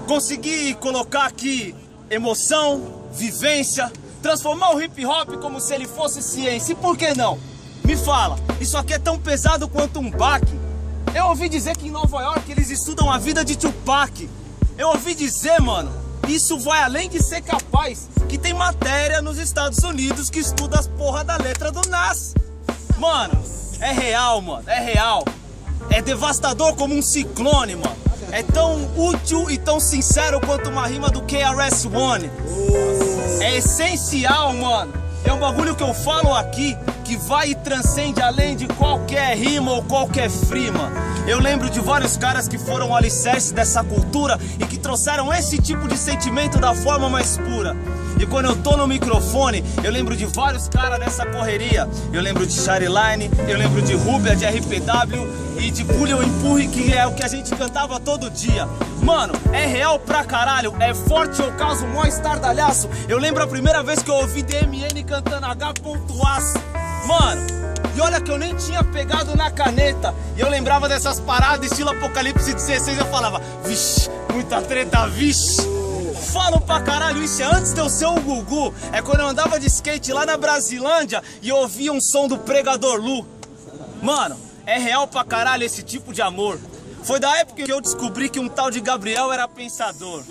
Conseguir 0.07 0.75
colocar 0.75 1.25
aqui 1.25 1.75
emoção, 2.09 3.03
vivência, 3.11 3.91
transformar 4.21 4.75
o 4.75 4.81
hip 4.81 5.05
hop 5.05 5.35
como 5.41 5.59
se 5.59 5.73
ele 5.73 5.87
fosse 5.87 6.21
ciência. 6.21 6.73
E 6.73 6.75
por 6.75 6.97
que 6.97 7.13
não? 7.13 7.39
Me 7.83 7.95
fala, 7.95 8.37
isso 8.59 8.77
aqui 8.77 8.93
é 8.93 8.99
tão 8.99 9.19
pesado 9.19 9.67
quanto 9.67 9.99
um 9.99 10.09
baque. 10.09 10.59
Eu 11.13 11.27
ouvi 11.27 11.47
dizer 11.47 11.77
que 11.77 11.87
em 11.87 11.91
Nova 11.91 12.21
York 12.21 12.51
eles 12.51 12.69
estudam 12.69 13.11
a 13.11 13.17
vida 13.17 13.45
de 13.45 13.57
Tupac. 13.57 14.29
Eu 14.77 14.89
ouvi 14.89 15.13
dizer, 15.15 15.61
mano, 15.61 15.91
isso 16.27 16.59
vai 16.59 16.81
além 16.83 17.09
de 17.09 17.23
ser 17.23 17.41
capaz, 17.41 18.09
que 18.27 18.37
tem 18.37 18.53
matéria 18.53 19.21
nos 19.21 19.37
Estados 19.37 19.83
Unidos 19.83 20.29
que 20.29 20.39
estuda 20.39 20.79
as 20.79 20.87
porra 20.87 21.23
da 21.23 21.37
letra 21.37 21.71
do 21.71 21.87
Nas. 21.87 22.33
Mano, 22.97 23.41
é 23.79 23.91
real, 23.91 24.41
mano, 24.41 24.63
é 24.67 24.79
real. 24.79 25.23
É 25.89 26.01
devastador 26.01 26.75
como 26.75 26.95
um 26.95 27.01
ciclone, 27.01 27.75
mano 27.75 28.05
é 28.35 28.43
tão 28.43 28.89
útil 28.97 29.49
e 29.49 29.57
tão 29.57 29.79
sincero 29.79 30.41
quanto 30.41 30.69
uma 30.69 30.85
rima 30.85 31.09
do 31.09 31.21
KRS-One. 31.21 32.29
É 33.39 33.55
essencial, 33.55 34.53
mano. 34.53 34.93
É 35.23 35.31
um 35.31 35.39
bagulho 35.39 35.73
que 35.73 35.83
eu 35.83 35.93
falo 35.93 36.33
aqui 36.33 36.77
que 37.05 37.15
vai 37.15 37.51
e 37.51 37.55
transcende 37.55 38.19
além 38.19 38.55
de 38.55 38.65
qualquer 38.65 39.37
rima 39.37 39.71
ou 39.71 39.83
qualquer 39.83 40.27
frima. 40.27 40.91
Eu 41.27 41.39
lembro 41.39 41.69
de 41.69 41.79
vários 41.79 42.17
caras 42.17 42.47
que 42.47 42.57
foram 42.57 42.95
alicerces 42.95 43.51
dessa 43.51 43.83
cultura 43.83 44.39
e 44.59 44.65
que 44.65 44.77
trouxeram 44.77 45.31
esse 45.31 45.59
tipo 45.59 45.87
de 45.87 45.97
sentimento 45.97 46.57
da 46.57 46.73
forma 46.73 47.07
mais 47.07 47.37
pura. 47.37 47.75
E 48.19 48.25
quando 48.25 48.45
eu 48.45 48.55
tô 48.55 48.75
no 48.75 48.87
microfone, 48.87 49.63
eu 49.83 49.91
lembro 49.91 50.17
de 50.17 50.25
vários 50.25 50.67
caras 50.67 50.99
nessa 50.99 51.25
correria. 51.27 51.87
Eu 52.11 52.21
lembro 52.21 52.45
de 52.45 52.53
Shariline, 52.53 53.29
eu 53.47 53.57
lembro 53.57 53.81
de 53.83 53.93
Rubia, 53.93 54.35
de 54.35 54.45
RPW 54.45 55.59
e 55.59 55.69
de 55.69 55.83
Pulha 55.83 56.15
Empurre, 56.23 56.67
que 56.67 56.91
é 56.91 57.05
o 57.05 57.13
que 57.13 57.23
a 57.23 57.27
gente 57.27 57.55
cantava 57.55 57.99
todo 57.99 58.31
dia. 58.31 58.67
Mano, 59.03 59.33
é 59.53 59.67
real 59.67 59.99
pra 59.99 60.23
caralho, 60.23 60.73
é 60.79 60.93
forte 60.93 61.39
eu 61.39 61.51
causo 61.51 61.85
mó 61.87 62.03
estardalhaço. 62.03 62.89
Eu 63.07 63.19
lembro 63.19 63.43
a 63.43 63.47
primeira 63.47 63.83
vez 63.83 64.01
que 64.01 64.09
eu 64.09 64.15
ouvi 64.15 64.41
DMN 64.41 65.03
cantando 65.03 65.45
H. 65.45 65.73
Mano, 67.07 67.41
e 67.95 68.01
olha 68.01 68.19
que 68.19 68.31
eu 68.31 68.37
nem 68.37 68.55
tinha 68.55 68.83
pegado 68.83 69.35
na 69.35 69.51
caneta. 69.51 70.13
E 70.35 70.41
eu 70.41 70.49
lembrava 70.49 70.87
dessas 70.89 71.19
paradas, 71.19 71.71
estilo 71.71 71.91
Apocalipse 71.91 72.53
16. 72.53 72.97
Eu 72.97 73.05
falava, 73.05 73.41
vixe, 73.63 74.09
muita 74.33 74.61
treta, 74.61 75.07
vixe 75.07 75.75
falo 76.35 76.59
pra 76.59 76.81
caralho 76.81 77.23
isso 77.23 77.41
é 77.41 77.45
antes 77.45 77.73
de 77.73 77.79
eu 77.79 77.87
ser 77.87 78.07
o 78.07 78.19
Gugu. 78.19 78.73
É 78.91 79.01
quando 79.01 79.21
eu 79.21 79.27
andava 79.27 79.57
de 79.57 79.67
skate 79.67 80.11
lá 80.11 80.25
na 80.25 80.35
Brasilândia 80.35 81.23
e 81.41 81.49
ouvia 81.49 81.93
um 81.93 82.01
som 82.01 82.27
do 82.27 82.37
Pregador 82.37 82.99
Lu. 82.99 83.25
Mano, 84.01 84.35
é 84.65 84.77
real 84.77 85.07
pra 85.07 85.23
caralho 85.23 85.63
esse 85.63 85.81
tipo 85.81 86.13
de 86.13 86.21
amor. 86.21 86.59
Foi 87.03 87.21
da 87.21 87.37
época 87.37 87.63
que 87.63 87.71
eu 87.71 87.79
descobri 87.79 88.27
que 88.27 88.37
um 88.37 88.49
tal 88.49 88.69
de 88.69 88.81
Gabriel 88.81 89.31
era 89.31 89.47
pensador. 89.47 90.25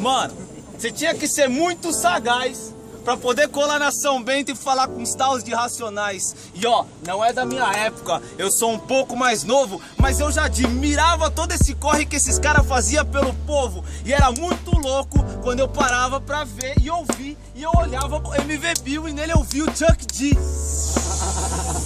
Mano, 0.00 0.34
você 0.78 0.90
tinha 0.90 1.14
que 1.14 1.28
ser 1.28 1.46
muito 1.46 1.92
sagaz 1.92 2.74
para 3.00 3.16
poder 3.16 3.48
colar 3.48 3.78
na 3.78 3.90
São 3.90 4.22
Bento 4.22 4.52
e 4.52 4.54
falar 4.54 4.88
com 4.88 5.02
os 5.02 5.14
taus 5.14 5.42
de 5.42 5.52
racionais. 5.52 6.34
E 6.54 6.66
ó, 6.66 6.84
não 7.06 7.24
é 7.24 7.32
da 7.32 7.44
minha 7.44 7.70
época, 7.72 8.22
eu 8.38 8.50
sou 8.50 8.72
um 8.72 8.78
pouco 8.78 9.16
mais 9.16 9.42
novo, 9.44 9.80
mas 9.96 10.20
eu 10.20 10.30
já 10.30 10.44
admirava 10.44 11.30
todo 11.30 11.52
esse 11.52 11.74
corre 11.74 12.06
que 12.06 12.16
esses 12.16 12.38
caras 12.38 12.66
faziam 12.66 13.04
pelo 13.04 13.34
povo. 13.46 13.84
E 14.04 14.12
era 14.12 14.30
muito 14.30 14.70
louco 14.78 15.22
quando 15.42 15.60
eu 15.60 15.68
parava 15.68 16.20
pra 16.20 16.44
ver 16.44 16.74
e 16.80 16.90
ouvir. 16.90 17.36
E 17.54 17.62
eu 17.62 17.70
olhava 17.76 18.16
o 18.16 18.34
MV 18.34 18.74
Bill 18.82 19.08
e 19.08 19.12
nele 19.12 19.32
eu 19.32 19.42
vi 19.42 19.62
o 19.62 19.66
Chuck 19.66 20.06
D. 20.06 20.36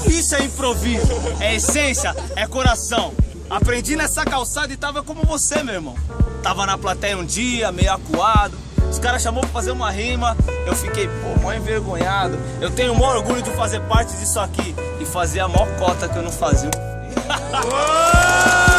Isso 0.08 0.34
é 0.34 0.44
improviso, 0.44 1.12
é 1.40 1.56
essência, 1.56 2.14
é 2.36 2.46
coração. 2.46 3.12
Aprendi 3.48 3.94
nessa 3.94 4.24
calçada 4.24 4.72
e 4.72 4.76
tava 4.76 5.02
como 5.02 5.22
você, 5.24 5.62
meu 5.62 5.74
irmão. 5.74 5.94
Tava 6.42 6.66
na 6.66 6.76
plateia 6.76 7.16
um 7.16 7.24
dia, 7.24 7.70
meio 7.72 7.92
acuado 7.92 8.64
Os 8.91 8.99
caras 8.99 9.22
chamou 9.22 9.43
pra 9.43 9.51
fazer 9.51 9.70
uma 9.70 9.91
rima, 9.91 10.37
eu 10.66 10.74
fiquei, 10.74 11.09
pô, 11.09 11.41
mó 11.41 11.53
envergonhado. 11.53 12.39
Eu 12.61 12.70
tenho 12.70 12.93
o 12.93 12.99
maior 12.99 13.16
orgulho 13.16 13.43
de 13.43 13.51
fazer 13.51 13.80
parte 13.80 14.14
disso 14.16 14.41
aqui 14.41 14.74
e 15.01 15.05
fazer 15.05 15.41
a 15.41 15.49
maior 15.49 15.68
cota 15.78 16.09
que 16.09 16.16
eu 16.16 16.22
não 16.22 16.32
fazia. 16.32 16.70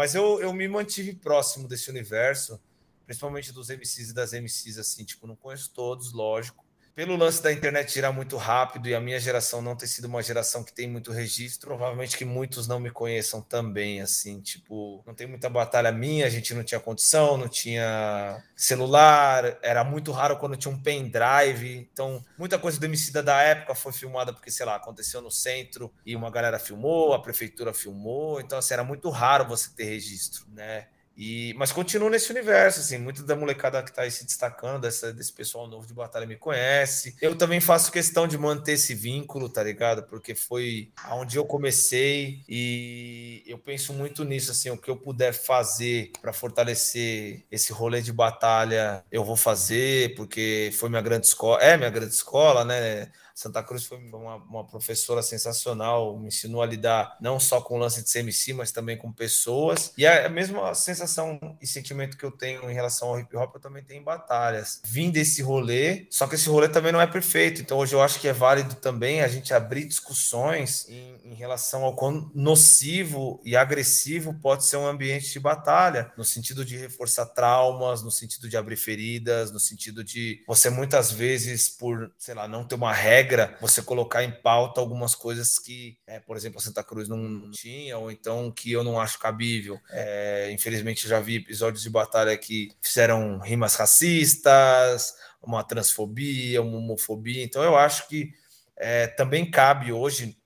Mas 0.00 0.14
eu, 0.14 0.40
eu 0.40 0.50
me 0.54 0.66
mantive 0.66 1.12
próximo 1.14 1.68
desse 1.68 1.90
universo, 1.90 2.58
principalmente 3.04 3.52
dos 3.52 3.68
MCs 3.68 4.08
e 4.08 4.14
das 4.14 4.32
MCs, 4.32 4.78
assim, 4.78 5.04
tipo, 5.04 5.26
não 5.26 5.36
conheço 5.36 5.70
todos, 5.74 6.10
lógico, 6.10 6.59
pelo 6.94 7.16
lance 7.16 7.42
da 7.42 7.52
internet 7.52 7.92
girar 7.92 8.12
muito 8.12 8.36
rápido 8.36 8.88
e 8.88 8.94
a 8.94 9.00
minha 9.00 9.18
geração 9.18 9.62
não 9.62 9.76
ter 9.76 9.86
sido 9.86 10.06
uma 10.06 10.22
geração 10.22 10.62
que 10.64 10.72
tem 10.72 10.88
muito 10.88 11.12
registro, 11.12 11.68
provavelmente 11.68 12.16
que 12.16 12.24
muitos 12.24 12.66
não 12.66 12.80
me 12.80 12.90
conheçam 12.90 13.40
também, 13.40 14.00
assim, 14.00 14.40
tipo, 14.40 15.02
não 15.06 15.14
tem 15.14 15.26
muita 15.26 15.48
batalha 15.48 15.92
minha, 15.92 16.26
a 16.26 16.30
gente 16.30 16.52
não 16.54 16.64
tinha 16.64 16.80
condição, 16.80 17.36
não 17.36 17.48
tinha 17.48 18.42
celular, 18.56 19.58
era 19.62 19.84
muito 19.84 20.12
raro 20.12 20.36
quando 20.36 20.56
tinha 20.56 20.72
um 20.72 20.82
pendrive, 20.82 21.88
então 21.92 22.24
muita 22.38 22.58
coisa 22.58 22.78
do 22.78 22.84
Emicida 22.84 23.22
da 23.22 23.40
época 23.40 23.74
foi 23.74 23.92
filmada 23.92 24.32
porque, 24.32 24.50
sei 24.50 24.66
lá, 24.66 24.76
aconteceu 24.76 25.22
no 25.22 25.30
centro 25.30 25.92
e 26.04 26.14
uma 26.16 26.30
galera 26.30 26.58
filmou, 26.58 27.14
a 27.14 27.22
prefeitura 27.22 27.72
filmou, 27.72 28.40
então, 28.40 28.58
assim, 28.58 28.74
era 28.74 28.84
muito 28.84 29.08
raro 29.10 29.46
você 29.46 29.70
ter 29.74 29.84
registro, 29.84 30.44
né? 30.52 30.88
E, 31.22 31.52
mas 31.58 31.70
continuo 31.70 32.08
nesse 32.08 32.30
universo, 32.30 32.80
assim, 32.80 32.96
muito 32.96 33.22
da 33.22 33.36
molecada 33.36 33.82
que 33.82 33.90
está 33.90 34.02
aí 34.02 34.10
se 34.10 34.24
destacando, 34.24 34.80
dessa, 34.80 35.12
desse 35.12 35.30
pessoal 35.30 35.68
novo 35.68 35.86
de 35.86 35.92
batalha 35.92 36.26
me 36.26 36.34
conhece. 36.34 37.14
Eu 37.20 37.36
também 37.36 37.60
faço 37.60 37.92
questão 37.92 38.26
de 38.26 38.38
manter 38.38 38.72
esse 38.72 38.94
vínculo, 38.94 39.46
tá 39.50 39.62
ligado? 39.62 40.04
Porque 40.04 40.34
foi 40.34 40.90
aonde 41.04 41.36
eu 41.36 41.44
comecei 41.44 42.40
e 42.48 43.42
eu 43.46 43.58
penso 43.58 43.92
muito 43.92 44.24
nisso, 44.24 44.50
assim, 44.50 44.70
o 44.70 44.78
que 44.78 44.90
eu 44.90 44.96
puder 44.96 45.34
fazer 45.34 46.10
para 46.22 46.32
fortalecer 46.32 47.44
esse 47.50 47.70
rolê 47.70 48.00
de 48.00 48.14
batalha, 48.14 49.04
eu 49.12 49.22
vou 49.22 49.36
fazer, 49.36 50.14
porque 50.14 50.70
foi 50.78 50.88
minha 50.88 51.02
grande 51.02 51.26
escola, 51.26 51.62
é 51.62 51.76
minha 51.76 51.90
grande 51.90 52.14
escola, 52.14 52.64
né? 52.64 53.12
Santa 53.40 53.62
Cruz 53.62 53.86
foi 53.86 53.96
uma, 53.96 54.36
uma, 54.36 54.66
professora 54.66 55.22
sensacional, 55.22 56.18
me 56.18 56.28
ensinou 56.28 56.60
a 56.60 56.66
lidar 56.66 57.16
não 57.22 57.40
só 57.40 57.58
com 57.58 57.74
o 57.74 57.78
lance 57.78 58.04
de 58.04 58.12
CMC, 58.12 58.52
mas 58.52 58.70
também 58.70 58.98
com 58.98 59.10
pessoas. 59.10 59.94
E 59.96 60.06
a 60.06 60.28
mesma 60.28 60.74
sensação 60.74 61.40
e 61.58 61.66
sentimento 61.66 62.18
que 62.18 62.24
eu 62.24 62.30
tenho 62.30 62.70
em 62.70 62.74
relação 62.74 63.08
ao 63.08 63.18
hip 63.18 63.34
hop, 63.34 63.54
eu 63.54 63.60
também 63.60 63.82
tenho 63.82 64.02
em 64.02 64.04
batalhas. 64.04 64.82
Vim 64.84 65.10
desse 65.10 65.40
rolê, 65.40 66.06
só 66.10 66.26
que 66.26 66.34
esse 66.34 66.50
rolê 66.50 66.68
também 66.68 66.92
não 66.92 67.00
é 67.00 67.06
perfeito. 67.06 67.62
Então 67.62 67.78
hoje 67.78 67.94
eu 67.94 68.02
acho 68.02 68.20
que 68.20 68.28
é 68.28 68.32
válido 68.34 68.74
também 68.74 69.22
a 69.22 69.28
gente 69.28 69.54
abrir 69.54 69.86
discussões 69.86 70.86
em, 70.90 71.32
em 71.32 71.34
relação 71.34 71.82
ao 71.82 71.96
quão 71.96 72.30
nocivo 72.34 73.40
e 73.42 73.56
agressivo 73.56 74.34
pode 74.34 74.66
ser 74.66 74.76
um 74.76 74.86
ambiente 74.86 75.32
de 75.32 75.40
batalha, 75.40 76.12
no 76.14 76.26
sentido 76.26 76.62
de 76.62 76.76
reforçar 76.76 77.24
traumas, 77.24 78.02
no 78.02 78.10
sentido 78.10 78.50
de 78.50 78.58
abrir 78.58 78.76
feridas, 78.76 79.50
no 79.50 79.58
sentido 79.58 80.04
de 80.04 80.44
você 80.46 80.68
muitas 80.68 81.10
vezes, 81.10 81.70
por, 81.70 82.12
sei 82.18 82.34
lá, 82.34 82.46
não 82.46 82.64
ter 82.64 82.74
uma 82.74 82.92
regra 82.92 83.29
regra 83.30 83.56
você 83.60 83.80
colocar 83.80 84.24
em 84.24 84.30
pauta 84.30 84.80
algumas 84.80 85.14
coisas 85.14 85.58
que, 85.58 85.96
é, 86.06 86.18
por 86.18 86.36
exemplo, 86.36 86.58
a 86.58 86.62
Santa 86.62 86.82
Cruz 86.82 87.08
não 87.08 87.50
tinha, 87.50 87.96
ou 87.96 88.10
então 88.10 88.50
que 88.50 88.72
eu 88.72 88.82
não 88.82 89.00
acho 89.00 89.18
cabível. 89.18 89.80
É, 89.90 90.50
infelizmente, 90.50 91.08
já 91.08 91.20
vi 91.20 91.36
episódios 91.36 91.82
de 91.82 91.90
batalha 91.90 92.36
que 92.36 92.72
fizeram 92.82 93.38
rimas 93.38 93.76
racistas, 93.76 95.14
uma 95.40 95.62
transfobia, 95.62 96.60
uma 96.60 96.78
homofobia. 96.78 97.44
Então, 97.44 97.62
eu 97.62 97.76
acho 97.76 98.08
que 98.08 98.32
é, 98.76 99.06
também 99.06 99.48
cabe 99.48 99.92
hoje, 99.92 100.36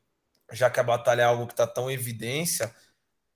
já 0.53 0.69
que 0.69 0.81
a 0.81 0.85
batalha 0.85 1.23
é 1.23 1.25
algo 1.25 1.47
que 1.47 1.55
está 1.55 1.67
tão 1.67 1.91
em 1.91 1.95
evidência, 1.95 2.75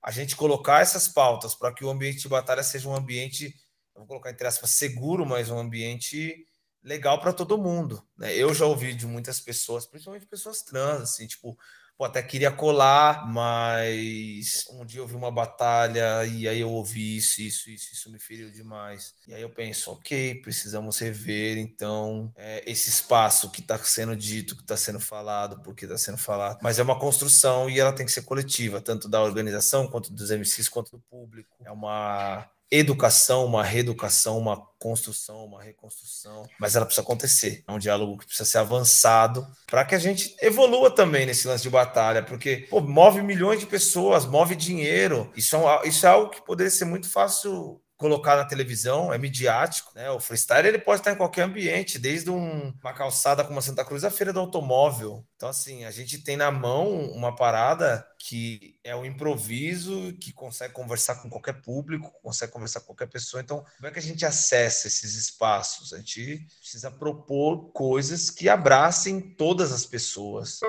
a 0.03 0.11
gente 0.11 0.37
colocar 0.37 0.81
essas 0.81 1.09
pautas 1.09 1.55
para 1.55 1.73
que 1.73 1.85
o 1.85 1.91
ambiente 1.91 2.21
de 2.21 2.29
batalha 2.29 2.63
seja 2.63 2.89
um 2.89 2.95
ambiente, 2.95 3.55
vou 3.95 4.07
colocar 4.07 4.31
entre 4.31 4.47
aspas, 4.47 4.71
seguro, 4.71 5.27
mas 5.27 5.51
um 5.51 5.59
ambiente 5.59 6.47
legal 6.83 7.21
para 7.21 7.33
todo 7.33 7.59
mundo. 7.59 8.03
Né? 8.17 8.35
Eu 8.35 8.55
já 8.55 8.67
ouvi 8.67 8.95
de 8.95 9.07
muitas 9.07 9.41
pessoas, 9.41 9.87
principalmente 9.87 10.27
pessoas 10.27 10.63
trans, 10.63 11.03
assim, 11.03 11.27
tipo, 11.27 11.59
pô, 11.99 12.05
até 12.05 12.23
queria 12.23 12.53
colar, 12.53 13.27
mas 13.29 14.65
um 14.71 14.87
dia 14.87 15.01
eu 15.01 15.07
vi 15.07 15.17
uma 15.17 15.33
batalha 15.33 16.25
e 16.25 16.47
aí 16.47 16.61
eu 16.61 16.71
ouvi 16.71 17.17
isso, 17.17 17.43
isso, 17.43 17.69
isso, 17.69 17.93
isso 17.93 18.11
me 18.11 18.21
feriu 18.21 18.51
demais. 18.53 19.15
E 19.27 19.35
aí 19.35 19.43
eu 19.43 19.51
penso, 19.51 19.91
ok, 19.91 20.37
precisamos 20.37 20.99
rever 21.01 21.59
então 21.59 22.33
é, 22.37 22.63
esse 22.71 22.89
espaço 22.89 23.51
que 23.51 23.61
está 23.61 23.77
sendo 23.79 24.15
dito, 24.15 24.55
que 24.55 24.63
está 24.63 24.77
sendo 24.77 25.01
falado, 25.01 25.61
porque 25.63 25.87
está 25.87 25.99
sendo 25.99 26.19
falado. 26.19 26.61
Mas 26.63 26.79
é 26.79 26.83
uma 26.85 26.99
construção 26.99 27.69
e 27.69 27.81
ela 27.81 27.93
tem 27.93 28.07
que 28.07 28.13
ser 28.13 28.23
coletiva, 28.23 28.81
tanto 28.81 29.09
da 29.09 29.21
organização 29.21 29.89
quanto 29.89 30.13
dos 30.13 30.31
MCs 30.31 30.69
quanto 30.69 30.93
do 30.93 31.01
público. 31.01 31.57
É 31.65 31.73
uma 31.73 32.49
educação, 32.71 33.47
uma 33.47 33.63
reeducação, 33.63 34.39
uma 34.39 34.57
construção, 34.79 35.45
uma 35.45 35.63
reconstrução, 35.63 36.47
mas 36.61 36.77
ela 36.77 36.85
precisa 36.85 37.03
acontecer. 37.03 37.65
É 37.67 37.73
um 37.73 37.79
diálogo 37.79 38.19
que 38.19 38.27
precisa 38.27 38.49
ser 38.49 38.59
avançado 38.59 39.47
para 39.67 39.85
que 39.85 39.95
a 39.95 39.99
gente 39.99 40.37
evolua 40.41 40.91
também 40.91 41.27
nesse 41.27 41.49
lance 41.49 41.63
de 41.63 41.71
batalha, 41.71 42.23
porque 42.23 42.67
pô, 42.71 42.81
move 42.81 43.23
milhões 43.23 43.61
de 43.61 43.67
pessoas, 43.67 44.27
move 44.27 44.55
dinheiro. 44.55 45.33
Isso 45.35 45.57
é, 45.57 45.89
isso 45.89 46.07
é 46.07 46.09
algo 46.11 46.31
que 46.31 46.45
poderia 46.45 46.71
ser 46.71 46.85
muito 46.85 47.09
fácil 47.11 47.81
colocar 47.99 48.37
na 48.37 48.45
televisão, 48.45 49.13
é 49.13 49.19
midiático, 49.19 49.93
né? 49.95 50.09
O 50.11 50.21
freestyle 50.21 50.69
ele 50.69 50.79
pode 50.79 51.01
estar 51.01 51.13
em 51.13 51.17
qualquer 51.17 51.43
ambiente, 51.43 51.99
desde 51.99 52.31
um, 52.31 52.73
uma 52.83 52.95
calçada 52.95 53.45
como 53.45 53.59
a 53.59 53.63
Santa 53.63 53.85
Cruz 53.85 54.05
à 54.05 54.11
feira 54.11 54.33
do 54.33 54.39
automóvel. 54.39 55.27
Então 55.35 55.49
assim, 55.49 55.85
a 55.85 55.91
gente 55.91 56.19
tem 56.19 56.37
na 56.37 56.51
mão 56.51 56.89
uma 57.11 57.35
parada 57.35 58.07
que 58.19 58.79
é 58.85 58.95
o 58.95 59.05
improviso, 59.05 60.13
que 60.21 60.33
consegue 60.33 60.73
conversar 60.73 61.17
com 61.17 61.29
qualquer 61.29 61.61
público, 61.61 62.13
consegue 62.23 62.53
conversar 62.53 62.81
com 62.81 62.87
qualquer 62.87 63.09
pessoa. 63.09 63.41
Então, 63.41 63.65
como 63.77 63.89
é 63.89 63.91
que 63.91 63.99
a 63.99 64.03
gente 64.03 64.25
acessa 64.25 64.87
esses 64.87 65.15
espaços? 65.15 65.93
A 65.93 65.99
gente 65.99 66.47
precisa 66.61 66.91
propor 66.91 67.73
coisas 67.73 68.31
que 68.31 68.49
abracem 68.49 69.21
todas 69.21 69.73
as 69.73 69.85
pessoas. 69.85 70.61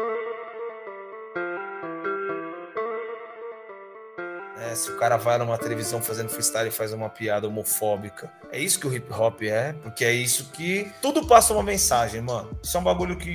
Se 4.79 4.91
o 4.91 4.95
cara 4.95 5.17
vai 5.17 5.37
numa 5.37 5.57
televisão 5.57 6.01
fazendo 6.01 6.29
freestyle 6.29 6.69
e 6.69 6.71
faz 6.71 6.93
uma 6.93 7.09
piada 7.09 7.45
homofóbica. 7.45 8.31
É 8.49 8.57
isso 8.57 8.79
que 8.79 8.87
o 8.87 8.95
hip 8.95 9.11
hop 9.11 9.41
é, 9.41 9.73
porque 9.73 10.05
é 10.05 10.13
isso 10.13 10.51
que 10.51 10.89
tudo 11.01 11.27
passa 11.27 11.53
uma 11.53 11.61
mensagem, 11.61 12.21
mano. 12.21 12.57
Isso 12.63 12.77
é 12.77 12.79
um 12.79 12.83
bagulho 12.83 13.17
que, 13.17 13.33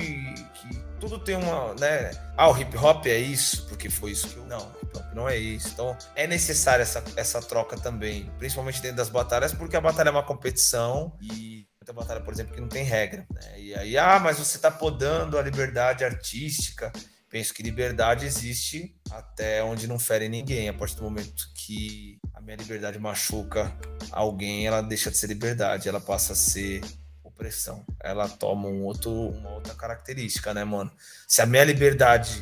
que 0.55 0.83
tudo 0.99 1.19
tem 1.19 1.35
uma, 1.35 1.75
né? 1.75 2.09
Ah, 2.35 2.49
o 2.49 2.57
hip 2.59 2.75
hop 2.75 3.05
é 3.05 3.19
isso, 3.19 3.67
porque 3.67 3.91
foi 3.91 4.09
isso 4.09 4.27
que 4.27 4.37
eu. 4.37 4.45
Não, 4.47 4.71
hip 4.81 4.97
hop 4.97 5.05
não 5.13 5.29
é 5.29 5.37
isso. 5.37 5.69
Então 5.71 5.95
é 6.15 6.25
necessária 6.25 6.81
essa, 6.81 7.03
essa 7.15 7.39
troca 7.39 7.77
também, 7.77 8.27
principalmente 8.39 8.81
dentro 8.81 8.97
das 8.97 9.09
batalhas, 9.09 9.53
porque 9.53 9.77
a 9.77 9.81
batalha 9.81 10.09
é 10.09 10.11
uma 10.11 10.23
competição 10.23 11.15
e 11.21 11.67
muita 11.79 11.93
batalha, 11.93 12.21
por 12.21 12.33
exemplo, 12.33 12.55
que 12.55 12.61
não 12.61 12.67
tem 12.67 12.83
regra. 12.83 13.23
Né? 13.31 13.59
E 13.59 13.75
aí, 13.75 13.97
ah, 13.99 14.19
mas 14.19 14.39
você 14.39 14.57
tá 14.57 14.71
podando 14.71 15.37
a 15.37 15.43
liberdade 15.43 16.03
artística 16.03 16.91
penso 17.35 17.53
que 17.53 17.61
liberdade 17.61 18.25
existe 18.25 18.95
até 19.11 19.61
onde 19.61 19.87
não 19.87 19.99
fere 19.99 20.29
ninguém. 20.29 20.69
A 20.69 20.73
partir 20.73 20.95
do 20.95 21.03
momento 21.03 21.51
que 21.53 22.17
a 22.33 22.39
minha 22.39 22.55
liberdade 22.55 22.97
machuca 22.97 23.77
alguém, 24.09 24.65
ela 24.65 24.79
deixa 24.79 25.11
de 25.11 25.17
ser 25.17 25.27
liberdade, 25.27 25.89
ela 25.89 25.99
passa 25.99 26.31
a 26.31 26.35
ser 26.37 26.79
opressão. 27.25 27.85
Ela 28.01 28.29
toma 28.29 28.69
um 28.69 28.85
outro, 28.85 29.11
uma 29.11 29.49
outra 29.49 29.75
característica, 29.75 30.53
né, 30.53 30.63
mano? 30.63 30.89
Se 31.27 31.41
a 31.41 31.45
minha 31.45 31.65
liberdade 31.65 32.41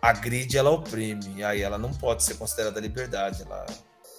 agride, 0.00 0.56
ela 0.56 0.70
oprime. 0.70 1.34
E 1.36 1.44
aí 1.44 1.60
ela 1.60 1.76
não 1.76 1.92
pode 1.92 2.24
ser 2.24 2.36
considerada 2.36 2.80
liberdade, 2.80 3.42
ela 3.42 3.66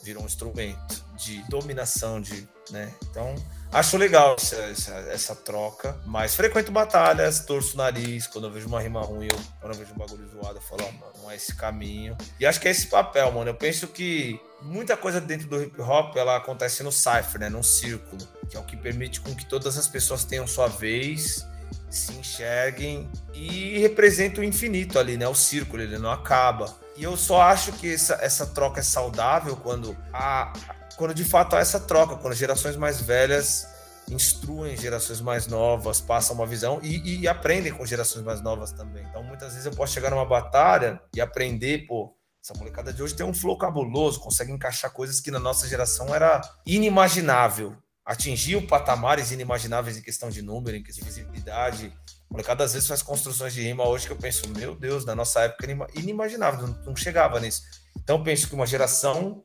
virou 0.04 0.22
um 0.22 0.28
instrumento 0.28 1.04
de 1.18 1.42
dominação, 1.50 2.22
de, 2.22 2.48
né? 2.70 2.94
Então, 3.10 3.34
Acho 3.74 3.98
legal 3.98 4.36
essa, 4.38 4.56
essa, 4.56 4.94
essa, 5.10 5.36
troca, 5.36 5.98
mas 6.06 6.36
frequento 6.36 6.72
batalhas, 6.72 7.40
torço 7.40 7.74
o 7.74 7.78
nariz, 7.78 8.28
quando 8.28 8.46
eu 8.46 8.52
vejo 8.52 8.68
uma 8.68 8.80
rima 8.80 9.02
ruim, 9.02 9.28
eu, 9.32 9.40
quando 9.60 9.74
eu 9.74 9.80
vejo 9.80 9.94
um 9.94 9.98
bagulho 9.98 10.28
zoado, 10.30 10.60
eu 10.60 10.62
falo, 10.62 10.84
oh, 10.88 10.92
mano, 10.92 11.14
não 11.24 11.32
é 11.32 11.36
esse 11.36 11.56
caminho. 11.56 12.16
E 12.40 12.46
acho 12.46 12.60
que 12.60 12.68
é 12.68 12.72
esse 12.72 12.86
papel, 12.86 13.32
mano. 13.32 13.50
Eu 13.50 13.56
penso 13.56 13.88
que 13.88 14.40
muita 14.62 14.96
coisa 14.96 15.20
dentro 15.20 15.48
do 15.48 15.60
hip 15.60 15.82
hop, 15.82 16.16
ela 16.16 16.38
acontece 16.38 16.84
no 16.84 16.92
cipher, 16.92 17.40
né, 17.40 17.50
num 17.50 17.64
círculo, 17.64 18.22
que 18.48 18.56
é 18.56 18.60
o 18.60 18.64
que 18.64 18.78
permite 18.78 19.20
com 19.20 19.34
que 19.34 19.46
todas 19.46 19.76
as 19.76 19.88
pessoas 19.88 20.24
tenham 20.24 20.46
sua 20.46 20.68
vez, 20.68 21.44
se 21.90 22.14
enxerguem 22.14 23.10
e 23.34 23.80
representa 23.80 24.40
o 24.40 24.44
infinito 24.44 25.00
ali, 25.00 25.18
né, 25.18 25.28
o 25.28 25.34
círculo, 25.34 25.82
ele 25.82 25.98
não 25.98 26.12
acaba. 26.12 26.78
E 26.96 27.04
eu 27.04 27.18
só 27.18 27.42
acho 27.42 27.72
que 27.74 27.92
essa, 27.92 28.20
essa 28.22 28.46
troca 28.46 28.82
é 28.82 28.84
saudável 28.84 29.56
quando 29.56 29.98
a, 30.14 30.54
quando 30.98 31.14
de 31.14 31.24
fato 31.24 31.56
há 31.56 31.60
essa 31.60 31.80
troca, 31.80 32.16
quando 32.16 32.34
gerações 32.34 32.76
mais 32.76 33.02
velhas 33.02 33.68
instruem 34.10 34.76
gerações 34.78 35.22
mais 35.22 35.48
novas, 35.48 36.02
passam 36.02 36.36
uma 36.36 36.46
visão 36.46 36.80
e, 36.82 37.22
e, 37.22 37.28
aprendem 37.28 37.72
com 37.72 37.86
gerações 37.86 38.24
mais 38.24 38.42
novas 38.42 38.72
também. 38.72 39.06
Então, 39.10 39.24
muitas 39.24 39.54
vezes 39.54 39.66
eu 39.66 39.72
posso 39.72 39.94
chegar 39.94 40.10
numa 40.10 40.26
batalha 40.26 41.02
e 41.16 41.22
aprender, 41.22 41.86
pô, 41.88 42.16
Essa 42.44 42.54
molecada 42.56 42.92
de 42.92 43.02
hoje 43.02 43.16
tem 43.16 43.26
um 43.26 43.34
flow 43.34 43.58
cabuloso, 43.58 44.20
consegue 44.20 44.52
encaixar 44.52 44.92
coisas 44.92 45.22
que 45.22 45.32
na 45.32 45.40
nossa 45.40 45.68
geração 45.68 46.14
era 46.14 46.42
inimaginável. 46.66 47.78
Atingiu 48.06 48.68
patamares 48.68 49.32
inimagináveis 49.32 49.98
em 49.98 50.02
questão 50.02 50.30
de 50.30 50.42
número, 50.42 50.76
em 50.76 50.84
questão 50.84 51.06
de 51.06 51.10
visibilidade. 51.10 51.94
A 52.30 52.34
molecada 52.34 52.66
às 52.66 52.74
vezes 52.74 52.86
faz 52.86 53.02
construções 53.02 53.54
de 53.54 53.62
rima 53.62 53.88
hoje 53.88 54.08
que 54.08 54.12
eu 54.12 54.18
penso, 54.18 54.50
meu 54.50 54.76
Deus, 54.76 55.06
na 55.06 55.16
nossa 55.16 55.40
época 55.42 55.66
era 55.66 55.88
inimaginável, 55.96 56.68
não, 56.68 56.86
não 56.88 56.96
chegava 56.98 57.40
nisso. 57.40 57.62
Então 57.96 58.22
penso 58.22 58.50
que 58.50 58.56
uma 58.56 58.68
geração 58.68 59.42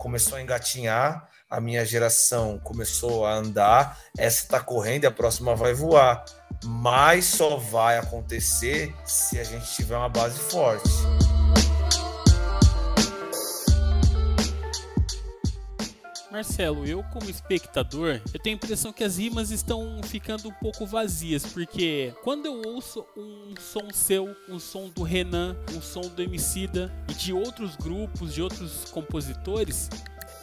começou 0.00 0.38
a 0.38 0.42
engatinhar, 0.42 1.28
a 1.48 1.60
minha 1.60 1.84
geração 1.84 2.58
começou 2.58 3.26
a 3.26 3.34
andar, 3.34 4.00
essa 4.16 4.44
está 4.44 4.58
correndo 4.58 5.04
e 5.04 5.06
a 5.06 5.10
próxima 5.10 5.54
vai 5.54 5.74
voar. 5.74 6.24
Mas 6.64 7.26
só 7.26 7.56
vai 7.58 7.98
acontecer 7.98 8.94
se 9.04 9.38
a 9.38 9.44
gente 9.44 9.70
tiver 9.74 9.96
uma 9.96 10.08
base 10.08 10.38
forte. 10.38 10.88
Marcelo, 16.30 16.86
eu 16.86 17.02
como 17.12 17.28
espectador, 17.28 18.20
eu 18.32 18.40
tenho 18.40 18.54
a 18.54 18.56
impressão 18.56 18.92
que 18.92 19.02
as 19.02 19.18
rimas 19.18 19.50
estão 19.50 20.00
ficando 20.04 20.48
um 20.48 20.52
pouco 20.52 20.86
vazias, 20.86 21.44
porque 21.44 22.14
quando 22.22 22.46
eu 22.46 22.62
ouço 22.66 23.04
um 23.16 23.54
som 23.58 23.90
seu, 23.92 24.36
um 24.48 24.60
som 24.60 24.88
do 24.88 25.02
Renan, 25.02 25.56
um 25.74 25.82
som 25.82 26.02
do 26.02 26.22
Emicida 26.22 26.92
e 27.08 27.14
de 27.14 27.32
outros 27.32 27.74
grupos, 27.74 28.32
de 28.32 28.42
outros 28.42 28.84
compositores, 28.92 29.90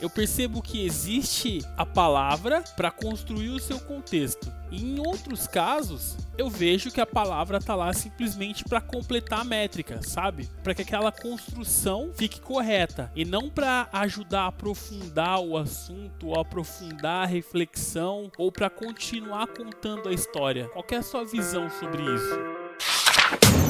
eu 0.01 0.09
percebo 0.09 0.61
que 0.61 0.85
existe 0.85 1.65
a 1.75 1.85
palavra 1.85 2.63
para 2.75 2.91
construir 2.91 3.49
o 3.49 3.59
seu 3.59 3.79
contexto. 3.79 4.51
E 4.69 4.83
em 4.83 4.99
outros 4.99 5.47
casos, 5.47 6.17
eu 6.37 6.49
vejo 6.49 6.91
que 6.91 6.99
a 6.99 7.05
palavra 7.05 7.59
tá 7.59 7.73
lá 7.73 7.91
simplesmente 7.93 8.63
para 8.63 8.81
completar 8.81 9.39
a 9.39 9.43
métrica, 9.43 10.01
sabe? 10.03 10.49
Para 10.61 10.73
que 10.73 10.81
aquela 10.81 11.11
construção 11.11 12.11
fique 12.13 12.41
correta 12.41 13.11
e 13.15 13.23
não 13.23 13.49
para 13.49 13.87
ajudar 13.93 14.41
a 14.41 14.47
aprofundar 14.47 15.39
o 15.39 15.57
assunto, 15.57 16.27
ou 16.27 16.39
aprofundar 16.39 17.23
a 17.23 17.27
reflexão 17.27 18.31
ou 18.37 18.51
para 18.51 18.69
continuar 18.69 19.47
contando 19.47 20.09
a 20.09 20.13
história. 20.13 20.67
Qual 20.69 20.85
é 20.91 20.95
a 20.97 21.03
sua 21.03 21.23
visão 21.23 21.69
sobre 21.69 22.03
isso? 22.03 23.66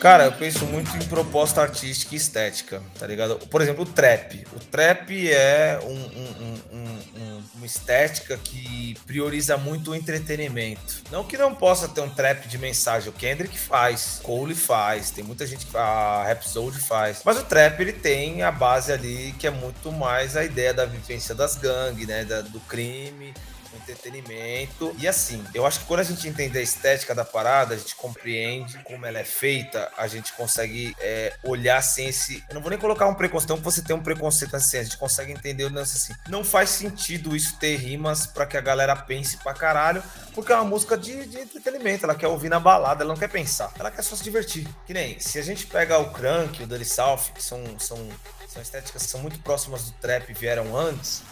Cara, 0.00 0.24
eu 0.24 0.32
penso 0.32 0.64
muito 0.64 0.96
em 0.96 1.06
proposta 1.08 1.60
artística 1.60 2.14
e 2.14 2.16
estética, 2.16 2.82
tá 2.98 3.06
ligado? 3.06 3.36
Por 3.48 3.60
exemplo, 3.60 3.82
o 3.82 3.86
trap. 3.86 4.46
O 4.56 4.58
trap 4.58 5.30
é 5.30 5.78
um, 5.82 5.88
um, 5.90 6.60
um, 6.72 7.42
uma 7.54 7.66
estética 7.66 8.38
que 8.42 8.96
prioriza 9.06 9.58
muito 9.58 9.90
o 9.90 9.94
entretenimento. 9.94 11.02
Não 11.12 11.22
que 11.22 11.36
não 11.36 11.54
possa 11.54 11.86
ter 11.86 12.00
um 12.00 12.08
trap 12.08 12.48
de 12.48 12.56
mensagem, 12.56 13.10
o 13.10 13.12
Kendrick 13.12 13.58
faz, 13.58 14.20
Cole 14.22 14.54
faz, 14.54 15.10
tem 15.10 15.22
muita 15.22 15.46
gente 15.46 15.66
que 15.66 15.76
a 15.76 16.24
Rhapsody 16.26 16.78
faz. 16.78 17.20
Mas 17.22 17.38
o 17.38 17.44
trap 17.44 17.78
ele 17.78 17.92
tem 17.92 18.42
a 18.42 18.50
base 18.50 18.90
ali 18.90 19.34
que 19.38 19.46
é 19.46 19.50
muito 19.50 19.92
mais 19.92 20.34
a 20.34 20.42
ideia 20.42 20.72
da 20.72 20.86
vivência 20.86 21.34
das 21.34 21.56
gangues, 21.56 22.06
né, 22.06 22.24
da, 22.24 22.40
do 22.40 22.60
crime, 22.60 23.34
entretenimento. 23.76 24.94
E 24.98 25.06
assim, 25.06 25.44
eu 25.54 25.66
acho 25.66 25.80
que 25.80 25.86
quando 25.86 26.00
a 26.00 26.04
gente 26.04 26.26
entende 26.28 26.58
a 26.58 26.62
estética 26.62 27.14
da 27.14 27.24
parada, 27.24 27.74
a 27.74 27.78
gente 27.78 27.94
compreende 27.94 28.78
como 28.84 29.06
ela 29.06 29.18
é 29.18 29.24
feita, 29.24 29.90
a 29.96 30.06
gente 30.06 30.32
consegue 30.32 30.94
é, 31.00 31.34
olhar 31.44 31.82
sem 31.82 32.06
esse. 32.08 32.44
Eu 32.48 32.54
não 32.54 32.60
vou 32.60 32.70
nem 32.70 32.78
colocar 32.78 33.06
um 33.06 33.14
preconceito, 33.14 33.52
então 33.52 33.62
você 33.62 33.82
tem 33.82 33.94
um 33.94 34.02
preconceito 34.02 34.54
assim, 34.56 34.78
a 34.78 34.82
gente 34.82 34.96
consegue 34.96 35.32
entender 35.32 35.64
o 35.64 35.72
lance 35.72 35.96
assim. 35.96 36.14
Não 36.28 36.44
faz 36.44 36.70
sentido 36.70 37.34
isso 37.34 37.56
ter 37.58 37.76
rimas 37.76 38.26
para 38.26 38.46
que 38.46 38.56
a 38.56 38.60
galera 38.60 38.94
pense 38.96 39.36
pra 39.38 39.54
caralho, 39.54 40.02
porque 40.34 40.52
é 40.52 40.54
uma 40.56 40.64
música 40.64 40.96
de, 40.96 41.26
de 41.26 41.38
entretenimento, 41.38 42.04
ela 42.04 42.14
quer 42.14 42.28
ouvir 42.28 42.48
na 42.48 42.60
balada, 42.60 43.02
ela 43.02 43.12
não 43.12 43.18
quer 43.18 43.28
pensar, 43.28 43.72
ela 43.78 43.90
quer 43.90 44.02
só 44.02 44.16
se 44.16 44.22
divertir. 44.22 44.66
Que 44.86 44.94
nem, 44.94 45.18
se 45.18 45.38
a 45.38 45.42
gente 45.42 45.66
pega 45.66 45.98
o 45.98 46.10
Crank, 46.10 46.62
o 46.62 46.66
Dirty 46.66 46.84
South, 46.84 47.32
que 47.34 47.42
são, 47.42 47.62
são, 47.78 48.08
são 48.48 48.62
estéticas 48.62 49.02
que 49.02 49.10
são 49.10 49.20
muito 49.20 49.38
próximas 49.40 49.84
do 49.84 49.92
trap 49.92 50.28
e 50.28 50.34
vieram 50.34 50.76
antes, 50.76 51.22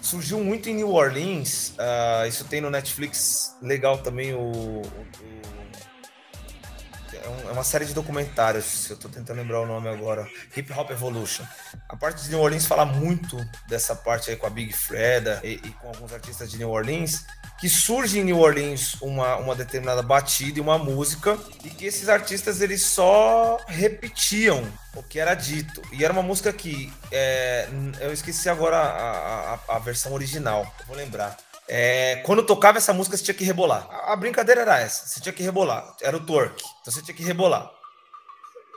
surgiu 0.00 0.40
muito 0.40 0.68
em 0.68 0.74
New 0.74 0.90
Orleans. 0.90 1.74
Uh, 1.78 2.26
isso 2.26 2.44
tem 2.44 2.60
no 2.60 2.70
Netflix 2.70 3.54
legal 3.60 3.98
também 3.98 4.34
o, 4.34 4.38
o, 4.38 4.82
o 4.82 5.37
é, 7.22 7.48
é 7.48 7.52
uma 7.52 7.64
série 7.64 7.84
de 7.84 7.94
documentários, 7.94 8.88
eu 8.90 8.96
tô 8.96 9.08
tentando 9.08 9.38
lembrar 9.38 9.60
o 9.60 9.66
nome 9.66 9.88
agora, 9.88 10.26
Hip 10.56 10.72
Hop 10.72 10.90
Evolution. 10.90 11.44
A 11.88 11.96
parte 11.96 12.22
de 12.22 12.30
New 12.30 12.40
Orleans 12.40 12.66
fala 12.66 12.84
muito 12.84 13.36
dessa 13.68 13.94
parte 13.94 14.30
aí 14.30 14.36
com 14.36 14.46
a 14.46 14.50
Big 14.50 14.72
Freda 14.72 15.40
e, 15.42 15.54
e 15.54 15.70
com 15.80 15.88
alguns 15.88 16.12
artistas 16.12 16.50
de 16.50 16.58
New 16.58 16.70
Orleans, 16.70 17.24
que 17.58 17.68
surge 17.68 18.20
em 18.20 18.24
New 18.24 18.38
Orleans 18.38 18.94
uma, 19.00 19.36
uma 19.36 19.54
determinada 19.54 20.02
batida 20.02 20.58
e 20.58 20.62
uma 20.62 20.78
música, 20.78 21.38
e 21.64 21.70
que 21.70 21.86
esses 21.86 22.08
artistas 22.08 22.60
eles 22.60 22.82
só 22.82 23.58
repetiam 23.66 24.64
o 24.94 25.02
que 25.02 25.18
era 25.18 25.34
dito. 25.34 25.82
E 25.92 26.04
era 26.04 26.12
uma 26.12 26.22
música 26.22 26.52
que 26.52 26.92
é, 27.10 27.68
eu 28.00 28.12
esqueci 28.12 28.48
agora 28.48 28.76
a, 28.76 29.54
a, 29.54 29.76
a 29.76 29.78
versão 29.78 30.12
original, 30.12 30.72
vou 30.86 30.96
lembrar. 30.96 31.36
É, 31.68 32.16
quando 32.24 32.42
tocava 32.42 32.78
essa 32.78 32.92
música, 32.92 33.16
você 33.16 33.24
tinha 33.24 33.34
que 33.34 33.44
rebolar. 33.44 33.86
A, 33.90 34.12
a, 34.12 34.16
brincadeira 34.16 34.62
era 34.62 34.80
essa: 34.80 35.06
você 35.06 35.20
tinha 35.20 35.32
que 35.32 35.42
rebolar. 35.42 35.94
Era 36.00 36.16
o 36.16 36.20
twerk. 36.20 36.62
Então 36.80 36.92
você 36.92 37.02
tinha 37.02 37.14
que 37.14 37.22
rebolar 37.22 37.77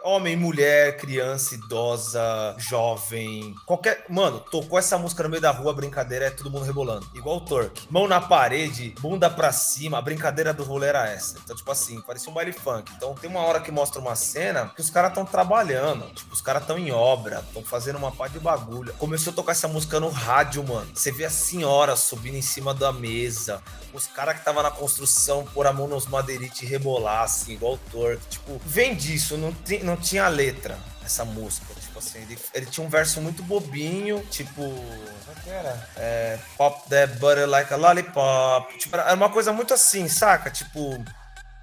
homem, 0.04 0.36
mulher, 0.36 0.98
criança, 0.98 1.56
idosa, 1.56 2.56
jovem, 2.58 3.56
qualquer. 3.66 4.06
Mano, 4.10 4.40
tocou 4.40 4.78
essa 4.78 4.98
música 4.98 5.24
no 5.24 5.30
meio 5.30 5.42
da 5.42 5.52
rua, 5.52 5.74
brincadeira 5.74 6.26
é 6.26 6.30
todo 6.30 6.50
mundo 6.50 6.66
rebolando. 6.66 7.08
Igual 7.14 7.38
o 7.38 7.42
Turk. 7.42 7.88
Mão 7.90 8.08
na 8.08 8.20
parede, 8.20 8.96
bunda 9.00 9.30
pra 9.30 9.52
cima, 9.52 9.98
a 9.98 10.02
brincadeira 10.02 10.54
do 10.54 10.64
rolê 10.64 10.88
era 10.88 11.10
essa. 11.10 11.38
Então, 11.44 11.56
tipo 11.56 11.72
assim, 11.72 12.02
parecia 12.02 12.30
um 12.30 12.34
baile 12.34 12.52
funk. 12.52 12.92
Então, 12.96 13.14
tem 13.16 13.30
uma 13.30 13.42
hora 13.42 13.60
que 13.60 13.72
mostra 13.72 14.02
uma 14.02 14.16
cena 14.16 14.72
que 14.76 14.82
os 14.82 14.90
caras 14.90 15.12
estão 15.12 15.26
trabalhando. 15.26 16.12
Tipo, 16.14 16.34
os 16.34 16.42
caras 16.42 16.64
estão 16.64 16.78
em 16.78 16.92
obra, 16.92 17.44
estão 17.48 17.64
fazendo 17.64 17.98
uma 17.98 18.12
pá 18.12 18.28
de 18.28 18.40
bagulho. 18.40 18.94
Começou 18.94 19.32
a 19.32 19.36
tocar 19.36 19.52
essa 19.52 19.68
música 19.68 20.00
no 20.00 20.10
rádio, 20.10 20.64
mano. 20.64 20.90
Você 20.94 21.12
vê 21.12 21.26
a 21.26 21.30
senhora 21.30 21.96
subindo 21.96 22.36
em 22.36 22.42
cima 22.42 22.74
da 22.74 22.92
mesa. 22.92 23.62
Os 23.94 24.08
caras 24.08 24.38
que 24.38 24.46
tava 24.46 24.64
na 24.64 24.72
construção 24.72 25.46
pôr 25.54 25.68
a 25.68 25.74
mão 25.74 25.88
nos 25.88 26.08
madeirites 26.08 26.62
e 26.62 26.66
rebolar, 26.66 27.24
assim, 27.24 27.54
igual 27.54 27.74
o 27.74 27.80
Turk. 27.92 28.22
Tipo, 28.30 28.60
vem 28.66 28.96
disso, 28.96 29.38
não 29.38 29.54
tem. 29.54 29.84
Não 29.84 29.91
não 29.92 29.98
tinha 29.98 30.28
letra 30.30 30.78
essa 31.04 31.26
música. 31.26 31.74
Tipo 31.80 32.00
assim, 32.00 32.20
ele, 32.22 32.40
ele 32.54 32.66
tinha 32.66 32.86
um 32.86 32.90
verso 32.90 33.22
muito 33.22 33.44
bobinho, 33.44 34.26
tipo. 34.30 34.62
É 34.64 35.42
que 35.44 35.50
era? 35.50 35.90
É, 35.98 36.40
Pop 36.58 36.90
that 36.90 37.14
butter 37.20 37.48
like 37.48 37.74
a 37.74 37.78
lollipop. 37.78 38.78
Tipo, 38.78 38.96
era 38.96 39.14
uma 39.14 39.30
coisa 39.30 39.52
muito 39.52 39.74
assim, 39.74 40.08
saca? 40.08 40.50
Tipo. 40.50 41.04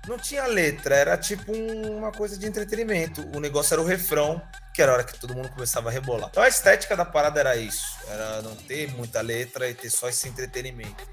Não 0.07 0.17
tinha 0.17 0.47
letra, 0.47 0.95
era 0.95 1.19
tipo 1.19 1.53
uma 1.53 2.11
coisa 2.11 2.39
de 2.39 2.47
entretenimento. 2.47 3.29
O 3.37 3.41
negócio 3.41 3.75
era 3.75 3.83
o 3.83 3.85
refrão, 3.85 4.41
que 4.73 4.81
era 4.81 4.93
a 4.93 4.95
hora 4.95 5.05
que 5.05 5.19
todo 5.19 5.35
mundo 5.35 5.51
começava 5.51 5.91
a 5.91 5.93
rebolar. 5.93 6.31
Então 6.31 6.43
a 6.43 6.49
estética 6.49 6.97
da 6.97 7.05
parada 7.05 7.41
era 7.41 7.57
isso. 7.57 7.85
Era 8.09 8.41
não 8.41 8.57
ter 8.57 8.91
muita 8.95 9.21
letra 9.21 9.69
e 9.69 9.75
ter 9.75 9.91
só 9.91 10.09
esse 10.09 10.27
entretenimento. 10.27 11.05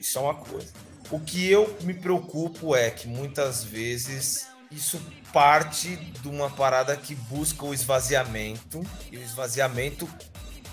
Isso 0.00 0.18
é 0.18 0.22
uma 0.22 0.34
coisa. 0.34 0.68
O 1.10 1.20
que 1.20 1.50
eu 1.50 1.76
me 1.82 1.92
preocupo 1.92 2.74
é 2.74 2.90
que 2.90 3.06
muitas 3.06 3.62
vezes 3.62 4.46
isso 4.70 5.00
parte 5.32 5.96
de 5.96 6.28
uma 6.28 6.48
parada 6.48 6.96
que 6.96 7.14
busca 7.14 7.64
o 7.64 7.74
esvaziamento 7.74 8.80
e 9.10 9.18
o 9.18 9.22
esvaziamento 9.22 10.08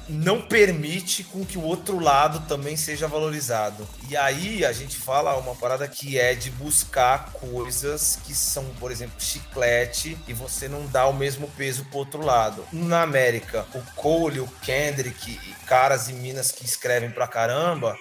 não 0.09 0.41
permite 0.41 1.23
com 1.23 1.45
que 1.45 1.57
o 1.57 1.63
outro 1.63 1.99
lado 1.99 2.47
também 2.47 2.77
seja 2.77 3.07
valorizado. 3.07 3.87
E 4.09 4.15
aí 4.15 4.63
a 4.63 4.71
gente 4.71 4.97
fala 4.97 5.35
uma 5.35 5.55
parada 5.55 5.87
que 5.87 6.17
é 6.17 6.33
de 6.33 6.49
buscar 6.51 7.33
coisas 7.33 8.17
que 8.23 8.33
são, 8.33 8.63
por 8.79 8.91
exemplo, 8.91 9.19
chiclete 9.19 10.17
e 10.27 10.33
você 10.33 10.69
não 10.69 10.85
dá 10.87 11.05
o 11.07 11.13
mesmo 11.13 11.49
peso 11.57 11.83
pro 11.85 11.99
outro 11.99 12.23
lado. 12.23 12.63
Na 12.71 13.01
América, 13.01 13.65
o 13.73 13.81
Cole, 13.95 14.39
o 14.39 14.47
Kendrick 14.61 15.31
e 15.31 15.65
caras 15.65 16.07
e 16.07 16.13
minas 16.13 16.51
que 16.51 16.63
escrevem 16.63 17.11
pra 17.11 17.27
caramba, 17.27 17.97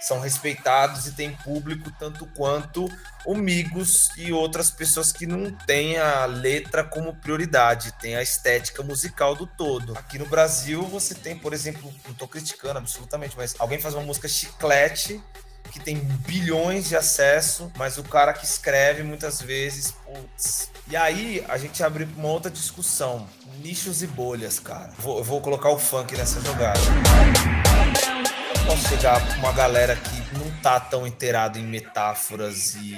são 0.00 0.18
respeitados 0.18 1.06
e 1.06 1.12
têm 1.12 1.32
público 1.36 1.92
tanto 1.98 2.26
quanto 2.34 2.90
o 3.26 3.34
Migos 3.34 4.08
e 4.16 4.32
outras 4.32 4.70
pessoas 4.70 5.12
que 5.12 5.26
não 5.26 5.50
têm 5.52 5.98
a 5.98 6.24
letra 6.24 6.82
como 6.82 7.14
prioridade, 7.14 7.92
tem 8.00 8.16
a 8.16 8.22
estética 8.22 8.82
musical 8.82 9.34
do 9.34 9.46
todo. 9.46 9.96
Aqui 9.96 10.18
no 10.18 10.26
Brasil 10.26 10.82
você 10.84 11.14
tem, 11.14 11.36
por 11.36 11.52
exemplo, 11.52 11.92
não 12.04 12.12
estou 12.12 12.26
criticando 12.26 12.78
absolutamente, 12.78 13.36
mas 13.36 13.54
alguém 13.58 13.78
faz 13.78 13.94
uma 13.94 14.02
música 14.02 14.26
chiclete 14.26 15.22
que 15.70 15.78
tem 15.78 15.96
bilhões 16.26 16.88
de 16.88 16.96
acesso, 16.96 17.70
mas 17.76 17.96
o 17.96 18.02
cara 18.02 18.32
que 18.32 18.44
escreve 18.44 19.02
muitas 19.02 19.40
vezes, 19.40 19.92
putz. 20.04 20.70
E 20.88 20.96
aí 20.96 21.44
a 21.48 21.56
gente 21.58 21.82
abre 21.84 22.08
uma 22.16 22.28
outra 22.28 22.50
discussão, 22.50 23.28
nichos 23.62 24.02
e 24.02 24.06
bolhas, 24.06 24.58
cara. 24.58 24.92
Vou, 24.98 25.22
vou 25.22 25.40
colocar 25.40 25.70
o 25.70 25.78
funk 25.78 26.16
nessa 26.16 26.40
jogada 26.40 26.80
posso 28.70 28.88
chegar 28.88 29.20
pra 29.26 29.36
uma 29.38 29.52
galera 29.52 29.96
que 29.96 30.38
não 30.38 30.48
tá 30.62 30.78
tão 30.78 31.04
inteirado 31.04 31.58
em 31.58 31.64
metáforas 31.64 32.76
e 32.76 32.94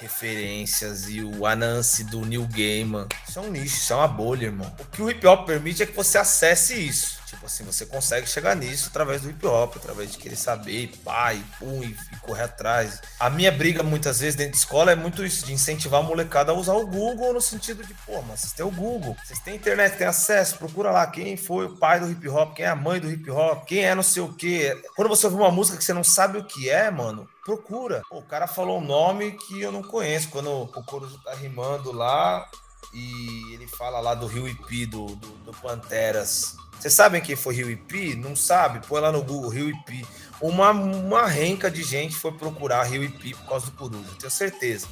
referências 0.00 1.08
e 1.08 1.20
o 1.20 1.44
Anansi 1.44 2.04
do 2.04 2.24
New 2.24 2.46
Gaiman. 2.46 3.08
Isso 3.28 3.40
é 3.40 3.42
um 3.42 3.50
nicho, 3.50 3.78
isso 3.78 3.92
é 3.92 3.96
uma 3.96 4.06
bolha, 4.06 4.44
irmão. 4.44 4.72
O 4.78 4.84
que 4.84 5.02
o 5.02 5.10
hip 5.10 5.26
hop 5.26 5.44
permite 5.44 5.82
é 5.82 5.86
que 5.86 5.96
você 5.96 6.18
acesse 6.18 6.74
isso. 6.74 7.17
Tipo 7.28 7.44
assim, 7.44 7.62
você 7.62 7.84
consegue 7.84 8.26
chegar 8.26 8.56
nisso 8.56 8.88
através 8.88 9.20
do 9.20 9.28
hip 9.28 9.46
hop, 9.46 9.76
através 9.76 10.12
de 10.12 10.16
querer 10.16 10.36
saber, 10.36 10.90
pai, 11.04 11.44
pum, 11.58 11.82
e, 11.82 11.88
e, 11.88 12.16
correr 12.22 12.44
atrás. 12.44 13.02
A 13.20 13.28
minha 13.28 13.52
briga, 13.52 13.82
muitas 13.82 14.20
vezes, 14.20 14.34
dentro 14.34 14.52
de 14.52 14.58
escola 14.58 14.92
é 14.92 14.96
muito 14.96 15.22
isso, 15.22 15.44
de 15.44 15.52
incentivar 15.52 16.00
a 16.00 16.02
molecada 16.02 16.52
a 16.52 16.54
usar 16.54 16.72
o 16.72 16.86
Google 16.86 17.34
no 17.34 17.40
sentido 17.40 17.84
de, 17.84 17.92
pô, 18.06 18.22
mas 18.22 18.40
vocês 18.40 18.52
têm 18.54 18.64
o 18.64 18.70
Google, 18.70 19.14
vocês 19.22 19.38
têm 19.40 19.56
internet, 19.56 19.98
têm 19.98 20.06
acesso, 20.06 20.56
procura 20.56 20.90
lá 20.90 21.06
quem 21.06 21.36
foi 21.36 21.66
o 21.66 21.76
pai 21.76 22.00
do 22.00 22.10
hip 22.10 22.26
hop, 22.30 22.54
quem 22.54 22.64
é 22.64 22.68
a 22.68 22.76
mãe 22.76 22.98
do 22.98 23.10
hip 23.10 23.30
hop, 23.30 23.66
quem 23.66 23.84
é 23.84 23.94
não 23.94 24.02
sei 24.02 24.22
o 24.22 24.32
quê. 24.32 24.82
Quando 24.96 25.08
você 25.08 25.26
ouve 25.26 25.36
uma 25.36 25.50
música 25.50 25.76
que 25.76 25.84
você 25.84 25.92
não 25.92 26.04
sabe 26.04 26.38
o 26.38 26.44
que 26.44 26.70
é, 26.70 26.90
mano, 26.90 27.28
procura. 27.44 28.00
O 28.10 28.22
cara 28.22 28.46
falou 28.46 28.78
um 28.78 28.84
nome 28.84 29.32
que 29.32 29.60
eu 29.60 29.70
não 29.70 29.82
conheço. 29.82 30.30
Quando 30.30 30.50
o 30.50 30.84
Corujo 30.84 31.18
tá 31.22 31.34
rimando 31.34 31.92
lá 31.92 32.48
e 32.92 33.54
ele 33.54 33.66
fala 33.66 34.00
lá 34.00 34.14
do 34.14 34.26
Rio 34.26 34.48
Ipi, 34.48 34.86
do, 34.86 35.06
do, 35.16 35.28
do 35.28 35.52
Panteras 35.52 36.56
vocês 36.78 36.94
sabem 36.94 37.20
quem 37.20 37.34
foi 37.34 37.56
Rio 37.56 37.70
Ipi? 37.70 38.14
Não 38.14 38.36
sabe? 38.36 38.86
Põe 38.86 39.00
lá 39.00 39.10
no 39.10 39.22
Google 39.22 39.50
Rio 39.50 39.68
Ipi. 39.68 40.06
Uma, 40.40 40.70
uma 40.70 41.26
renca 41.26 41.68
de 41.68 41.82
gente 41.82 42.14
foi 42.14 42.30
procurar 42.30 42.84
Rio 42.84 43.02
Ipi 43.02 43.34
por 43.34 43.48
causa 43.48 43.66
do 43.66 43.72
Coruja, 43.72 44.08
tenho 44.18 44.30
certeza. 44.30 44.86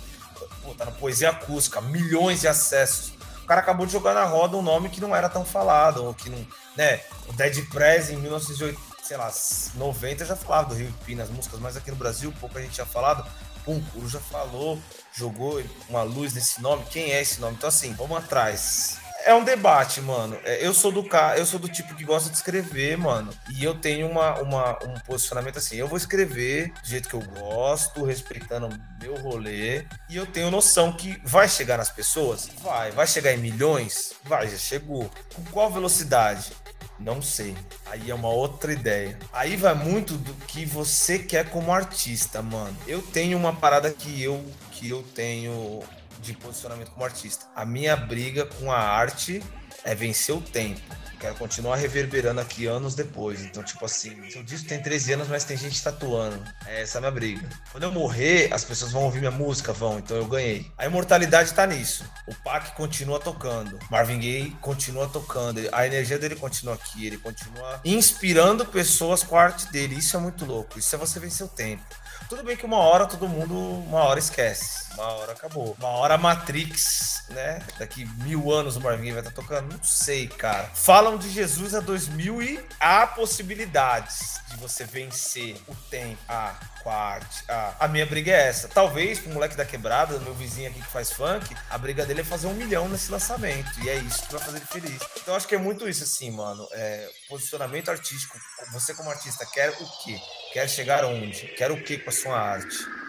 Pô, 0.63 0.75
tá 0.75 0.85
na 0.85 0.91
poesia 0.91 1.31
acústica, 1.31 1.81
milhões 1.81 2.41
de 2.41 2.49
acessos. 2.49 3.13
O 3.45 3.47
cara 3.47 3.61
acabou 3.61 3.87
de 3.87 3.93
jogar 3.93 4.15
na 4.15 4.25
roda 4.25 4.57
um 4.57 4.63
nome 4.63 4.89
que 4.89 5.01
não 5.01 5.15
era 5.15 5.29
tão 5.29 5.45
falado, 5.45 6.05
ou 6.05 6.13
que 6.13 6.29
não, 6.29 6.45
né? 6.77 7.01
O 7.29 7.33
Dead 7.35 7.65
Press 7.69 8.11
em 8.11 8.17
1980, 8.17 8.81
sei 9.05 9.17
lá, 9.17 9.33
90 9.77 10.25
já 10.25 10.35
falava 10.35 10.71
do 10.71 10.75
Rio 10.75 10.89
Ipi 10.89 11.15
nas 11.15 11.31
músicas, 11.31 11.61
mas 11.61 11.77
aqui 11.77 11.93
no 11.93 11.97
Brasil 11.97 12.35
pouca 12.41 12.61
gente 12.61 12.73
tinha 12.73 12.87
falado. 12.87 13.25
Pum, 13.65 13.81
Coruja 13.93 14.19
falou, 14.19 14.83
jogou 15.17 15.63
uma 15.89 16.03
luz 16.03 16.35
nesse 16.35 16.61
nome. 16.61 16.85
Quem 16.91 17.13
é 17.13 17.21
esse 17.21 17.41
nome? 17.41 17.57
Então 17.57 17.69
assim, 17.69 17.93
vamos 17.95 18.17
atrás 18.19 18.99
é 19.27 19.35
um 19.35 19.43
debate, 19.43 20.01
mano. 20.01 20.39
É, 20.45 20.65
eu 20.65 20.73
sou 20.73 20.93
do 20.93 21.03
cara, 21.03 21.37
eu 21.37 21.45
sou 21.45 21.59
do 21.59 21.69
tipo 21.69 21.97
que 21.97 22.05
gosta 22.05 22.31
de 22.31 22.37
escrever, 22.37 22.97
mano. 22.97 23.35
E 23.51 23.65
eu 23.65 23.75
tenho 23.75 24.09
uma, 24.09 24.41
uma, 24.41 24.79
um 24.85 24.95
posicionamento 25.01 25.59
assim. 25.59 25.77
Eu 25.77 25.89
vou 25.89 25.99
escrever 25.99 26.73
do 26.81 26.89
jeito 26.89 27.09
que 27.09 27.15
eu 27.15 27.23
gosto, 27.23 28.05
respeitando 28.05 28.69
meu 29.03 29.17
rolê. 29.17 29.85
E 30.09 30.15
eu 30.17 30.27
tenho 30.27 30.49
noção 30.49 30.93
que 30.93 31.21
vai 31.25 31.49
chegar 31.49 31.77
nas 31.77 31.91
pessoas? 31.91 32.49
Vai. 32.63 32.93
Vai 32.93 33.07
chegar 33.09 33.33
em 33.33 33.39
milhões? 33.39 34.15
Vai, 34.23 34.49
já 34.49 34.57
chegou. 34.57 35.11
Com 35.35 35.45
qual 35.51 35.73
velocidade? 35.73 36.53
Não 36.99 37.21
sei. 37.21 37.55
Aí 37.87 38.11
é 38.11 38.15
uma 38.15 38.29
outra 38.29 38.73
ideia. 38.73 39.19
Aí 39.33 39.57
vai 39.57 39.75
muito 39.75 40.15
do 40.15 40.33
que 40.47 40.65
você 40.65 41.19
quer 41.19 41.51
como 41.51 41.73
artista, 41.73 42.41
mano. 42.43 42.77
Eu 42.87 43.03
tenho 43.03 43.37
uma 43.37 43.55
parada 43.55 43.91
que 43.91 44.23
eu 44.23 44.45
que 44.73 44.89
eu 44.91 45.03
tenho 45.15 45.83
de 46.21 46.33
posicionamento 46.35 46.91
como 46.91 47.05
artista. 47.05 47.47
A 47.55 47.65
minha 47.65 47.97
briga 47.97 48.45
com 48.45 48.71
a 48.71 48.79
arte 48.79 49.43
é 49.87 49.95
vencer 49.95 50.35
o 50.35 50.41
tempo. 50.41 50.81
Quero 51.19 51.35
continuar 51.37 51.77
reverberando 51.77 52.43
aqui 52.43 52.67
anos 52.67 52.95
depois. 52.95 53.41
Então, 53.41 53.63
tipo 53.63 53.85
assim, 53.87 54.31
seu 54.31 54.43
disco 54.43 54.69
tem 54.69 54.83
13 54.83 55.15
anos, 55.15 55.29
mas 55.29 55.45
tem 55.45 55.57
gente 55.57 55.83
tatuando. 55.83 56.43
É 56.67 56.83
essa 56.83 56.99
a 56.99 57.01
minha 57.01 57.11
briga. 57.11 57.49
Quando 57.73 57.85
eu 57.85 57.93
morrer, 57.93 58.53
as 58.53 58.65
pessoas 58.65 58.93
vão 58.93 59.05
ouvir 59.05 59.21
minha 59.21 59.31
música, 59.31 59.73
vão. 59.73 59.99
Então 59.99 60.17
eu 60.17 60.27
ganhei. 60.27 60.71
A 60.77 60.85
imortalidade 60.85 61.55
tá 61.55 61.67
nisso. 61.67 62.05
O 62.27 62.35
Pac 62.35 62.77
continua 62.77 63.19
tocando. 63.19 63.79
Marvin 63.91 64.19
Gaye 64.19 64.51
continua 64.61 65.09
tocando. 65.09 65.61
A 65.73 65.87
energia 65.87 66.19
dele 66.19 66.37
continua 66.37 66.75
aqui. 66.75 67.07
Ele 67.07 67.17
continua 67.17 67.81
inspirando 67.83 68.67
pessoas 68.67 69.23
com 69.23 69.37
a 69.37 69.45
arte 69.45 69.73
dele. 69.73 69.95
Isso 69.95 70.17
é 70.19 70.21
muito 70.21 70.45
louco. 70.45 70.79
Isso 70.79 70.95
é 70.95 70.99
você 70.99 71.19
vencer 71.19 71.47
o 71.47 71.49
tempo. 71.49 71.83
Tudo 72.29 72.43
bem 72.43 72.57
que 72.57 72.67
uma 72.67 72.79
hora 72.79 73.07
todo 73.07 73.27
mundo, 73.27 73.55
uma 73.55 74.03
hora 74.03 74.19
esquece. 74.19 74.86
Uma 74.97 75.13
hora 75.13 75.33
acabou. 75.33 75.77
Uma 75.79 75.89
hora 75.89 76.17
Matrix, 76.17 77.25
né? 77.29 77.63
Daqui 77.79 78.07
mil 78.23 78.51
anos 78.51 78.77
o 78.77 78.81
Marvin 78.81 79.13
vai 79.13 79.21
estar 79.21 79.31
tá 79.31 79.43
tocando. 79.43 79.75
Não 79.75 79.83
sei, 79.83 80.27
cara. 80.27 80.71
Falam 80.75 81.19
de 81.19 81.29
Jesus 81.29 81.75
a 81.75 81.81
2000 81.81 82.43
e 82.43 82.67
há 82.81 83.07
possibilidades 83.07 84.41
de 84.49 84.57
você 84.57 84.85
vencer 84.85 85.57
o 85.69 85.75
tempo. 85.91 86.19
A 86.29 86.57
arte. 86.87 87.45
Ah, 87.49 87.75
a 87.81 87.89
minha 87.89 88.07
briga 88.07 88.31
é 88.31 88.49
essa. 88.49 88.69
Talvez 88.69 89.19
pro 89.19 89.33
moleque 89.33 89.57
da 89.57 89.65
quebrada, 89.65 90.19
meu 90.21 90.35
vizinho 90.35 90.71
aqui 90.71 90.81
que 90.81 90.87
faz 90.87 91.13
funk, 91.13 91.55
a 91.69 91.77
briga 91.77 92.07
dele 92.07 92.21
é 92.21 92.25
fazer 92.25 92.47
um 92.47 92.55
milhão 92.55 92.89
nesse 92.89 93.11
lançamento. 93.11 93.69
E 93.83 93.89
é 93.89 93.97
isso 93.97 94.23
que 94.23 94.33
vai 94.33 94.43
fazer 94.43 94.59
ele 94.59 94.67
feliz. 94.67 95.03
Então 95.21 95.35
acho 95.35 95.47
que 95.47 95.55
é 95.55 95.59
muito 95.59 95.89
isso, 95.89 96.05
assim, 96.05 96.31
mano. 96.31 96.67
É, 96.73 97.09
posicionamento 97.29 97.91
artístico. 97.91 98.39
Você 98.73 98.95
como 98.95 99.11
artista 99.11 99.45
quer 99.53 99.71
o 99.71 100.05
quê? 100.05 100.19
Quer 100.53 100.69
chegar 100.71 101.05
onde? 101.05 101.49
Quer 101.49 101.71
o 101.71 101.83
que 101.83 101.99
com 101.99 102.11
a 102.11 102.13
sua 102.13 102.39
arte? 102.39 103.06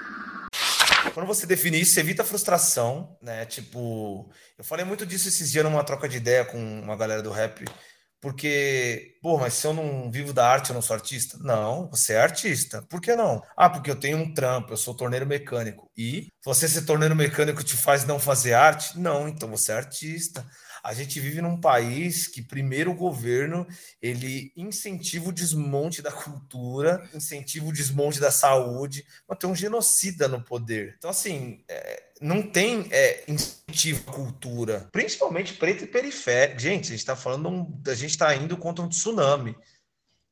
Quando 1.13 1.27
você 1.27 1.45
define 1.45 1.79
isso, 1.81 1.93
você 1.93 1.99
evita 1.99 2.23
a 2.23 2.25
frustração, 2.25 3.17
né? 3.21 3.45
Tipo, 3.45 4.29
eu 4.57 4.63
falei 4.63 4.85
muito 4.85 5.05
disso 5.05 5.27
esses 5.27 5.51
dias 5.51 5.63
numa 5.63 5.83
troca 5.83 6.07
de 6.07 6.17
ideia 6.17 6.45
com 6.45 6.57
uma 6.57 6.95
galera 6.95 7.21
do 7.21 7.31
rap, 7.31 7.65
porque, 8.19 9.15
pô, 9.21 9.37
mas 9.37 9.53
se 9.53 9.67
eu 9.67 9.73
não 9.73 10.11
vivo 10.11 10.33
da 10.33 10.47
arte, 10.49 10.69
eu 10.69 10.73
não 10.73 10.81
sou 10.81 10.95
artista? 10.95 11.37
Não, 11.39 11.87
você 11.89 12.13
é 12.13 12.21
artista. 12.21 12.81
Por 12.89 12.99
que 12.99 13.15
não? 13.15 13.41
Ah, 13.55 13.69
porque 13.69 13.91
eu 13.91 13.95
tenho 13.99 14.17
um 14.17 14.33
trampo, 14.33 14.73
eu 14.73 14.77
sou 14.77 14.95
torneiro 14.95 15.25
mecânico. 15.25 15.91
E 15.95 16.27
você 16.43 16.67
ser 16.67 16.81
torneiro 16.83 17.15
mecânico 17.15 17.63
te 17.63 17.77
faz 17.77 18.05
não 18.05 18.19
fazer 18.19 18.53
arte? 18.53 18.99
Não, 18.99 19.27
então 19.27 19.47
você 19.49 19.71
é 19.71 19.75
artista. 19.75 20.45
A 20.87 20.93
gente 20.93 21.19
vive 21.19 21.41
num 21.41 21.59
país 21.59 22.27
que 22.27 22.41
primeiro 22.41 22.91
o 22.91 22.95
governo 22.95 23.67
ele 24.01 24.53
incentiva 24.55 25.27
o 25.27 25.33
desmonte 25.33 26.01
da 26.01 26.13
cultura, 26.13 27.05
incentiva 27.13 27.65
o 27.65 27.73
desmonte 27.73 28.21
da 28.21 28.31
saúde, 28.31 29.05
mas 29.27 29.37
tem 29.37 29.49
um 29.49 29.55
genocida 29.55 30.29
no 30.29 30.41
poder. 30.41 30.95
Então 30.97 31.09
assim, 31.09 31.61
é, 31.67 32.03
não 32.21 32.41
tem 32.41 32.87
é, 32.89 33.21
incentivo 33.27 34.09
à 34.09 34.13
cultura, 34.13 34.87
principalmente 34.89 35.55
preto 35.55 35.83
e 35.83 35.87
periférico. 35.87 36.57
Gente, 36.57 36.85
a 36.85 36.91
gente 36.91 36.99
está 36.99 37.17
falando, 37.17 37.49
um, 37.49 37.81
a 37.85 37.93
gente 37.93 38.11
está 38.11 38.33
indo 38.33 38.55
contra 38.55 38.85
um 38.85 38.87
tsunami. 38.87 39.57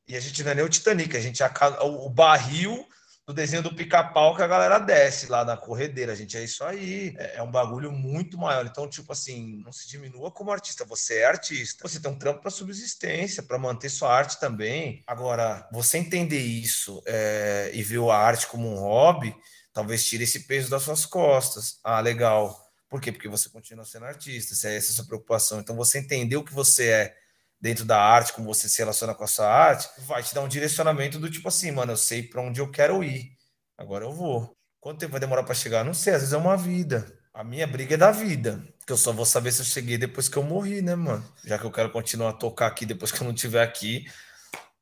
E 0.08 0.16
a 0.16 0.20
gente 0.20 0.42
não 0.42 0.52
é 0.52 0.54
nem 0.54 0.64
o 0.64 0.70
Titanic, 0.70 1.14
a 1.14 1.20
gente 1.20 1.42
o 1.82 2.08
barril 2.08 2.88
do 3.26 3.34
desenho 3.34 3.60
do 3.60 3.74
pica-pau 3.74 4.36
que 4.36 4.42
a 4.42 4.46
galera 4.46 4.78
desce 4.78 5.26
lá 5.26 5.44
na 5.44 5.56
corredeira, 5.56 6.14
gente. 6.14 6.36
É 6.36 6.44
isso 6.44 6.62
aí. 6.62 7.12
É, 7.18 7.38
é, 7.38 7.42
um 7.42 7.50
bagulho 7.50 7.90
muito 7.90 8.38
maior. 8.38 8.64
Então, 8.64 8.88
tipo 8.88 9.12
assim, 9.12 9.60
não 9.64 9.72
se 9.72 9.88
diminua 9.88 10.30
como 10.30 10.52
artista. 10.52 10.84
Você 10.84 11.18
é 11.18 11.26
artista. 11.26 11.88
Você 11.88 11.98
tem 11.98 12.08
um 12.08 12.16
trampo 12.18 12.40
para 12.40 12.52
subsistência, 12.52 13.42
para 13.42 13.58
manter 13.58 13.88
sua 13.88 14.14
arte 14.14 14.38
também. 14.38 15.02
Agora, 15.08 15.68
você 15.72 15.98
entender 15.98 16.38
isso 16.38 17.02
é, 17.04 17.72
e 17.74 17.82
ver 17.82 18.00
a 18.08 18.16
arte 18.16 18.46
como 18.46 18.72
um 18.72 18.78
hobby, 18.78 19.34
talvez 19.72 20.06
tire 20.06 20.22
esse 20.22 20.46
peso 20.46 20.70
das 20.70 20.82
suas 20.82 21.04
costas. 21.04 21.80
Ah, 21.82 21.98
legal. 21.98 22.64
Por 22.88 23.00
quê? 23.00 23.10
Porque 23.10 23.28
você 23.28 23.48
continua 23.48 23.84
sendo 23.84 24.04
artista, 24.04 24.54
se 24.54 24.68
é 24.68 24.76
essa 24.76 24.92
a 24.92 24.94
sua 24.94 25.04
preocupação. 25.04 25.58
Então, 25.58 25.74
você 25.74 25.98
entender 25.98 26.36
o 26.36 26.44
que 26.44 26.54
você 26.54 26.90
é 26.90 27.25
dentro 27.60 27.84
da 27.84 28.00
arte, 28.00 28.32
como 28.32 28.46
você 28.46 28.68
se 28.68 28.78
relaciona 28.78 29.14
com 29.14 29.24
a 29.24 29.26
sua 29.26 29.48
arte, 29.48 29.88
vai 30.06 30.22
te 30.22 30.34
dar 30.34 30.42
um 30.42 30.48
direcionamento 30.48 31.18
do 31.18 31.30
tipo 31.30 31.48
assim, 31.48 31.70
mano, 31.70 31.92
eu 31.92 31.96
sei 31.96 32.22
para 32.22 32.42
onde 32.42 32.60
eu 32.60 32.70
quero 32.70 33.02
ir. 33.02 33.30
Agora 33.76 34.04
eu 34.04 34.12
vou. 34.12 34.56
Quanto 34.80 35.00
tempo 35.00 35.12
vai 35.12 35.20
demorar 35.20 35.42
para 35.42 35.54
chegar? 35.54 35.84
Não 35.84 35.94
sei, 35.94 36.14
às 36.14 36.20
vezes 36.20 36.34
é 36.34 36.36
uma 36.36 36.56
vida. 36.56 37.12
A 37.34 37.42
minha 37.44 37.66
briga 37.66 37.94
é 37.94 37.98
da 37.98 38.10
vida. 38.10 38.62
Que 38.86 38.92
eu 38.92 38.96
só 38.96 39.12
vou 39.12 39.26
saber 39.26 39.52
se 39.52 39.60
eu 39.60 39.66
cheguei 39.66 39.98
depois 39.98 40.28
que 40.28 40.36
eu 40.36 40.42
morri, 40.42 40.80
né, 40.80 40.94
mano? 40.94 41.24
Já 41.44 41.58
que 41.58 41.64
eu 41.64 41.72
quero 41.72 41.90
continuar 41.90 42.30
a 42.30 42.32
tocar 42.32 42.68
aqui 42.68 42.86
depois 42.86 43.10
que 43.10 43.20
eu 43.20 43.24
não 43.24 43.34
estiver 43.34 43.62
aqui. 43.62 44.06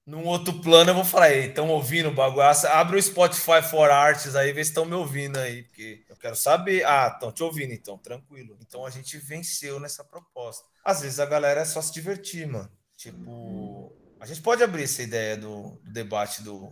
Num 0.07 0.27
outro 0.27 0.61
plano 0.61 0.91
eu 0.91 0.95
vou 0.95 1.05
falar, 1.05 1.33
ei, 1.33 1.47
estão 1.47 1.69
ouvindo 1.71 2.11
bagulho? 2.11 2.43
Abre 2.43 2.99
o 2.99 3.03
Spotify 3.03 3.63
for 3.63 3.91
Arts 3.91 4.37
aí, 4.37 4.53
vê 4.53 4.63
se 4.63 4.71
estão 4.71 4.85
me 4.85 4.95
ouvindo 4.95 5.39
aí, 5.39 5.63
porque 5.63 6.05
eu 6.09 6.17
quero 6.17 6.37
saber. 6.37 6.85
Ah, 6.85 7.11
estão 7.13 7.33
te 7.33 7.43
ouvindo, 7.43 7.73
então, 7.73 7.97
tranquilo. 7.97 8.59
Então 8.61 8.85
a 8.85 8.91
gente 8.91 9.17
venceu 9.17 9.81
nessa 9.81 10.05
proposta. 10.05 10.67
Às 10.85 11.01
vezes 11.01 11.19
a 11.21 11.27
galera 11.27 11.63
é 11.63 11.65
só 11.65 11.81
se 11.81 11.93
divertir, 11.93 12.47
mano. 12.47 12.71
Tipo, 12.97 13.91
a 14.21 14.27
gente 14.27 14.43
pode 14.43 14.63
abrir 14.63 14.85
essa 14.85 15.03
ideia 15.03 15.37
do, 15.39 15.81
do 15.83 15.93
debate 15.93 16.43
do 16.43 16.71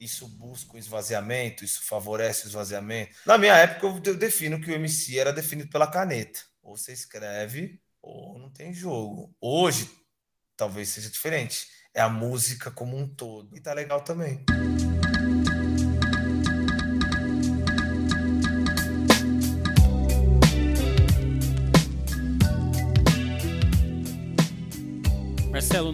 isso 0.00 0.28
busca 0.28 0.74
o 0.74 0.78
esvaziamento, 0.78 1.64
isso 1.64 1.82
favorece 1.84 2.46
o 2.46 2.48
esvaziamento. 2.48 3.16
Na 3.24 3.38
minha 3.38 3.54
época, 3.54 3.86
eu 4.08 4.16
defino 4.16 4.60
que 4.60 4.70
o 4.70 4.74
MC 4.74 5.18
era 5.18 5.32
definido 5.32 5.70
pela 5.70 5.86
caneta. 5.86 6.40
Ou 6.62 6.76
você 6.76 6.92
escreve, 6.92 7.80
ou 8.02 8.38
não 8.38 8.50
tem 8.50 8.74
jogo. 8.74 9.34
Hoje, 9.40 9.90
talvez 10.56 10.90
seja 10.90 11.10
diferente. 11.10 11.66
É 11.96 12.02
a 12.02 12.10
música 12.10 12.70
como 12.70 12.94
um 12.94 13.08
todo. 13.08 13.48
E 13.56 13.58
tá 13.58 13.72
legal 13.72 14.02
também. 14.02 14.44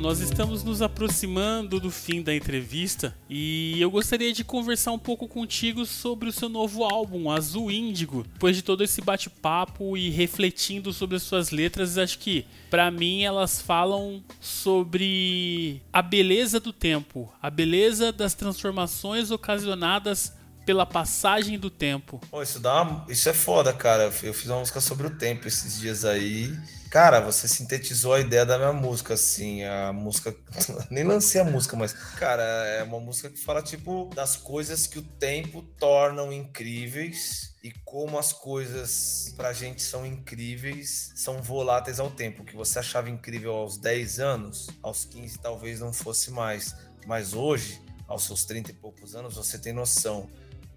Nós 0.02 0.18
estamos 0.18 0.64
nos 0.64 0.82
aproximando 0.82 1.78
do 1.78 1.88
fim 1.88 2.22
da 2.22 2.34
entrevista 2.34 3.16
e 3.30 3.80
eu 3.80 3.88
gostaria 3.88 4.32
de 4.32 4.42
conversar 4.42 4.90
um 4.90 4.98
pouco 4.98 5.28
contigo 5.28 5.86
sobre 5.86 6.28
o 6.28 6.32
seu 6.32 6.48
novo 6.48 6.82
álbum, 6.82 7.30
Azul 7.30 7.70
Índigo. 7.70 8.24
Depois 8.24 8.56
de 8.56 8.62
todo 8.62 8.82
esse 8.82 9.00
bate-papo 9.00 9.96
e 9.96 10.10
refletindo 10.10 10.92
sobre 10.92 11.14
as 11.14 11.22
suas 11.22 11.52
letras, 11.52 11.96
acho 11.96 12.18
que 12.18 12.44
para 12.68 12.90
mim 12.90 13.22
elas 13.22 13.62
falam 13.62 14.24
sobre 14.40 15.80
a 15.92 16.02
beleza 16.02 16.58
do 16.58 16.72
tempo, 16.72 17.32
a 17.40 17.48
beleza 17.48 18.10
das 18.10 18.34
transformações 18.34 19.30
ocasionadas 19.30 20.32
pela 20.66 20.84
passagem 20.84 21.56
do 21.56 21.70
tempo. 21.70 22.20
Pô, 22.28 22.42
isso, 22.42 22.58
dá 22.58 22.82
uma... 22.82 23.06
isso 23.08 23.28
é 23.28 23.32
foda, 23.32 23.72
cara. 23.72 24.12
Eu 24.20 24.34
fiz 24.34 24.46
uma 24.46 24.58
música 24.58 24.80
sobre 24.80 25.06
o 25.06 25.10
tempo 25.10 25.46
esses 25.46 25.78
dias 25.78 26.04
aí. 26.04 26.52
Cara, 26.92 27.20
você 27.20 27.48
sintetizou 27.48 28.12
a 28.12 28.20
ideia 28.20 28.44
da 28.44 28.58
minha 28.58 28.72
música, 28.74 29.14
assim. 29.14 29.64
A 29.64 29.94
música. 29.94 30.36
Nem 30.92 31.04
lancei 31.04 31.40
a 31.40 31.44
música, 31.44 31.74
mas. 31.74 31.94
Cara, 31.94 32.42
é 32.42 32.82
uma 32.82 33.00
música 33.00 33.30
que 33.30 33.38
fala, 33.38 33.62
tipo, 33.62 34.10
das 34.14 34.36
coisas 34.36 34.86
que 34.86 34.98
o 34.98 35.02
tempo 35.02 35.62
tornam 35.78 36.30
incríveis 36.30 37.56
e 37.64 37.72
como 37.86 38.18
as 38.18 38.34
coisas 38.34 39.32
pra 39.38 39.54
gente 39.54 39.80
são 39.80 40.04
incríveis, 40.04 41.12
são 41.16 41.40
voláteis 41.40 41.98
ao 41.98 42.10
tempo. 42.10 42.42
O 42.42 42.44
que 42.44 42.54
você 42.54 42.80
achava 42.80 43.08
incrível 43.08 43.54
aos 43.54 43.78
10 43.78 44.20
anos, 44.20 44.68
aos 44.82 45.06
15 45.06 45.38
talvez 45.38 45.80
não 45.80 45.94
fosse 45.94 46.30
mais. 46.30 46.76
Mas 47.06 47.32
hoje, 47.32 47.80
aos 48.06 48.24
seus 48.24 48.44
30 48.44 48.70
e 48.70 48.74
poucos 48.74 49.16
anos, 49.16 49.36
você 49.36 49.56
tem 49.58 49.72
noção 49.72 50.28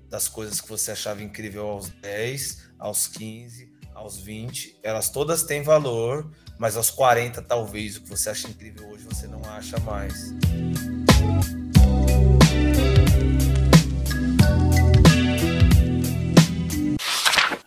das 0.09 0.29
coisas 0.29 0.61
que 0.61 0.69
você 0.69 0.91
achava 0.91 1.21
incrível 1.21 1.67
aos 1.67 1.89
10, 1.89 2.69
aos 2.79 3.05
15, 3.05 3.74
aos 3.95 4.17
20, 4.17 4.77
elas 4.83 5.09
todas 5.09 5.43
têm 5.43 5.63
valor, 5.63 6.29
mas 6.59 6.75
aos 6.75 6.91
40 6.91 7.41
talvez 7.41 7.95
o 7.95 8.01
que 8.01 8.09
você 8.09 8.29
acha 8.29 8.47
incrível 8.49 8.89
hoje 8.89 9.05
você 9.05 9.25
não 9.25 9.41
acha 9.45 9.79
mais. 9.79 10.33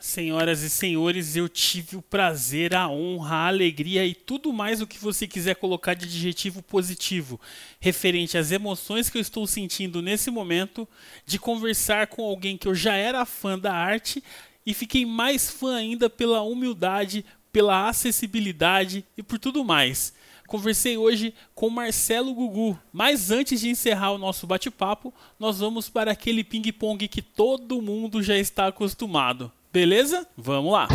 Senhoras 0.01 0.63
e 0.63 0.71
senhores, 0.71 1.37
eu 1.37 1.49
tive 1.49 1.97
o 1.97 2.03
prazer, 2.03 2.75
a 2.75 2.89
honra, 2.89 3.37
a 3.37 3.47
alegria 3.47 4.05
e 4.05 4.15
tudo 4.15 4.53
mais 4.53 4.81
o 4.81 4.87
que 4.87 4.99
você 4.99 5.29
quiser 5.29 5.55
colocar 5.55 5.95
de 5.95 6.07
adjetivo 6.07 6.61
positivo 6.61 7.41
referente 7.79 8.37
às 8.37 8.51
emoções 8.51 9.09
que 9.09 9.17
eu 9.17 9.23
estou 9.23 9.47
sentindo 9.47 10.03
nesse 10.03 10.29
momento, 10.29 10.89
de 11.25 11.39
conversar 11.39 12.09
com 12.09 12.25
alguém 12.25 12.57
que 12.57 12.67
eu 12.67 12.75
já 12.75 12.97
era 12.97 13.25
fã 13.25 13.57
da 13.57 13.73
arte 13.73 14.21
e 14.69 14.75
fiquei 14.75 15.07
mais 15.07 15.51
fã 15.51 15.77
ainda 15.77 16.11
pela 16.11 16.43
humildade, 16.43 17.25
pela 17.51 17.89
acessibilidade 17.89 19.03
e 19.17 19.23
por 19.23 19.39
tudo 19.39 19.65
mais. 19.65 20.13
Conversei 20.47 20.99
hoje 20.99 21.33
com 21.55 21.71
Marcelo 21.71 22.35
Gugu, 22.35 22.79
mas 22.93 23.31
antes 23.31 23.61
de 23.63 23.71
encerrar 23.71 24.13
o 24.13 24.19
nosso 24.19 24.47
bate-papo, 24.47 25.13
nós 25.41 25.61
vamos 25.61 25.89
para 25.89 26.13
aquele 26.13 26.45
ping-pong 26.45 27.09
que 27.09 27.23
todo 27.23 27.81
mundo 27.81 28.23
já 28.23 28.37
está 28.37 28.67
acostumado. 28.67 29.51
Beleza? 29.73 30.29
Vamos 30.37 30.71
lá! 30.71 30.87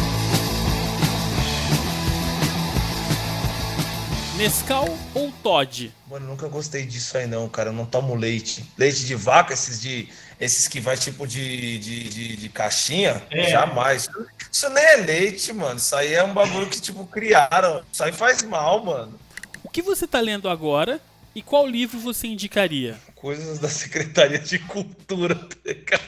Nescau 4.38 4.86
ou 5.16 5.34
Todd? 5.42 5.92
Mano, 6.14 6.28
nunca 6.28 6.48
gostei 6.48 6.86
disso 6.86 7.18
aí 7.18 7.26
não, 7.26 7.50
cara. 7.50 7.70
Eu 7.70 7.74
não 7.74 7.88
tomo 7.88 8.14
leite. 8.14 8.64
Leite 8.78 9.04
de 9.04 9.16
vaca, 9.16 9.52
esses 9.52 9.82
de. 9.82 10.08
Esses 10.40 10.68
que 10.68 10.80
vai 10.80 10.96
tipo 10.96 11.26
de, 11.26 11.80
de, 11.80 12.04
de, 12.04 12.36
de 12.36 12.50
caixinha, 12.50 13.20
é. 13.32 13.50
jamais. 13.50 14.08
Isso 14.52 14.70
nem 14.70 14.84
é 14.84 14.96
leite, 14.98 15.52
mano. 15.52 15.78
Isso 15.78 15.96
aí 15.96 16.14
é 16.14 16.24
um 16.24 16.32
bagulho 16.32 16.70
que, 16.70 16.80
tipo, 16.80 17.04
criaram. 17.08 17.84
Isso 17.92 18.04
aí 18.04 18.12
faz 18.12 18.44
mal, 18.44 18.86
mano. 18.86 19.20
O 19.64 19.70
que 19.70 19.82
você 19.82 20.06
tá 20.06 20.20
lendo 20.20 20.48
agora 20.48 21.02
e 21.34 21.42
qual 21.42 21.66
livro 21.66 21.98
você 21.98 22.28
indicaria? 22.28 22.96
Coisas 23.16 23.58
da 23.58 23.70
Secretaria 23.70 24.38
de 24.38 24.60
Cultura, 24.60 25.34
tá 25.34 26.00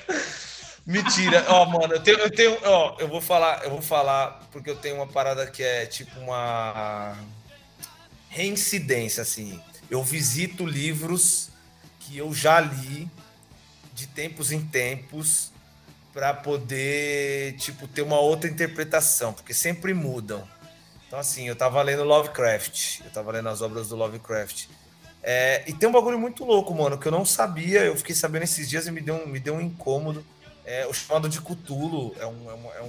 Mentira, 0.86 1.44
ó, 1.48 1.64
oh, 1.64 1.66
mano, 1.66 1.96
eu 1.96 2.00
tenho, 2.00 2.20
eu 2.20 2.30
tenho, 2.30 2.58
ó, 2.64 2.96
oh, 2.96 3.02
eu 3.02 3.08
vou 3.08 3.20
falar, 3.20 3.64
eu 3.64 3.72
vou 3.72 3.82
falar 3.82 4.48
porque 4.52 4.70
eu 4.70 4.76
tenho 4.76 4.98
uma 4.98 5.08
parada 5.08 5.48
que 5.48 5.64
é 5.64 5.88
tipo 5.88 6.20
uma 6.20 7.18
reincidência, 8.30 9.24
assim. 9.24 9.60
Eu 9.90 10.04
visito 10.04 10.66
livros 10.66 11.50
que 12.00 12.18
eu 12.18 12.34
já 12.34 12.60
li 12.60 13.10
de 13.94 14.08
tempos 14.08 14.52
em 14.52 14.62
tempos 14.62 15.52
para 16.14 16.34
poder, 16.34 17.56
tipo, 17.58 17.88
ter 17.88 18.02
uma 18.02 18.20
outra 18.20 18.50
interpretação, 18.50 19.34
porque 19.34 19.54
sempre 19.54 19.94
mudam. 19.94 20.48
Então, 21.08 21.20
assim, 21.20 21.48
eu 21.48 21.56
tava 21.56 21.82
lendo 21.82 22.04
Lovecraft, 22.04 23.02
eu 23.04 23.12
tava 23.12 23.32
lendo 23.32 23.50
as 23.50 23.62
obras 23.62 23.90
do 23.90 23.96
Lovecraft. 23.96 24.68
É, 25.22 25.64
e 25.68 25.74
tem 25.74 25.90
um 25.90 25.92
bagulho 25.92 26.20
muito 26.20 26.46
louco, 26.46 26.74
mano, 26.74 26.98
que 26.98 27.08
eu 27.08 27.12
não 27.12 27.26
sabia, 27.26 27.84
eu 27.84 27.96
fiquei 27.96 28.16
sabendo 28.16 28.44
esses 28.44 28.70
dias 28.70 28.88
e 28.88 28.92
me 28.92 29.02
deu 29.02 29.16
um, 29.16 29.28
me 29.28 29.40
deu 29.40 29.56
um 29.56 29.62
incômodo 29.62 30.26
é, 30.66 30.88
o 30.88 30.94
chamado 30.94 31.30
de 31.30 31.40
Cthulhu 31.40 32.16
é 32.20 32.26
um, 32.26 32.50
é 32.50 32.54
um, 32.56 32.72
é 32.72 32.82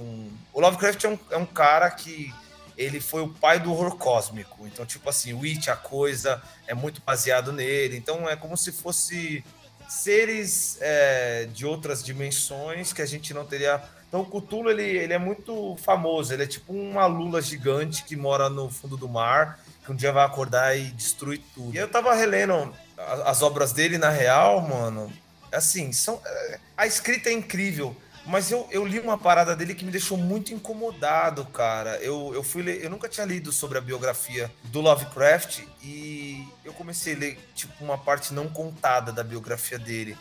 O 0.51 0.59
Lovecraft 0.59 1.03
é 1.03 1.09
um, 1.09 1.19
é 1.29 1.37
um 1.37 1.45
cara 1.45 1.89
que 1.91 2.33
ele 2.77 3.01
foi 3.01 3.23
o 3.23 3.29
pai 3.29 3.59
do 3.59 3.71
horror 3.71 3.97
cósmico. 3.97 4.67
Então, 4.67 4.85
tipo 4.85 5.09
assim, 5.09 5.33
o 5.33 5.43
It, 5.43 5.69
a 5.69 5.75
coisa, 5.75 6.41
é 6.67 6.73
muito 6.73 7.01
baseado 7.05 7.51
nele. 7.51 7.97
Então, 7.97 8.29
é 8.29 8.35
como 8.35 8.55
se 8.55 8.71
fosse 8.71 9.43
seres 9.89 10.77
é, 10.81 11.47
de 11.51 11.65
outras 11.65 12.03
dimensões 12.03 12.93
que 12.93 13.01
a 13.01 13.05
gente 13.05 13.33
não 13.33 13.45
teria. 13.45 13.81
Então, 14.07 14.21
o 14.21 14.25
Cthulhu 14.25 14.69
ele, 14.69 14.83
ele 14.83 15.13
é 15.13 15.17
muito 15.17 15.75
famoso. 15.77 16.33
Ele 16.33 16.43
é 16.43 16.47
tipo 16.47 16.71
uma 16.71 17.05
lula 17.07 17.41
gigante 17.41 18.03
que 18.03 18.15
mora 18.15 18.49
no 18.49 18.69
fundo 18.69 18.95
do 18.95 19.09
mar, 19.09 19.59
que 19.83 19.91
um 19.91 19.95
dia 19.95 20.11
vai 20.11 20.25
acordar 20.25 20.77
e 20.77 20.91
destruir 20.91 21.41
tudo. 21.55 21.73
E 21.73 21.77
eu 21.77 21.87
tava 21.87 22.13
relendo 22.13 22.73
as 23.25 23.41
obras 23.41 23.73
dele, 23.73 23.97
na 23.97 24.09
real, 24.09 24.61
mano 24.61 25.11
assim, 25.51 25.91
são, 25.91 26.21
é, 26.25 26.59
a 26.75 26.85
escrita 26.87 27.29
é 27.29 27.33
incrível, 27.33 27.95
mas 28.27 28.51
eu, 28.51 28.67
eu 28.69 28.85
li 28.85 28.99
uma 28.99 29.17
parada 29.17 29.55
dele 29.55 29.73
que 29.73 29.85
me 29.85 29.91
deixou 29.91 30.17
muito 30.17 30.53
incomodado, 30.53 31.45
cara. 31.45 31.97
Eu, 31.97 32.31
eu 32.33 32.43
fui 32.43 32.61
ler, 32.61 32.83
eu 32.83 32.89
nunca 32.89 33.07
tinha 33.07 33.25
lido 33.25 33.51
sobre 33.53 33.77
a 33.77 33.81
biografia 33.81 34.51
do 34.65 34.81
Lovecraft 34.81 35.61
e 35.81 36.45
eu 36.65 36.73
comecei 36.73 37.15
a 37.15 37.17
ler 37.17 37.39
tipo 37.55 37.83
uma 37.83 37.97
parte 37.97 38.33
não 38.33 38.49
contada 38.49 39.13
da 39.13 39.23
biografia 39.23 39.79
dele. 39.79 40.17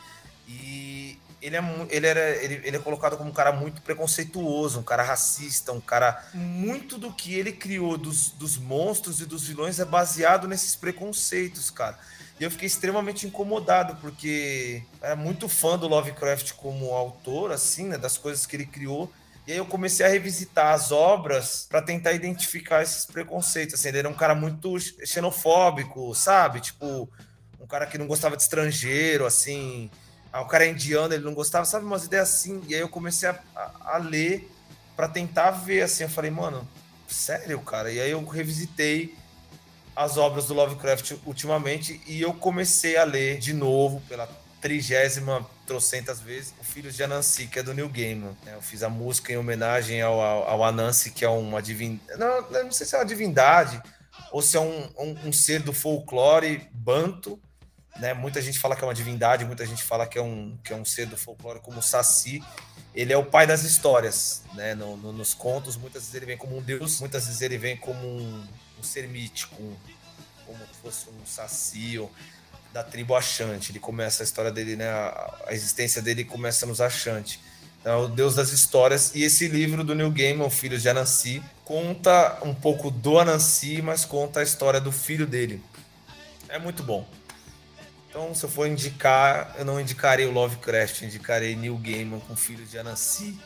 E 0.46 1.18
ele 1.42 1.57
é, 1.57 1.62
ele, 1.90 2.07
era, 2.07 2.30
ele, 2.42 2.61
ele 2.64 2.76
é 2.76 2.80
colocado 2.80 3.16
como 3.16 3.30
um 3.30 3.32
cara 3.32 3.52
muito 3.52 3.82
preconceituoso, 3.82 4.78
um 4.78 4.84
cara 4.84 5.02
racista, 5.02 5.72
um 5.72 5.80
cara. 5.80 6.24
Muito 6.32 6.98
do 6.98 7.12
que 7.12 7.34
ele 7.34 7.52
criou 7.52 7.98
dos, 7.98 8.30
dos 8.30 8.57
monstros 8.57 9.20
e 9.20 9.26
dos 9.26 9.46
vilões 9.46 9.80
é 9.80 9.84
baseado 9.84 10.48
nesses 10.48 10.76
preconceitos, 10.76 11.70
cara. 11.70 11.98
E 12.39 12.45
eu 12.45 12.51
fiquei 12.51 12.66
extremamente 12.66 13.26
incomodado, 13.26 13.97
porque 13.97 14.82
era 15.01 15.16
muito 15.16 15.49
fã 15.49 15.78
do 15.78 15.89
Lovecraft 15.89 16.53
como 16.53 16.93
autor, 16.93 17.51
assim, 17.51 17.87
né, 17.87 17.97
das 17.97 18.18
coisas 18.18 18.45
que 18.45 18.57
ele 18.57 18.66
criou. 18.66 19.11
E 19.47 19.53
aí 19.53 19.59
eu 19.59 19.64
comecei 19.64 20.05
a 20.05 20.09
revisitar 20.09 20.74
as 20.74 20.91
obras 20.91 21.66
para 21.70 21.80
tentar 21.80 22.12
identificar 22.12 22.82
esses 22.82 23.07
preconceitos. 23.07 23.76
Assim, 23.76 23.89
ele 23.89 23.99
era 23.99 24.09
um 24.09 24.14
cara 24.14 24.34
muito 24.34 24.76
xenofóbico, 25.05 26.14
sabe? 26.14 26.61
Tipo, 26.61 27.09
um 27.61 27.66
cara 27.66 27.87
que 27.87 27.97
não 27.97 28.09
gostava 28.09 28.37
de 28.37 28.43
estrangeiro, 28.43 29.24
assim. 29.24 29.89
Ah, 30.32 30.43
o 30.43 30.47
cara 30.47 30.66
é 30.66 30.70
indiano, 30.70 31.14
ele 31.14 31.24
não 31.24 31.32
gostava, 31.32 31.64
sabe? 31.64 31.87
Umas 31.87 32.05
ideias 32.05 32.28
assim. 32.28 32.61
E 32.66 32.74
aí 32.74 32.80
eu 32.80 32.89
comecei 32.89 33.28
a, 33.28 33.39
a, 33.55 33.95
a 33.95 33.99
ler 33.99 34.51
para 34.97 35.09
tentar 35.09 35.53
ver, 35.53 35.82
assim. 35.82 36.03
Eu 36.03 36.11
falei, 36.11 36.30
mano, 36.30 36.68
sério, 37.07 37.61
cara? 37.61 37.91
E 37.93 38.01
aí 38.01 38.11
eu 38.11 38.24
revisitei 38.26 39.14
as 39.97 40.18
obras 40.18 40.47
do 40.47 40.55
Lovecraft 40.55 41.14
ultimamente 41.24 42.01
e 42.07 42.20
eu 42.20 42.34
comecei 42.34 42.99
a 42.99 43.05
ler 43.05 43.38
de 43.38 43.55
novo 43.55 44.03
pela 44.07 44.28
trigésima 44.61 45.49
trocentas 45.66 46.20
vezes 46.20 46.55
o 46.61 46.64
Filhos 46.64 46.94
de 46.94 47.03
Anansi, 47.03 47.47
que 47.47 47.59
é 47.59 47.62
do 47.62 47.72
New 47.72 47.88
Gaiman. 47.88 48.36
Né? 48.44 48.55
Eu 48.55 48.61
fiz 48.61 48.82
a 48.82 48.90
música 48.90 49.32
em 49.32 49.36
homenagem 49.36 50.03
ao, 50.03 50.20
ao, 50.20 50.49
ao 50.49 50.64
Anansi, 50.64 51.11
que 51.11 51.24
é 51.24 51.28
uma 51.28 51.62
divindade. 51.62 52.18
Não, 52.18 52.51
não 52.51 52.72
sei 52.72 52.86
se 52.86 52.94
é 52.94 52.99
uma 52.99 53.05
divindade 53.05 53.82
ou 54.30 54.42
se 54.42 54.57
é 54.57 54.61
um, 54.61 54.90
um, 54.99 55.28
um, 55.28 55.32
ser 55.32 55.62
do 55.62 55.72
folclore 55.72 56.68
banto. 56.72 57.40
Né? 57.99 58.12
Muita 58.12 58.42
gente 58.42 58.59
fala 58.59 58.76
que 58.76 58.84
é 58.84 58.86
uma 58.86 58.94
divindade, 58.94 59.47
muita 59.47 59.64
gente 59.64 59.82
fala 59.82 60.07
que 60.07 60.18
é 60.18 60.22
um, 60.22 60.59
que 60.62 60.72
é 60.72 60.76
um 60.76 60.84
ser 60.84 61.07
do 61.07 61.16
folclore 61.16 61.61
como 61.61 61.78
o 61.78 61.82
Saci. 61.82 62.42
Ele 62.94 63.12
é 63.12 63.16
o 63.16 63.24
pai 63.24 63.47
das 63.47 63.62
histórias, 63.62 64.42
né? 64.55 64.74
No, 64.74 64.97
no, 64.97 65.12
nos 65.12 65.34
contos, 65.34 65.76
muitas 65.76 66.03
vezes 66.03 66.14
ele 66.14 66.26
vem 66.26 66.36
como 66.36 66.57
um 66.57 66.62
deus, 66.62 66.99
muitas 67.01 67.26
vezes 67.26 67.40
ele 67.42 67.59
vem 67.59 67.76
como 67.76 68.07
um, 68.07 68.47
um 68.79 68.83
ser 68.83 69.09
mítico, 69.09 69.62
como 70.45 70.59
se 70.59 70.81
fosse 70.83 71.09
um 71.11 71.27
saci 71.27 72.01
da 72.72 72.83
tribo 72.83 73.14
Achante. 73.14 73.72
Ele 73.72 73.79
começa 73.79 74.22
a 74.22 74.24
história 74.24 74.51
dele, 74.51 74.77
né? 74.77 74.89
A, 74.89 75.47
existência 75.51 76.03
dele 76.03 76.24
começa 76.24 76.66
nos 76.66 76.81
Achante. 76.81 77.41
Então, 77.81 77.93
é 77.93 78.05
o 78.05 78.09
deus 78.09 78.35
das 78.35 78.51
histórias. 78.51 79.14
E 79.14 79.22
esse 79.22 79.49
livro 79.49 79.83
do 79.83 79.95
Neil 79.95 80.11
Gaiman, 80.11 80.51
Filhos 80.51 80.83
de 80.83 80.89
Anansi, 80.89 81.43
conta 81.64 82.39
um 82.43 82.55
pouco 82.55 82.91
do 82.91 83.18
Anansi, 83.18 83.81
mas 83.81 84.05
conta 84.05 84.41
a 84.41 84.43
história 84.43 84.81
do 84.81 84.93
filho 84.93 85.27
dele. 85.27 85.62
É 86.49 86.59
muito 86.59 86.83
bom. 86.83 87.09
Então, 88.09 88.35
se 88.35 88.45
eu 88.45 88.49
for 88.49 88.66
indicar, 88.66 89.55
eu 89.59 89.64
não 89.64 89.81
indicarei 89.81 90.27
o 90.27 90.33
Lovecraft, 90.33 91.03
indicarei 91.03 91.55
Neil 91.55 91.77
Gaiman 91.77 92.20
com 92.20 92.35
Filhos 92.35 92.70
de 92.70 92.79
Anansi, 92.79 93.39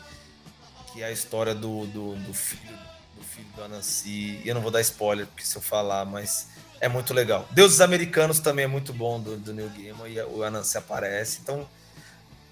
que 0.91 1.01
é 1.01 1.05
a 1.05 1.11
história 1.11 1.53
do, 1.53 1.85
do, 1.87 2.15
do 2.15 2.33
filho 2.33 2.90
filho 3.41 3.55
do 3.55 3.63
Anansi. 3.63 4.41
E 4.43 4.47
eu 4.47 4.55
não 4.55 4.61
vou 4.61 4.71
dar 4.71 4.81
spoiler, 4.81 5.27
porque 5.27 5.43
se 5.43 5.55
eu 5.55 5.61
falar, 5.61 6.05
mas 6.05 6.47
é 6.79 6.87
muito 6.87 7.13
legal. 7.13 7.47
Deuses 7.51 7.81
Americanos 7.81 8.39
também 8.39 8.65
é 8.65 8.67
muito 8.67 8.93
bom 8.93 9.19
do, 9.19 9.37
do 9.37 9.53
Neil 9.53 9.69
Gaiman 9.69 10.07
e 10.09 10.19
o 10.21 10.43
Anansi 10.43 10.77
aparece. 10.77 11.39
Então, 11.41 11.67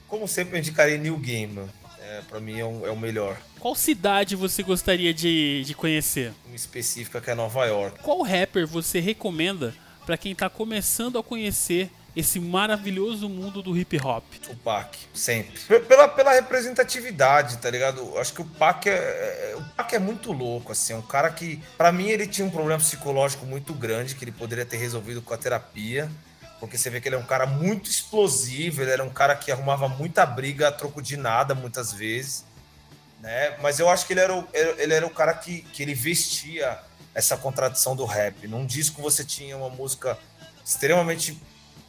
como 0.08 0.28
sempre, 0.28 0.56
eu 0.56 0.60
indicarei 0.60 0.98
Neil 0.98 1.18
Gaiman. 1.18 1.70
É, 2.02 2.22
para 2.28 2.40
mim 2.40 2.60
é, 2.60 2.66
um, 2.66 2.86
é, 2.86 2.90
o 2.90 2.98
melhor. 2.98 3.40
Qual 3.60 3.76
cidade 3.76 4.36
você 4.36 4.64
gostaria 4.64 5.14
de, 5.14 5.64
de 5.64 5.74
conhecer? 5.76 6.34
Uma 6.46 6.56
específica 6.56 7.22
que 7.22 7.30
é 7.30 7.36
Nova 7.36 7.66
York. 7.66 8.00
Qual 8.02 8.22
rapper 8.22 8.66
você 8.66 9.00
recomenda 9.00 9.76
para 10.06 10.18
quem 10.18 10.34
tá 10.34 10.50
começando 10.50 11.20
a 11.20 11.24
conhecer 11.24 11.92
esse 12.16 12.40
maravilhoso 12.40 13.30
mundo 13.30 13.62
do 13.62 13.78
hip 13.78 14.00
hop? 14.04 14.24
Tupac, 14.42 14.98
sempre. 15.14 15.60
Pela, 15.82 16.08
pela 16.08 16.34
representatividade, 16.34 17.58
tá 17.58 17.70
ligado? 17.70 18.18
Acho 18.18 18.34
que 18.34 18.42
o 18.42 18.46
Pac 18.46 18.88
é, 18.88 18.94
é, 18.94 19.56
o 19.58 19.64
Pac 19.76 19.94
é 19.94 20.00
muito 20.00 20.32
louco, 20.32 20.72
assim. 20.72 20.94
É 20.94 20.96
um 20.96 21.02
cara 21.02 21.30
que, 21.30 21.62
para 21.78 21.92
mim, 21.92 22.10
ele 22.10 22.28
tinha 22.28 22.46
um 22.46 22.50
problema 22.50 22.80
psicológico 22.80 23.46
muito 23.46 23.74
grande 23.74 24.16
que 24.16 24.24
ele 24.24 24.32
poderia 24.32 24.66
ter 24.66 24.78
resolvido 24.78 25.22
com 25.22 25.34
a 25.34 25.38
terapia. 25.38 26.10
Porque 26.60 26.78
você 26.78 26.90
vê 26.90 27.00
que 27.00 27.08
ele 27.08 27.16
é 27.16 27.20
um 27.20 27.26
cara 27.26 27.46
muito 27.46 27.90
explosivo, 27.90 28.82
ele 28.82 28.92
era 28.92 29.04
um 29.04 29.10
cara 29.10 29.34
que 29.34 29.50
arrumava 29.50 29.88
muita 29.88 30.26
briga 30.26 30.68
a 30.68 30.72
troco 30.72 31.02
de 31.02 31.16
nada, 31.16 31.56
muitas 31.56 31.94
vezes. 31.94 32.44
Né? 33.22 33.58
Mas 33.62 33.80
eu 33.80 33.90
acho 33.90 34.06
que 34.06 34.14
ele 34.14 34.20
era 34.20 34.36
o, 34.36 34.48
ele 34.54 34.94
era 34.94 35.06
o 35.06 35.10
cara 35.10 35.34
que, 35.34 35.62
que 35.62 35.84
ele 35.84 35.94
vestia 35.94 36.80
essa 37.14 37.38
contradição 37.38 37.96
do 37.96 38.06
rap. 38.06 38.48
Num 38.48 38.66
disco 38.66 39.02
você 39.02 39.24
tinha 39.24 39.56
uma 39.56 39.70
música 39.70 40.18
extremamente 40.66 41.42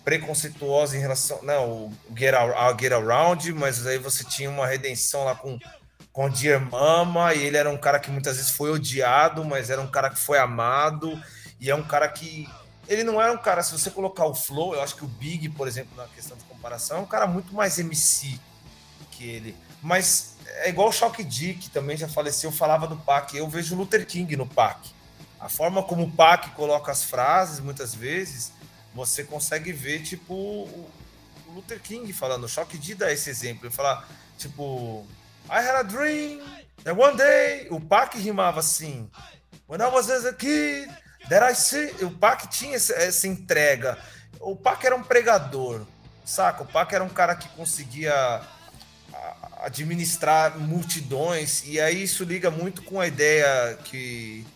preconceituosa 0.04 0.96
em 0.96 1.00
relação. 1.00 1.42
Não, 1.42 1.70
o 1.70 1.92
Get, 2.16 2.34
Out, 2.34 2.82
Get 2.82 2.92
Around, 2.92 3.52
mas 3.52 3.86
aí 3.86 3.98
você 3.98 4.24
tinha 4.24 4.50
uma 4.50 4.66
redenção 4.66 5.24
lá 5.24 5.34
com, 5.34 5.58
com 6.12 6.28
Dear 6.28 6.60
Mama, 6.60 7.34
e 7.34 7.42
ele 7.42 7.56
era 7.56 7.70
um 7.70 7.78
cara 7.78 7.98
que 7.98 8.10
muitas 8.10 8.36
vezes 8.36 8.50
foi 8.50 8.70
odiado, 8.70 9.44
mas 9.44 9.70
era 9.70 9.80
um 9.80 9.90
cara 9.90 10.10
que 10.10 10.18
foi 10.18 10.38
amado, 10.38 11.20
e 11.60 11.70
é 11.70 11.74
um 11.74 11.82
cara 11.82 12.08
que 12.08 12.48
ele 12.88 13.04
não 13.04 13.22
era 13.22 13.32
um 13.32 13.38
cara, 13.38 13.62
se 13.62 13.70
você 13.70 13.88
colocar 13.88 14.24
o 14.24 14.34
Flow, 14.34 14.74
eu 14.74 14.82
acho 14.82 14.96
que 14.96 15.04
o 15.04 15.08
Big, 15.08 15.48
por 15.50 15.68
exemplo, 15.68 15.96
na 15.96 16.08
questão 16.08 16.36
de 16.36 16.42
comparação, 16.42 16.98
é 16.98 17.00
um 17.00 17.06
cara 17.06 17.24
muito 17.24 17.54
mais 17.54 17.78
MC 17.78 18.40
que 19.12 19.30
ele. 19.30 19.56
Mas 19.80 20.34
é 20.62 20.70
igual 20.70 20.88
o 20.88 20.92
Shock 20.92 21.22
D, 21.22 21.54
que 21.54 21.70
também 21.70 21.96
já 21.96 22.08
faleceu, 22.08 22.50
falava 22.50 22.88
do 22.88 22.96
Pac. 22.96 23.36
Eu 23.36 23.48
vejo 23.48 23.76
o 23.76 23.78
Luther 23.78 24.04
King 24.04 24.34
no 24.36 24.44
Pac. 24.44 24.90
A 25.38 25.48
forma 25.48 25.84
como 25.84 26.02
o 26.02 26.10
Pac 26.10 26.50
coloca 26.50 26.90
as 26.90 27.04
frases, 27.04 27.60
muitas 27.60 27.94
vezes, 27.94 28.52
você 28.94 29.24
consegue 29.24 29.72
ver, 29.72 30.02
tipo, 30.02 30.34
o 30.34 30.90
Luther 31.54 31.80
King 31.80 32.12
falando. 32.12 32.44
O 32.44 32.48
Shock 32.48 32.76
D 32.78 32.94
dá 32.94 33.12
esse 33.12 33.30
exemplo. 33.30 33.66
Ele 33.66 33.74
fala, 33.74 34.06
tipo, 34.38 35.06
I 35.48 35.58
had 35.58 35.76
a 35.76 35.82
dream 35.82 36.40
that 36.84 36.98
one 36.98 37.16
day. 37.16 37.66
O 37.70 37.80
Pac 37.80 38.18
rimava 38.18 38.60
assim. 38.60 39.10
When 39.68 39.80
I 39.80 39.86
was 39.86 40.10
a 40.10 40.32
kid, 40.32 40.88
That 41.28 41.52
I 41.52 41.54
see, 41.54 42.04
o 42.04 42.10
Pac 42.10 42.48
tinha 42.48 42.76
essa 42.76 43.26
entrega. 43.28 43.98
O 44.40 44.56
Pac 44.56 44.84
era 44.84 44.96
um 44.96 45.02
pregador, 45.02 45.86
saca? 46.24 46.62
O 46.62 46.66
Pac 46.66 46.92
era 46.92 47.04
um 47.04 47.08
cara 47.08 47.36
que 47.36 47.48
conseguia 47.50 48.42
administrar 49.62 50.58
multidões, 50.58 51.62
e 51.66 51.78
aí 51.78 52.02
isso 52.02 52.24
liga 52.24 52.50
muito 52.50 52.82
com 52.82 52.98
a 52.98 53.06
ideia 53.06 53.78
que 53.84 54.46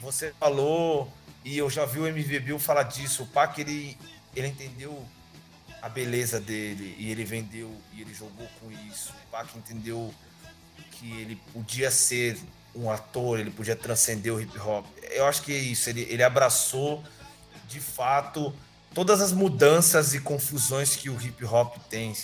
você 0.00 0.32
falou, 0.38 1.12
e 1.44 1.56
eu 1.56 1.68
já 1.70 1.84
vi 1.84 1.98
o 1.98 2.06
MV 2.06 2.40
Bill 2.40 2.58
falar 2.58 2.84
disso. 2.84 3.22
O 3.22 3.26
Pac, 3.26 3.58
ele, 3.60 3.96
ele 4.34 4.48
entendeu 4.48 5.06
a 5.80 5.88
beleza 5.88 6.40
dele, 6.40 6.94
e 6.98 7.10
ele 7.10 7.24
vendeu, 7.24 7.72
e 7.92 8.00
ele 8.00 8.12
jogou 8.12 8.48
com 8.60 8.70
isso. 8.90 9.12
O 9.12 9.30
Pac 9.30 9.56
entendeu 9.56 10.12
que 10.92 11.10
ele 11.20 11.36
podia 11.52 11.90
ser 11.90 12.38
um 12.74 12.90
ator, 12.90 13.38
ele 13.38 13.50
podia 13.50 13.76
transcender 13.76 14.32
o 14.32 14.40
hip 14.40 14.58
hop. 14.58 14.86
Eu 15.10 15.26
acho 15.26 15.42
que 15.42 15.52
é 15.52 15.58
isso, 15.58 15.88
ele, 15.88 16.06
ele 16.10 16.22
abraçou 16.22 17.02
de 17.68 17.80
fato 17.80 18.54
todas 18.94 19.20
as 19.20 19.32
mudanças 19.32 20.14
e 20.14 20.20
confusões 20.20 20.96
que 20.96 21.10
o 21.10 21.20
hip 21.20 21.44
hop 21.44 21.76
tem, 21.88 22.14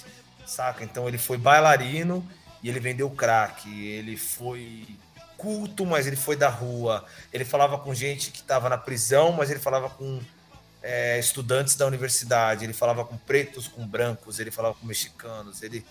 saca? 0.47 0.83
Então 0.85 1.09
ele 1.09 1.19
foi 1.19 1.37
bailarino 1.37 2.27
e 2.63 2.69
ele 2.69 2.81
vendeu 2.81 3.11
crack, 3.11 3.69
ele 3.69 4.17
foi 4.17 4.87
culto, 5.45 5.85
mas 5.85 6.07
ele 6.07 6.17
foi 6.17 6.37
da 6.37 6.49
rua, 6.49 7.05
ele 7.31 7.45
falava 7.45 7.79
com 7.79 7.95
gente 7.95 8.31
que 8.31 8.39
estava 8.39 8.71
na 8.71 8.79
prisão, 8.79 9.33
mas 9.33 9.51
ele 9.51 9.61
falava 9.61 9.91
com 9.91 10.21
é, 10.83 11.19
estudantes 11.19 11.75
da 11.75 11.87
universidade, 11.87 12.65
ele 12.65 12.73
falava 12.73 13.05
com 13.05 13.17
pretos, 13.19 13.69
com 13.69 13.87
brancos, 13.87 14.41
ele 14.41 14.51
falava 14.51 14.75
com 14.75 14.87
mexicanos, 14.87 15.63
ele 15.63 15.85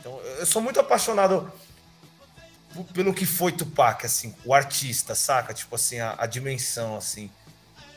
então 0.00 0.18
eu 0.38 0.46
sou 0.46 0.60
muito 0.60 0.80
apaixonado 0.80 1.50
pelo 2.92 3.14
que 3.14 3.24
foi 3.24 3.52
Tupac, 3.52 4.04
assim, 4.04 4.34
o 4.44 4.52
artista, 4.52 5.14
saca? 5.14 5.54
Tipo 5.54 5.76
assim, 5.76 6.00
a, 6.00 6.14
a 6.18 6.26
dimensão, 6.26 6.96
assim. 6.96 7.30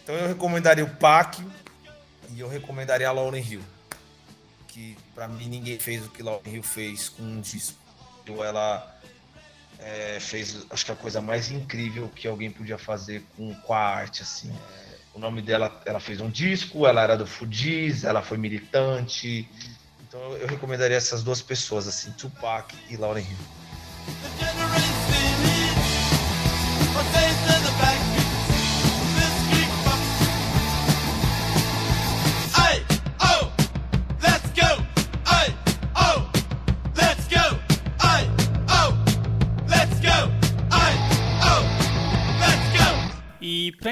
Então 0.03 0.15
eu 0.15 0.27
recomendaria 0.27 0.85
o 0.85 0.95
Pac 0.95 1.45
e 2.29 2.39
eu 2.39 2.47
recomendaria 2.47 3.09
a 3.09 3.11
Lauren 3.11 3.41
Hill. 3.41 3.63
Que 4.69 4.97
para 5.13 5.27
mim 5.27 5.47
ninguém 5.49 5.79
fez 5.79 6.05
o 6.05 6.09
que 6.09 6.23
Lauren 6.23 6.49
Hill 6.49 6.63
fez 6.63 7.09
com 7.09 7.23
um 7.23 7.41
disco. 7.41 7.77
Então 8.23 8.43
ela 8.43 8.96
é, 9.79 10.19
fez, 10.19 10.65
acho 10.69 10.85
que 10.85 10.91
a 10.91 10.95
coisa 10.95 11.21
mais 11.21 11.51
incrível 11.51 12.09
que 12.09 12.27
alguém 12.27 12.51
podia 12.51 12.77
fazer 12.77 13.23
com, 13.35 13.53
com 13.53 13.73
a 13.73 13.79
arte, 13.79 14.21
assim. 14.21 14.51
É, 14.51 14.97
o 15.13 15.19
nome 15.19 15.41
dela, 15.41 15.81
ela 15.85 15.99
fez 15.99 16.21
um 16.21 16.29
disco, 16.29 16.85
ela 16.85 17.01
era 17.01 17.17
do 17.17 17.25
Fudiz, 17.25 18.03
ela 18.03 18.21
foi 18.21 18.37
militante. 18.37 19.49
Então 20.07 20.19
eu, 20.37 20.47
recomendaria 20.47 20.97
essas 20.97 21.23
duas 21.23 21.41
pessoas, 21.41 21.87
assim, 21.87 22.11
Tupac 22.11 22.75
e 22.89 22.97
Lauren 22.97 23.23
Hill. 23.23 23.37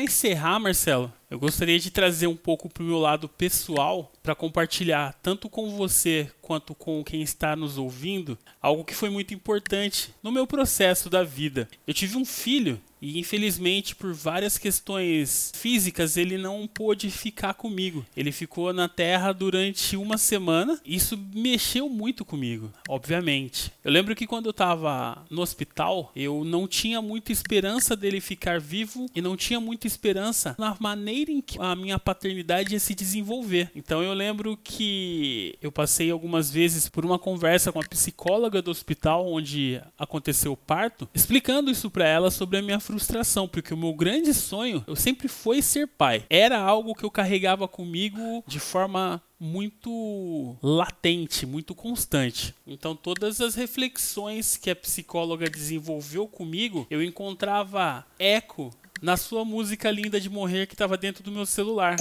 Encerrar, 0.05 0.59
Marcelo, 0.59 1.11
eu 1.29 1.39
gostaria 1.39 1.77
de 1.77 1.91
trazer 1.91 2.27
um 2.27 2.35
pouco 2.35 2.69
para 2.69 2.83
o 2.83 2.85
meu 2.85 2.99
lado 2.99 3.27
pessoal 3.27 4.11
para 4.23 4.35
compartilhar 4.35 5.13
tanto 5.21 5.49
com 5.49 5.75
você 5.75 6.31
quanto 6.41 6.73
com 6.73 7.03
quem 7.03 7.21
está 7.21 7.55
nos 7.55 7.77
ouvindo 7.77 8.37
algo 8.61 8.85
que 8.85 8.95
foi 8.95 9.09
muito 9.09 9.33
importante 9.33 10.13
no 10.23 10.31
meu 10.31 10.47
processo 10.47 11.09
da 11.09 11.23
vida. 11.23 11.67
Eu 11.85 11.93
tive 11.93 12.15
um 12.15 12.23
filho 12.25 12.79
e 13.05 13.19
infelizmente 13.19 13.95
por 13.95 14.13
várias 14.13 14.57
questões 14.57 15.51
físicas 15.55 16.17
ele 16.17 16.39
não 16.39 16.67
pôde 16.67 17.11
ficar 17.11 17.53
comigo. 17.53 18.03
Ele 18.17 18.31
ficou 18.31 18.73
na 18.73 18.89
Terra 18.89 19.31
durante 19.31 19.95
uma 19.95 20.17
semana. 20.17 20.79
Isso 20.83 21.15
mexeu 21.33 21.87
muito 21.87 22.25
comigo, 22.25 22.71
obviamente. 22.89 23.71
Eu 23.83 23.91
lembro 23.91 24.15
que 24.15 24.25
quando 24.25 24.47
eu 24.47 24.51
estava 24.51 25.23
no 25.29 25.41
hospital, 25.43 26.11
eu 26.15 26.43
não 26.43 26.67
tinha 26.67 26.99
muita 26.99 27.31
esperança 27.31 27.95
dele 27.95 28.19
ficar 28.19 28.59
vivo 28.59 29.05
e 29.13 29.21
não 29.21 29.37
tinha 29.37 29.59
muita 29.59 29.85
esperança 29.85 30.55
na 30.57 30.75
maneira 30.79 31.31
em 31.31 31.41
que 31.41 31.59
a 31.61 31.75
minha 31.75 31.99
paternidade 31.99 32.73
ia 32.73 32.79
se 32.79 32.95
desenvolver. 32.95 33.69
Então 33.75 34.01
eu 34.01 34.13
lembro 34.13 34.57
que 34.57 35.55
eu 35.61 35.71
passei 35.71 36.09
algumas 36.09 36.49
vezes 36.49 36.89
por 36.89 37.05
uma 37.05 37.19
conversa 37.19 37.71
com 37.71 37.79
a 37.79 37.87
psicóloga 37.87 38.63
do 38.63 38.71
hospital 38.71 39.31
onde 39.31 39.79
aconteceu 39.95 40.53
o 40.53 40.57
parto, 40.57 41.07
explicando 41.13 41.69
isso 41.69 41.91
para 41.91 42.07
ela 42.07 42.31
sobre 42.31 42.57
a 42.57 42.61
minha 42.63 42.79
frustração, 42.79 42.94
porque 43.47 43.73
o 43.73 43.77
meu 43.77 43.93
grande 43.93 44.33
sonho 44.33 44.83
eu 44.87 44.95
sempre 44.95 45.27
foi 45.27 45.61
ser 45.61 45.87
pai. 45.87 46.23
Era 46.29 46.59
algo 46.59 46.95
que 46.95 47.03
eu 47.03 47.11
carregava 47.11 47.67
comigo 47.67 48.43
de 48.47 48.59
forma 48.59 49.21
muito 49.39 50.55
latente, 50.61 51.45
muito 51.45 51.75
constante. 51.75 52.55
Então, 52.65 52.95
todas 52.95 53.41
as 53.41 53.55
reflexões 53.55 54.57
que 54.57 54.69
a 54.69 54.75
psicóloga 54.75 55.49
desenvolveu 55.49 56.27
comigo, 56.27 56.87
eu 56.89 57.03
encontrava 57.03 58.05
eco 58.17 58.71
na 59.01 59.17
sua 59.17 59.43
música 59.43 59.91
linda 59.91 60.19
de 60.19 60.29
morrer 60.29 60.67
que 60.67 60.73
estava 60.73 60.97
dentro 60.97 61.23
do 61.23 61.31
meu 61.31 61.45
celular. 61.45 61.95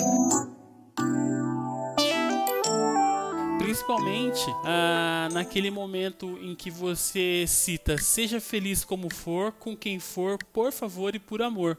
Principalmente 3.64 4.44
ah, 4.62 5.26
naquele 5.32 5.70
momento 5.70 6.38
em 6.42 6.54
que 6.54 6.70
você 6.70 7.46
cita: 7.48 7.96
seja 7.96 8.38
feliz 8.38 8.84
como 8.84 9.08
for, 9.08 9.52
com 9.52 9.74
quem 9.74 9.98
for, 9.98 10.36
por 10.52 10.70
favor 10.70 11.14
e 11.14 11.18
por 11.18 11.40
amor. 11.40 11.78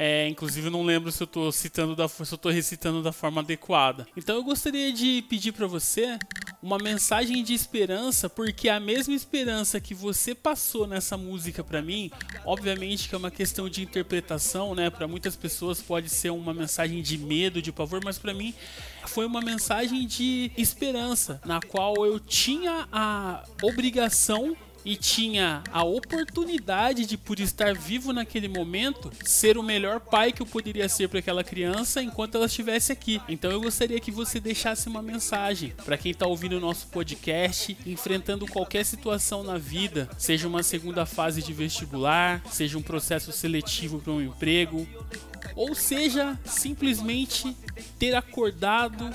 É, 0.00 0.28
inclusive, 0.28 0.70
não 0.70 0.84
lembro 0.84 1.10
se 1.10 1.20
eu 1.20 1.24
estou 1.24 1.50
citando 1.50 1.96
da, 1.96 2.06
se 2.06 2.22
eu 2.22 2.36
estou 2.36 2.52
recitando 2.52 3.02
da 3.02 3.10
forma 3.10 3.40
adequada. 3.40 4.06
Então, 4.16 4.36
eu 4.36 4.44
gostaria 4.44 4.92
de 4.92 5.24
pedir 5.28 5.50
para 5.50 5.66
você 5.66 6.16
uma 6.62 6.78
mensagem 6.78 7.42
de 7.42 7.52
esperança, 7.52 8.30
porque 8.30 8.68
a 8.68 8.78
mesma 8.78 9.12
esperança 9.12 9.80
que 9.80 9.94
você 9.94 10.36
passou 10.36 10.86
nessa 10.86 11.16
música 11.16 11.64
para 11.64 11.82
mim, 11.82 12.12
obviamente 12.44 13.08
que 13.08 13.14
é 13.16 13.18
uma 13.18 13.32
questão 13.32 13.68
de 13.68 13.82
interpretação, 13.82 14.72
né? 14.72 14.88
Para 14.88 15.08
muitas 15.08 15.34
pessoas 15.34 15.82
pode 15.82 16.08
ser 16.08 16.30
uma 16.30 16.54
mensagem 16.54 17.02
de 17.02 17.18
medo, 17.18 17.60
de 17.60 17.72
pavor, 17.72 18.00
mas 18.04 18.18
para 18.18 18.32
mim 18.32 18.54
foi 19.08 19.26
uma 19.26 19.40
mensagem 19.40 20.06
de 20.06 20.52
esperança, 20.56 21.40
na 21.44 21.60
qual 21.60 22.06
eu 22.06 22.20
tinha 22.20 22.86
a 22.92 23.42
obrigação 23.62 24.56
e 24.84 24.96
tinha 24.96 25.62
a 25.72 25.82
oportunidade 25.82 27.06
de, 27.06 27.16
por 27.16 27.38
estar 27.40 27.74
vivo 27.74 28.12
naquele 28.12 28.48
momento, 28.48 29.10
ser 29.24 29.58
o 29.58 29.62
melhor 29.62 30.00
pai 30.00 30.32
que 30.32 30.42
eu 30.42 30.46
poderia 30.46 30.88
ser 30.88 31.08
para 31.08 31.18
aquela 31.18 31.44
criança 31.44 32.02
enquanto 32.02 32.36
ela 32.36 32.46
estivesse 32.46 32.92
aqui. 32.92 33.20
Então 33.28 33.50
eu 33.50 33.60
gostaria 33.60 34.00
que 34.00 34.10
você 34.10 34.40
deixasse 34.40 34.88
uma 34.88 35.02
mensagem 35.02 35.72
para 35.84 35.96
quem 35.96 36.12
está 36.12 36.26
ouvindo 36.26 36.56
o 36.56 36.60
nosso 36.60 36.86
podcast, 36.88 37.76
enfrentando 37.86 38.46
qualquer 38.46 38.84
situação 38.84 39.42
na 39.42 39.58
vida, 39.58 40.08
seja 40.18 40.48
uma 40.48 40.62
segunda 40.62 41.04
fase 41.06 41.42
de 41.42 41.52
vestibular, 41.52 42.42
seja 42.50 42.78
um 42.78 42.82
processo 42.82 43.32
seletivo 43.32 43.98
para 44.00 44.12
um 44.12 44.22
emprego, 44.22 44.86
ou 45.54 45.74
seja 45.74 46.38
simplesmente 46.44 47.54
ter 47.98 48.14
acordado 48.14 49.10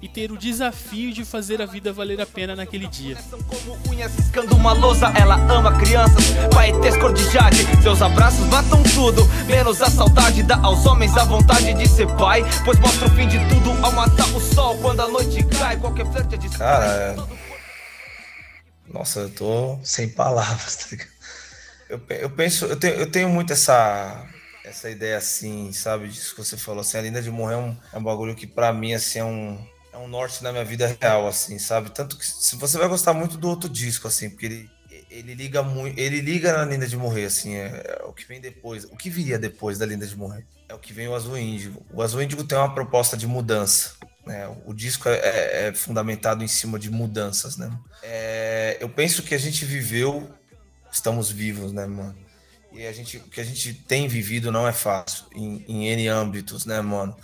e 0.00 0.08
ter 0.08 0.30
o 0.30 0.36
desafio 0.36 1.12
de 1.12 1.24
fazer 1.24 1.60
a 1.60 1.66
vida 1.66 1.92
valer 1.92 2.20
a 2.20 2.26
pena 2.26 2.54
naquele 2.54 2.86
dia. 2.86 3.16
Como 3.46 3.78
unhas 3.88 4.14
riscando 4.14 4.54
uma 4.56 4.72
lousa, 4.72 5.12
ela 5.18 5.36
ama 5.52 5.78
crianças, 5.78 6.24
paetês 6.54 6.96
cor 6.96 7.12
de 7.12 7.30
jade. 7.30 7.66
Seus 7.82 8.00
abraços 8.02 8.46
matam 8.46 8.82
tudo, 8.94 9.24
menos 9.46 9.82
a 9.82 9.90
saudade. 9.90 10.42
Dá 10.42 10.56
aos 10.58 10.84
homens 10.86 11.16
a 11.16 11.24
vontade 11.24 11.74
de 11.74 11.88
ser 11.88 12.06
pai, 12.16 12.42
pois 12.64 12.78
mostra 12.78 13.06
o 13.06 13.10
fim 13.10 13.26
de 13.26 13.38
tudo 13.48 13.70
ao 13.84 13.92
matar 13.92 14.28
o 14.34 14.40
sol. 14.40 14.76
Quando 14.78 15.00
a 15.00 15.08
noite 15.08 15.44
cai, 15.44 15.76
qualquer 15.76 16.06
flerte 16.10 16.34
é 16.34 16.38
de 16.38 16.48
Cara. 16.50 17.16
Nossa, 18.86 19.20
eu 19.20 19.30
tô 19.30 19.78
sem 19.84 20.08
palavras, 20.08 20.76
tá 20.76 20.86
ligado? 20.90 21.10
Eu, 21.88 22.00
eu 22.08 22.30
penso, 22.30 22.66
eu 22.66 22.76
tenho, 22.76 22.94
eu 22.94 23.10
tenho 23.10 23.28
muito 23.28 23.52
essa, 23.52 24.26
essa 24.64 24.90
ideia 24.90 25.16
assim, 25.16 25.72
sabe? 25.72 26.08
Disso 26.08 26.34
que 26.34 26.44
você 26.44 26.56
falou, 26.56 26.80
assim, 26.80 26.98
a 26.98 27.02
Linda 27.02 27.22
de 27.22 27.30
Morrer 27.30 27.54
é 27.54 27.58
um, 27.58 27.76
é 27.92 27.98
um 27.98 28.02
bagulho 28.02 28.34
que 28.34 28.46
para 28.46 28.72
mim, 28.72 28.92
assim, 28.92 29.20
é 29.20 29.24
um, 29.24 29.58
um 29.98 30.08
norte 30.08 30.42
na 30.42 30.52
minha 30.52 30.64
vida 30.64 30.96
real, 31.00 31.26
assim, 31.26 31.58
sabe? 31.58 31.90
Tanto 31.90 32.16
que 32.16 32.26
se 32.26 32.56
você 32.56 32.78
vai 32.78 32.88
gostar 32.88 33.12
muito 33.12 33.36
do 33.36 33.48
outro 33.48 33.68
disco, 33.68 34.08
assim, 34.08 34.30
porque 34.30 34.46
ele, 34.46 34.70
ele 35.10 35.34
liga 35.34 35.62
muito, 35.62 35.98
ele 35.98 36.20
liga 36.20 36.56
na 36.56 36.64
Linda 36.64 36.86
de 36.86 36.96
Morrer, 36.96 37.24
assim, 37.24 37.54
é, 37.54 37.82
é, 37.84 38.04
o 38.04 38.12
que 38.12 38.26
vem 38.26 38.40
depois, 38.40 38.84
o 38.84 38.96
que 38.96 39.10
viria 39.10 39.38
depois 39.38 39.78
da 39.78 39.86
Linda 39.86 40.06
de 40.06 40.16
Morrer, 40.16 40.46
é 40.68 40.74
o 40.74 40.78
que 40.78 40.92
vem 40.92 41.08
o 41.08 41.14
Azul 41.14 41.38
Índigo. 41.38 41.84
O 41.92 42.02
Azul 42.02 42.22
Índigo 42.22 42.44
tem 42.44 42.58
uma 42.58 42.74
proposta 42.74 43.16
de 43.16 43.26
mudança, 43.26 43.92
né? 44.26 44.48
O 44.66 44.74
disco 44.74 45.08
é, 45.08 45.18
é, 45.18 45.68
é 45.68 45.74
fundamentado 45.74 46.44
em 46.44 46.48
cima 46.48 46.78
de 46.78 46.90
mudanças, 46.90 47.56
né? 47.56 47.70
É, 48.02 48.76
eu 48.80 48.88
penso 48.88 49.22
que 49.22 49.34
a 49.34 49.38
gente 49.38 49.64
viveu, 49.64 50.28
estamos 50.92 51.30
vivos, 51.30 51.72
né, 51.72 51.86
mano? 51.86 52.16
E 52.72 52.86
a 52.86 52.92
gente, 52.92 53.16
o 53.16 53.24
que 53.24 53.40
a 53.40 53.44
gente 53.44 53.72
tem 53.72 54.06
vivido 54.06 54.52
não 54.52 54.68
é 54.68 54.72
fácil, 54.72 55.24
em, 55.34 55.64
em 55.66 55.88
N 55.88 56.08
âmbitos, 56.08 56.66
né, 56.66 56.80
mano? 56.80 57.16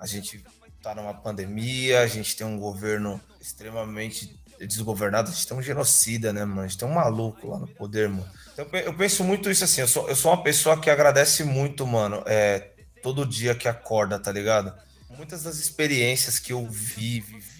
A 0.00 0.06
gente 0.06 0.42
tá 0.86 0.94
numa 0.94 1.14
pandemia, 1.14 2.00
a 2.00 2.06
gente 2.06 2.36
tem 2.36 2.46
um 2.46 2.58
governo 2.58 3.20
extremamente 3.40 4.38
desgovernado, 4.60 5.30
a 5.30 5.32
gente 5.32 5.46
tem 5.46 5.56
um 5.56 5.62
genocida, 5.62 6.32
né, 6.32 6.44
mano? 6.44 6.60
A 6.60 6.66
gente 6.68 6.78
tem 6.78 6.88
um 6.88 6.94
maluco 6.94 7.48
lá 7.48 7.58
no 7.58 7.66
poder, 7.66 8.08
mano. 8.08 8.26
Então, 8.52 8.66
eu 8.72 8.94
penso 8.94 9.24
muito 9.24 9.50
isso 9.50 9.64
assim, 9.64 9.80
eu 9.80 9.88
sou, 9.88 10.08
eu 10.08 10.14
sou 10.14 10.30
uma 10.30 10.42
pessoa 10.42 10.80
que 10.80 10.88
agradece 10.88 11.42
muito, 11.42 11.84
mano, 11.86 12.22
é, 12.24 12.70
todo 13.02 13.26
dia 13.26 13.54
que 13.54 13.66
acorda, 13.66 14.18
tá 14.18 14.30
ligado? 14.30 14.72
muitas 15.16 15.42
das 15.42 15.58
experiências 15.58 16.38
que 16.38 16.52
eu 16.52 16.66
vi, 16.66 17.20
vivi, 17.20 17.55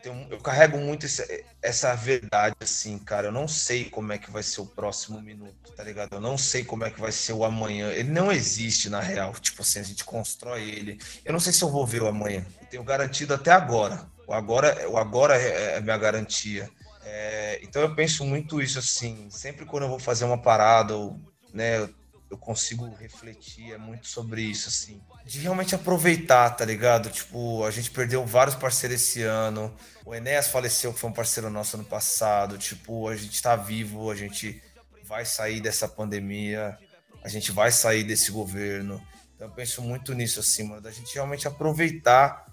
tenho, 0.00 0.26
eu 0.30 0.40
carrego 0.40 0.78
muito 0.78 1.06
esse, 1.06 1.44
essa 1.62 1.94
verdade, 1.94 2.56
assim, 2.60 2.98
cara. 2.98 3.28
Eu 3.28 3.32
não 3.32 3.46
sei 3.46 3.84
como 3.84 4.12
é 4.12 4.18
que 4.18 4.30
vai 4.30 4.42
ser 4.42 4.60
o 4.60 4.66
próximo 4.66 5.20
minuto, 5.20 5.72
tá 5.72 5.82
ligado? 5.82 6.14
Eu 6.14 6.20
não 6.20 6.36
sei 6.36 6.64
como 6.64 6.84
é 6.84 6.90
que 6.90 7.00
vai 7.00 7.12
ser 7.12 7.32
o 7.32 7.44
amanhã. 7.44 7.90
Ele 7.90 8.10
não 8.10 8.32
existe, 8.32 8.88
na 8.88 9.00
real. 9.00 9.32
Tipo 9.34 9.62
assim, 9.62 9.80
a 9.80 9.84
gente 9.84 10.04
constrói 10.04 10.68
ele. 10.68 10.98
Eu 11.24 11.32
não 11.32 11.40
sei 11.40 11.52
se 11.52 11.62
eu 11.62 11.70
vou 11.70 11.86
ver 11.86 12.02
o 12.02 12.08
amanhã. 12.08 12.44
Eu 12.60 12.66
tenho 12.66 12.84
garantido 12.84 13.34
até 13.34 13.50
agora. 13.50 14.06
O 14.26 14.32
agora, 14.32 14.88
o 14.88 14.96
agora 14.96 15.36
é, 15.36 15.76
é 15.76 15.80
minha 15.80 15.98
garantia. 15.98 16.70
É, 17.02 17.60
então 17.62 17.82
eu 17.82 17.94
penso 17.94 18.24
muito 18.24 18.60
isso, 18.60 18.78
assim. 18.78 19.28
Sempre 19.30 19.64
quando 19.66 19.84
eu 19.84 19.88
vou 19.88 19.98
fazer 19.98 20.24
uma 20.24 20.38
parada, 20.38 20.94
ou, 20.96 21.20
né, 21.52 21.88
eu 22.30 22.38
consigo 22.38 22.88
refletir 22.94 23.72
é 23.72 23.78
muito 23.78 24.06
sobre 24.06 24.42
isso, 24.42 24.68
assim. 24.68 25.02
De 25.24 25.38
realmente 25.38 25.74
aproveitar, 25.74 26.50
tá 26.50 26.64
ligado? 26.64 27.10
Tipo, 27.10 27.64
a 27.64 27.70
gente 27.70 27.90
perdeu 27.90 28.24
vários 28.26 28.56
parceiros 28.56 29.00
esse 29.00 29.22
ano. 29.22 29.74
O 30.04 30.14
Enéas 30.14 30.48
faleceu, 30.48 30.92
que 30.92 30.98
foi 30.98 31.10
um 31.10 31.12
parceiro 31.12 31.48
nosso 31.50 31.76
ano 31.76 31.84
passado. 31.84 32.58
Tipo, 32.58 33.08
a 33.08 33.16
gente 33.16 33.40
tá 33.40 33.54
vivo, 33.54 34.10
a 34.10 34.16
gente 34.16 34.60
vai 35.04 35.24
sair 35.24 35.60
dessa 35.60 35.86
pandemia, 35.86 36.76
a 37.22 37.28
gente 37.28 37.52
vai 37.52 37.70
sair 37.70 38.02
desse 38.02 38.30
governo. 38.30 39.00
Então 39.34 39.48
eu 39.48 39.54
penso 39.54 39.82
muito 39.82 40.14
nisso, 40.14 40.40
assim, 40.40 40.64
mano, 40.64 40.80
da 40.80 40.90
gente 40.90 41.14
realmente 41.14 41.46
aproveitar 41.46 42.46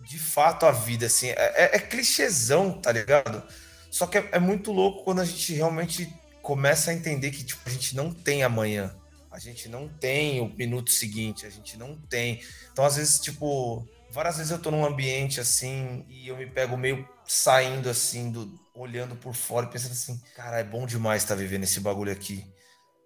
de 0.00 0.18
fato 0.18 0.66
a 0.66 0.72
vida, 0.72 1.06
assim. 1.06 1.28
É, 1.28 1.34
é, 1.36 1.76
é 1.76 1.78
clichêzão, 1.78 2.80
tá 2.80 2.92
ligado? 2.92 3.42
Só 3.90 4.06
que 4.06 4.18
é, 4.18 4.28
é 4.32 4.38
muito 4.38 4.72
louco 4.72 5.04
quando 5.04 5.20
a 5.20 5.24
gente 5.24 5.52
realmente 5.54 6.12
começa 6.40 6.90
a 6.90 6.94
entender 6.94 7.30
que 7.30 7.44
tipo, 7.44 7.60
a 7.66 7.70
gente 7.70 7.94
não 7.94 8.12
tem 8.12 8.42
amanhã 8.42 8.94
a 9.32 9.38
gente 9.38 9.66
não 9.68 9.88
tem 9.88 10.40
o 10.40 10.54
minuto 10.54 10.90
seguinte, 10.90 11.46
a 11.46 11.50
gente 11.50 11.78
não 11.78 11.96
tem. 11.96 12.42
Então, 12.70 12.84
às 12.84 12.96
vezes, 12.96 13.18
tipo, 13.18 13.88
várias 14.10 14.36
vezes 14.36 14.52
eu 14.52 14.58
tô 14.58 14.70
num 14.70 14.84
ambiente 14.84 15.40
assim 15.40 16.04
e 16.06 16.28
eu 16.28 16.36
me 16.36 16.46
pego 16.46 16.76
meio 16.76 17.08
saindo 17.26 17.88
assim, 17.88 18.30
do, 18.30 18.60
olhando 18.74 19.16
por 19.16 19.34
fora 19.34 19.66
e 19.66 19.70
pensando 19.70 19.92
assim, 19.92 20.20
cara, 20.36 20.60
é 20.60 20.64
bom 20.64 20.86
demais 20.86 21.22
estar 21.22 21.34
tá 21.34 21.40
vivendo 21.40 21.64
esse 21.64 21.80
bagulho 21.80 22.12
aqui. 22.12 22.44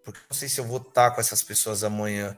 Porque 0.05 0.19
não 0.29 0.37
sei 0.37 0.49
se 0.49 0.61
eu 0.61 0.65
vou 0.65 0.79
estar 0.79 1.11
tá 1.11 1.11
com 1.13 1.21
essas 1.21 1.43
pessoas 1.45 1.85
amanhã. 1.85 2.37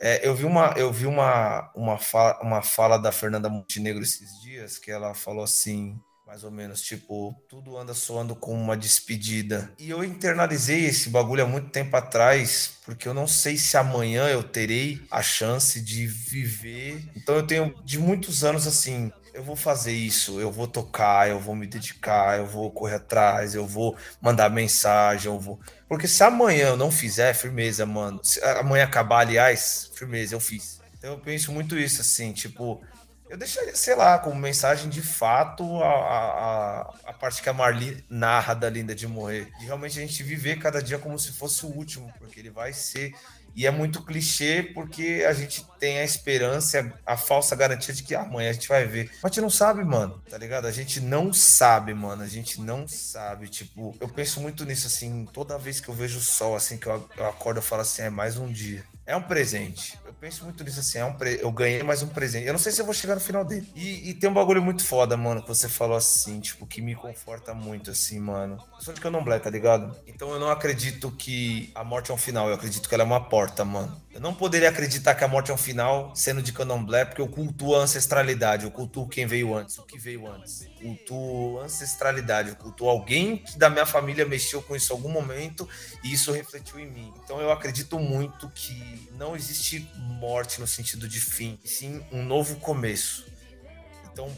É, 0.00 0.26
eu 0.26 0.34
vi, 0.34 0.44
uma, 0.44 0.74
eu 0.76 0.90
vi 0.90 1.06
uma, 1.06 1.70
uma, 1.74 1.98
fala, 1.98 2.40
uma 2.42 2.62
fala 2.62 2.98
da 2.98 3.12
Fernanda 3.12 3.50
Montenegro 3.50 4.02
esses 4.02 4.40
dias 4.40 4.78
que 4.78 4.90
ela 4.90 5.14
falou 5.14 5.44
assim: 5.44 5.98
mais 6.26 6.42
ou 6.42 6.50
menos, 6.50 6.82
tipo, 6.82 7.40
tudo 7.48 7.78
anda 7.78 7.94
soando 7.94 8.34
com 8.34 8.52
uma 8.52 8.76
despedida. 8.76 9.70
E 9.78 9.88
eu 9.88 10.02
internalizei 10.02 10.84
esse 10.84 11.08
bagulho 11.08 11.44
há 11.44 11.46
muito 11.46 11.70
tempo 11.70 11.96
atrás, 11.96 12.72
porque 12.84 13.06
eu 13.06 13.14
não 13.14 13.28
sei 13.28 13.56
se 13.56 13.76
amanhã 13.76 14.26
eu 14.26 14.42
terei 14.42 15.00
a 15.08 15.22
chance 15.22 15.80
de 15.80 16.04
viver. 16.06 17.08
Então 17.14 17.36
eu 17.36 17.46
tenho 17.46 17.72
de 17.84 17.96
muitos 18.00 18.42
anos 18.42 18.66
assim, 18.66 19.12
eu 19.32 19.44
vou 19.44 19.54
fazer 19.54 19.92
isso, 19.92 20.40
eu 20.40 20.50
vou 20.50 20.66
tocar, 20.66 21.28
eu 21.28 21.38
vou 21.38 21.54
me 21.54 21.66
dedicar, 21.66 22.38
eu 22.38 22.46
vou 22.46 22.72
correr 22.72 22.96
atrás, 22.96 23.54
eu 23.54 23.64
vou 23.64 23.96
mandar 24.20 24.50
mensagem, 24.50 25.30
eu 25.30 25.38
vou. 25.38 25.60
Porque 25.88 26.08
se 26.08 26.24
amanhã 26.24 26.70
eu 26.70 26.76
não 26.76 26.90
fizer, 26.90 27.34
firmeza, 27.34 27.86
mano. 27.86 28.18
Se 28.24 28.42
amanhã 28.42 28.82
acabar, 28.82 29.20
aliás, 29.20 29.92
firmeza, 29.94 30.34
eu 30.34 30.40
fiz. 30.40 30.80
Então 30.98 31.12
eu 31.12 31.20
penso 31.20 31.52
muito 31.52 31.78
isso, 31.78 32.00
assim, 32.00 32.32
tipo, 32.32 32.82
eu 33.28 33.36
deixaria, 33.36 33.74
sei 33.74 33.94
lá, 33.94 34.18
como 34.18 34.36
mensagem 34.36 34.88
de 34.88 35.02
fato 35.02 35.82
a, 35.82 35.88
a, 35.88 36.80
a 37.06 37.12
parte 37.12 37.42
que 37.42 37.48
a 37.48 37.52
Marli 37.52 38.04
narra 38.08 38.54
da 38.54 38.70
Linda 38.70 38.94
de 38.94 39.06
morrer. 39.06 39.50
De 39.58 39.66
realmente 39.66 39.98
a 39.98 40.02
gente 40.02 40.22
viver 40.22 40.58
cada 40.58 40.82
dia 40.82 40.98
como 40.98 41.18
se 41.18 41.32
fosse 41.32 41.66
o 41.66 41.68
último, 41.68 42.12
porque 42.18 42.38
ele 42.38 42.50
vai 42.50 42.72
ser. 42.72 43.14
E 43.54 43.66
é 43.66 43.70
muito 43.70 44.02
clichê 44.02 44.62
porque 44.74 45.24
a 45.26 45.32
gente 45.32 45.66
tem 45.80 45.98
a 45.98 46.04
esperança, 46.04 46.92
a 47.06 47.16
falsa 47.16 47.56
garantia 47.56 47.94
de 47.94 48.02
que 48.02 48.14
amanhã 48.14 48.50
a 48.50 48.52
gente 48.52 48.68
vai 48.68 48.84
ver. 48.84 49.10
Mas 49.22 49.24
a 49.24 49.28
gente 49.28 49.40
não 49.40 49.48
sabe, 49.48 49.82
mano, 49.82 50.22
tá 50.28 50.36
ligado? 50.36 50.66
A 50.66 50.72
gente 50.72 51.00
não 51.00 51.32
sabe, 51.32 51.94
mano. 51.94 52.22
A 52.22 52.28
gente 52.28 52.60
não 52.60 52.86
sabe. 52.86 53.48
Tipo, 53.48 53.96
eu 53.98 54.08
penso 54.10 54.42
muito 54.42 54.62
nisso, 54.66 54.86
assim, 54.86 55.24
toda 55.32 55.58
vez 55.58 55.80
que 55.80 55.88
eu 55.88 55.94
vejo 55.94 56.18
o 56.18 56.22
sol, 56.22 56.54
assim, 56.54 56.76
que 56.76 56.86
eu, 56.86 57.08
eu 57.16 57.26
acordo, 57.26 57.56
eu 57.56 57.62
falo 57.62 57.80
assim, 57.80 58.02
é 58.02 58.10
mais 58.10 58.36
um 58.36 58.46
dia. 58.46 58.84
É 59.06 59.16
um 59.16 59.22
presente 59.22 59.98
penso 60.26 60.42
muito 60.42 60.64
nisso 60.64 60.80
assim, 60.80 60.98
é 60.98 61.04
um 61.04 61.12
pre... 61.12 61.38
eu 61.40 61.52
ganhei 61.52 61.84
mais 61.84 62.02
um 62.02 62.08
presente. 62.08 62.48
Eu 62.48 62.52
não 62.52 62.58
sei 62.58 62.72
se 62.72 62.80
eu 62.80 62.84
vou 62.84 62.92
chegar 62.92 63.14
no 63.14 63.20
final 63.20 63.44
dele. 63.44 63.70
E, 63.76 64.10
e, 64.10 64.14
tem 64.14 64.28
um 64.28 64.34
bagulho 64.34 64.60
muito 64.60 64.84
foda, 64.84 65.16
mano, 65.16 65.40
que 65.40 65.46
você 65.46 65.68
falou 65.68 65.96
assim, 65.96 66.40
tipo, 66.40 66.66
que 66.66 66.82
me 66.82 66.96
conforta 66.96 67.54
muito, 67.54 67.92
assim, 67.92 68.18
mano. 68.18 68.58
Eu 68.74 68.80
sou 68.80 68.92
de 68.92 69.00
candomblé, 69.00 69.38
tá 69.38 69.48
ligado? 69.48 69.96
Então 70.04 70.32
eu 70.32 70.40
não 70.40 70.50
acredito 70.50 71.12
que 71.12 71.70
a 71.76 71.84
morte 71.84 72.10
é 72.10 72.14
um 72.14 72.16
final, 72.16 72.48
eu 72.48 72.54
acredito 72.54 72.88
que 72.88 72.94
ela 72.94 73.04
é 73.04 73.06
uma 73.06 73.20
porta, 73.20 73.64
mano. 73.64 73.96
Eu 74.12 74.20
não 74.20 74.34
poderia 74.34 74.68
acreditar 74.68 75.14
que 75.14 75.22
a 75.22 75.28
morte 75.28 75.52
é 75.52 75.54
um 75.54 75.58
final 75.58 76.10
sendo 76.16 76.42
de 76.42 76.52
candomblé, 76.52 77.04
porque 77.04 77.20
eu 77.20 77.28
cultuo 77.28 77.76
a 77.76 77.82
ancestralidade, 77.82 78.64
eu 78.64 78.72
cultuo 78.72 79.06
quem 79.06 79.26
veio 79.26 79.54
antes, 79.54 79.78
o 79.78 79.84
que 79.84 79.96
veio 79.96 80.26
antes. 80.26 80.66
Cultuo 80.86 81.60
ancestralidade, 81.60 82.50
eu 82.50 82.56
cultuo 82.56 82.88
alguém 82.88 83.38
que 83.38 83.58
da 83.58 83.68
minha 83.68 83.84
família 83.84 84.24
mexeu 84.24 84.62
com 84.62 84.76
isso 84.76 84.92
em 84.92 84.96
algum 84.96 85.08
momento 85.08 85.68
e 86.04 86.12
isso 86.12 86.30
refletiu 86.30 86.78
em 86.78 86.86
mim. 86.86 87.12
Então 87.24 87.40
eu 87.40 87.50
acredito 87.50 87.98
muito 87.98 88.48
que 88.50 89.08
não 89.18 89.34
existe 89.34 89.90
morte 89.96 90.60
no 90.60 90.66
sentido 90.66 91.08
de 91.08 91.20
fim, 91.20 91.58
sim 91.64 92.00
um 92.12 92.22
novo 92.24 92.56
começo. 92.56 93.26
Então 94.12 94.30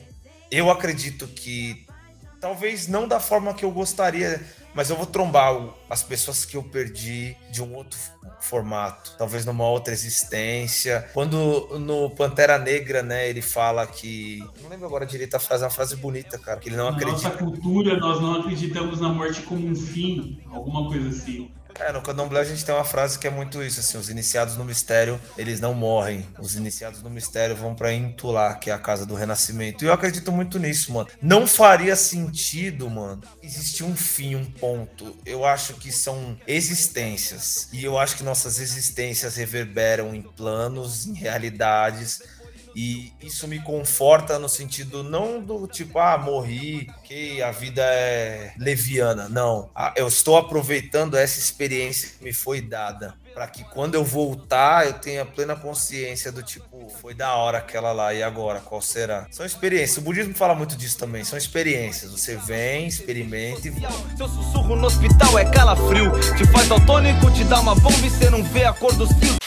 eu 0.50 0.70
acredito 0.70 1.26
que 1.26 1.86
talvez 2.40 2.88
não 2.88 3.06
da 3.06 3.20
forma 3.20 3.52
que 3.52 3.64
eu 3.64 3.70
gostaria 3.70 4.42
mas 4.78 4.90
eu 4.90 4.96
vou 4.96 5.06
trombar 5.06 5.74
as 5.90 6.04
pessoas 6.04 6.44
que 6.44 6.56
eu 6.56 6.62
perdi 6.62 7.34
de 7.50 7.60
um 7.60 7.74
outro 7.74 7.98
formato, 8.40 9.12
talvez 9.18 9.44
numa 9.44 9.68
outra 9.68 9.92
existência. 9.92 11.10
Quando 11.12 11.80
no 11.80 12.08
Pantera 12.10 12.56
Negra, 12.60 13.02
né, 13.02 13.28
ele 13.28 13.42
fala 13.42 13.84
que. 13.88 14.38
Não 14.62 14.70
lembro 14.70 14.86
agora 14.86 15.04
direito 15.04 15.34
a 15.34 15.40
frase, 15.40 15.64
é 15.64 15.66
uma 15.66 15.72
frase 15.72 15.96
bonita, 15.96 16.38
cara, 16.38 16.60
que 16.60 16.68
ele 16.68 16.76
não 16.76 16.92
na 16.92 16.96
acredita. 16.96 17.28
Nossa 17.28 17.38
cultura, 17.38 17.96
nós 17.96 18.20
não 18.20 18.38
acreditamos 18.38 19.00
na 19.00 19.08
morte 19.08 19.42
como 19.42 19.66
um 19.66 19.74
fim, 19.74 20.40
alguma 20.48 20.86
coisa 20.86 21.08
assim. 21.08 21.50
É, 21.80 21.92
no 21.92 22.02
candomblé 22.02 22.40
a 22.40 22.44
gente 22.44 22.64
tem 22.64 22.74
uma 22.74 22.84
frase 22.84 23.18
que 23.18 23.26
é 23.26 23.30
muito 23.30 23.62
isso, 23.62 23.80
assim, 23.80 23.96
os 23.96 24.10
iniciados 24.10 24.56
no 24.56 24.64
mistério, 24.64 25.20
eles 25.36 25.60
não 25.60 25.74
morrem. 25.74 26.26
Os 26.38 26.56
iniciados 26.56 27.02
no 27.02 27.10
mistério 27.10 27.54
vão 27.54 27.74
para 27.74 27.92
Intulá, 27.92 28.54
que 28.54 28.70
é 28.70 28.72
a 28.74 28.78
casa 28.78 29.06
do 29.06 29.14
renascimento. 29.14 29.84
E 29.84 29.88
eu 29.88 29.92
acredito 29.92 30.32
muito 30.32 30.58
nisso, 30.58 30.92
mano. 30.92 31.08
Não 31.22 31.46
faria 31.46 31.94
sentido, 31.94 32.90
mano, 32.90 33.22
existir 33.42 33.84
um 33.84 33.94
fim, 33.94 34.34
um 34.34 34.44
ponto. 34.44 35.16
Eu 35.24 35.44
acho 35.44 35.74
que 35.74 35.92
são 35.92 36.36
existências. 36.46 37.68
E 37.72 37.84
eu 37.84 37.98
acho 37.98 38.16
que 38.16 38.22
nossas 38.22 38.58
existências 38.58 39.36
reverberam 39.36 40.14
em 40.14 40.22
planos, 40.22 41.06
em 41.06 41.14
realidades 41.14 42.20
e 42.74 43.12
isso 43.20 43.46
me 43.48 43.60
conforta 43.60 44.38
no 44.38 44.48
sentido 44.48 45.02
não 45.02 45.40
do 45.40 45.66
tipo, 45.66 45.98
ah, 45.98 46.18
morri, 46.18 46.88
que 47.04 47.42
a 47.42 47.50
vida 47.50 47.82
é 47.82 48.52
leviana. 48.58 49.28
Não. 49.28 49.70
Eu 49.96 50.08
estou 50.08 50.36
aproveitando 50.36 51.16
essa 51.16 51.38
experiência 51.38 52.10
que 52.10 52.24
me 52.24 52.32
foi 52.32 52.60
dada 52.60 53.14
para 53.38 53.46
que 53.46 53.62
quando 53.62 53.94
eu 53.94 54.04
voltar 54.04 54.86
eu 54.86 54.94
tenha 54.94 55.24
plena 55.24 55.54
consciência 55.54 56.32
do 56.32 56.42
tipo, 56.42 56.88
foi 57.00 57.14
da 57.14 57.36
hora 57.36 57.58
aquela 57.58 57.92
lá 57.92 58.12
e 58.12 58.20
agora, 58.20 58.58
qual 58.58 58.82
será? 58.82 59.28
São 59.30 59.46
experiências. 59.46 59.98
O 59.98 60.00
budismo 60.00 60.34
fala 60.34 60.56
muito 60.56 60.76
disso 60.76 60.98
também, 60.98 61.22
são 61.22 61.38
experiências. 61.38 62.10
Você 62.10 62.34
vem, 62.34 62.88
experimenta 62.88 63.68
e 63.68 63.72
Seu 64.16 64.28
sussurro 64.28 64.74
no 64.74 64.86
hospital 64.88 65.38
é 65.38 65.44
calafrio. 65.44 66.10
Te 66.36 66.44
faz 66.50 66.68
daltônico, 66.68 67.30
te 67.30 67.44
dá 67.44 67.60
uma 67.60 67.76
bomba 67.76 68.04
e 68.04 68.10
você 68.10 68.28
não 68.28 68.42
vê 68.42 68.64
a 68.64 68.72
cor 68.72 68.92
dos 68.96 69.12
fios. 69.12 69.38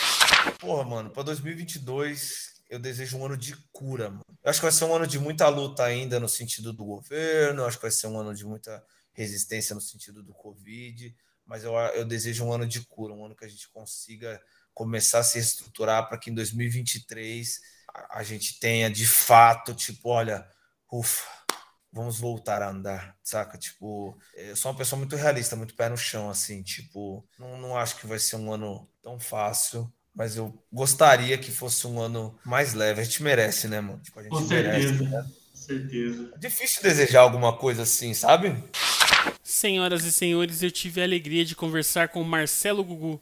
Porra, 0.57 0.86
mano, 0.86 1.09
pra 1.09 1.24
2022 1.24 2.51
eu 2.72 2.80
desejo 2.80 3.17
um 3.17 3.26
ano 3.26 3.36
de 3.36 3.53
cura, 3.74 4.09
mano. 4.09 4.26
Eu 4.41 4.49
acho 4.49 4.59
que 4.59 4.65
vai 4.65 4.72
ser 4.72 4.86
um 4.86 4.95
ano 4.95 5.05
de 5.05 5.19
muita 5.19 5.49
luta 5.49 5.84
ainda 5.84 6.22
no 6.22 6.30
sentido 6.30 6.72
do 6.72 6.86
governo, 6.86 7.61
eu 7.61 7.65
acho 7.67 7.78
que 7.78 7.84
vai 7.84 7.91
ser 7.91 8.07
um 8.07 8.17
ano 8.17 8.34
de 8.34 8.45
muita 8.45 8.82
resistência 9.11 9.76
no 9.76 9.82
sentido 9.82 10.24
do 10.24 10.34
Covid, 10.34 11.13
mas 11.45 11.65
eu, 11.65 11.74
eu 11.74 12.05
desejo 12.05 12.45
um 12.45 12.53
ano 12.53 12.65
de 12.65 12.80
cura, 12.86 13.13
um 13.13 13.26
ano 13.26 13.36
que 13.36 13.43
a 13.43 13.47
gente 13.47 13.67
consiga 13.69 14.41
começar 14.74 15.19
a 15.19 15.24
se 15.24 15.38
estruturar 15.38 16.07
para 16.07 16.17
que 16.17 16.32
em 16.32 16.34
2023 16.34 17.59
a, 17.93 18.19
a 18.19 18.24
gente 18.24 18.57
tenha 18.57 18.89
de 18.89 19.05
fato, 19.05 19.76
tipo, 19.76 20.07
olha, 20.07 20.49
ufa, 20.89 21.28
vamos 21.91 22.19
voltar 22.19 22.61
a 22.61 22.69
andar, 22.69 23.17
saca? 23.22 23.57
Tipo, 23.57 24.17
eu 24.34 24.55
sou 24.55 24.72
uma 24.72 24.78
pessoa 24.78 24.97
muito 24.97 25.17
realista, 25.17 25.57
muito 25.57 25.76
pé 25.76 25.89
no 25.89 25.97
chão, 25.97 26.30
assim, 26.30 26.63
tipo, 26.63 27.28
não, 27.38 27.57
não 27.59 27.78
acho 27.78 27.97
que 27.97 28.07
vai 28.07 28.17
ser 28.17 28.38
um 28.38 28.53
ano 28.53 28.89
tão 29.01 29.19
fácil, 29.19 29.93
mas 30.16 30.36
eu 30.36 30.53
gostaria 30.72 31.38
que 31.38 31.51
fosse 31.51 31.88
um 31.88 31.99
ano 31.99 32.38
mais 32.45 32.74
leve. 32.74 33.01
A 33.01 33.03
gente 33.03 33.24
merece, 33.24 33.68
né, 33.68 33.80
mano? 33.82 33.99
Tipo, 33.99 34.20
a 34.20 34.24
gente 34.24 34.32
Com 34.32 34.41
merece. 34.41 34.88
certeza. 34.88 35.09
Né? 35.09 35.26
Certeza. 35.53 36.32
É 36.36 36.38
difícil 36.39 36.82
desejar 36.84 37.22
alguma 37.22 37.55
coisa 37.55 37.84
assim, 37.84 38.14
sabe? 38.14 38.55
Senhoras 39.43 40.03
e 40.03 40.12
senhores, 40.12 40.64
eu 40.64 40.72
tive 40.72 41.01
a 41.01 41.03
alegria 41.03 41.45
de 41.45 41.55
conversar 41.55 42.09
com 42.09 42.22
o 42.22 42.26
Marcelo 42.26 42.84
Gugu. 42.84 43.22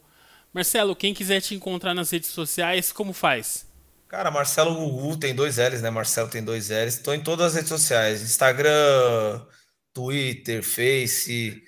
Marcelo, 0.53 0.95
quem 0.95 1.13
quiser 1.13 1.41
te 1.41 1.53
encontrar 1.53 1.93
nas 1.93 2.09
redes 2.09 2.29
sociais, 2.29 2.91
como 2.91 3.13
faz? 3.13 3.67
Cara, 4.07 4.31
Marcelo 4.31 4.73
Gugu 4.73 5.17
tem 5.17 5.35
dois 5.35 5.57
L's, 5.57 5.81
né? 5.81 5.89
Marcelo 5.91 6.29
tem 6.29 6.43
dois 6.43 6.69
L's. 6.69 6.95
Estou 6.95 7.13
em 7.13 7.21
todas 7.21 7.47
as 7.47 7.53
redes 7.55 7.69
sociais: 7.69 8.21
Instagram, 8.23 9.45
Twitter, 9.93 10.63
Face. 10.63 11.61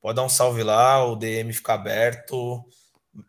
Pode 0.00 0.16
dar 0.16 0.24
um 0.24 0.28
salve 0.28 0.62
lá, 0.62 1.04
o 1.04 1.14
DM 1.14 1.52
fica 1.52 1.74
aberto. 1.74 2.64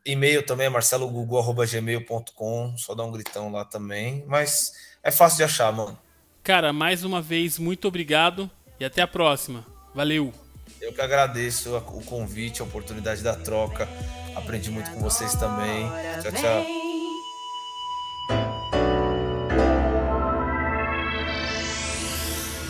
E-mail 0.05 0.45
também 0.45 0.67
é 0.67 0.69
marcelogugu.gmail.com. 0.69 2.77
Só 2.77 2.95
dá 2.95 3.03
um 3.03 3.11
gritão 3.11 3.51
lá 3.51 3.65
também. 3.65 4.23
Mas 4.27 4.73
é 5.03 5.11
fácil 5.11 5.37
de 5.37 5.43
achar, 5.43 5.71
mano. 5.71 5.97
Cara, 6.43 6.71
mais 6.71 7.03
uma 7.03 7.21
vez, 7.21 7.57
muito 7.57 7.87
obrigado 7.87 8.49
e 8.79 8.85
até 8.85 9.01
a 9.01 9.07
próxima. 9.07 9.65
Valeu! 9.93 10.33
Eu 10.81 10.93
que 10.93 11.01
agradeço 11.01 11.75
o 11.75 12.03
convite, 12.03 12.61
a 12.61 12.65
oportunidade 12.65 13.23
da 13.23 13.35
troca. 13.35 13.87
Aprendi 14.35 14.69
muito 14.69 14.91
com 14.91 14.99
vocês 14.99 15.33
também. 15.35 15.89
Tchau, 16.21 16.31
tchau. 16.33 16.65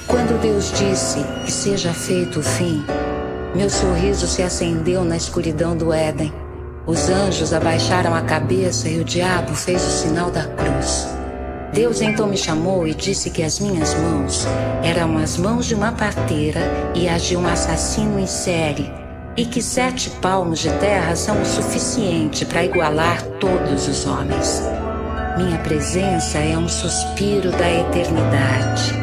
Quando 0.07 0.39
Deus 0.41 0.71
disse 0.71 1.19
que 1.43 1.51
seja 1.51 1.93
feito 1.93 2.39
o 2.39 2.43
fim, 2.43 2.85
meu 3.55 3.69
sorriso 3.69 4.27
se 4.27 4.41
acendeu 4.41 5.03
na 5.03 5.17
escuridão 5.17 5.75
do 5.75 5.91
Éden. 5.91 6.44
Os 6.87 7.09
anjos 7.09 7.51
abaixaram 7.51 8.13
a 8.13 8.21
cabeça 8.21 8.87
e 8.87 8.99
o 8.99 9.03
diabo 9.03 9.55
fez 9.55 9.83
o 9.83 9.89
sinal 9.89 10.29
da 10.29 10.43
cruz. 10.43 11.07
Deus 11.73 11.99
então 11.99 12.27
me 12.27 12.37
chamou 12.37 12.87
e 12.87 12.93
disse 12.93 13.31
que 13.31 13.41
as 13.41 13.59
minhas 13.59 13.95
mãos 13.95 14.45
eram 14.83 15.17
as 15.17 15.35
mãos 15.35 15.65
de 15.65 15.73
uma 15.73 15.91
parteira 15.91 16.61
e 16.93 17.09
as 17.09 17.23
de 17.23 17.35
um 17.35 17.47
assassino 17.47 18.19
em 18.19 18.27
série, 18.27 18.93
e 19.35 19.45
que 19.45 19.63
sete 19.63 20.11
palmos 20.21 20.59
de 20.59 20.69
terra 20.73 21.15
são 21.15 21.41
o 21.41 21.45
suficiente 21.45 22.45
para 22.45 22.63
igualar 22.63 23.21
todos 23.39 23.87
os 23.87 24.05
homens. 24.05 24.61
Minha 25.37 25.57
presença 25.57 26.37
é 26.37 26.55
um 26.55 26.69
suspiro 26.69 27.49
da 27.51 27.69
eternidade. 27.69 28.93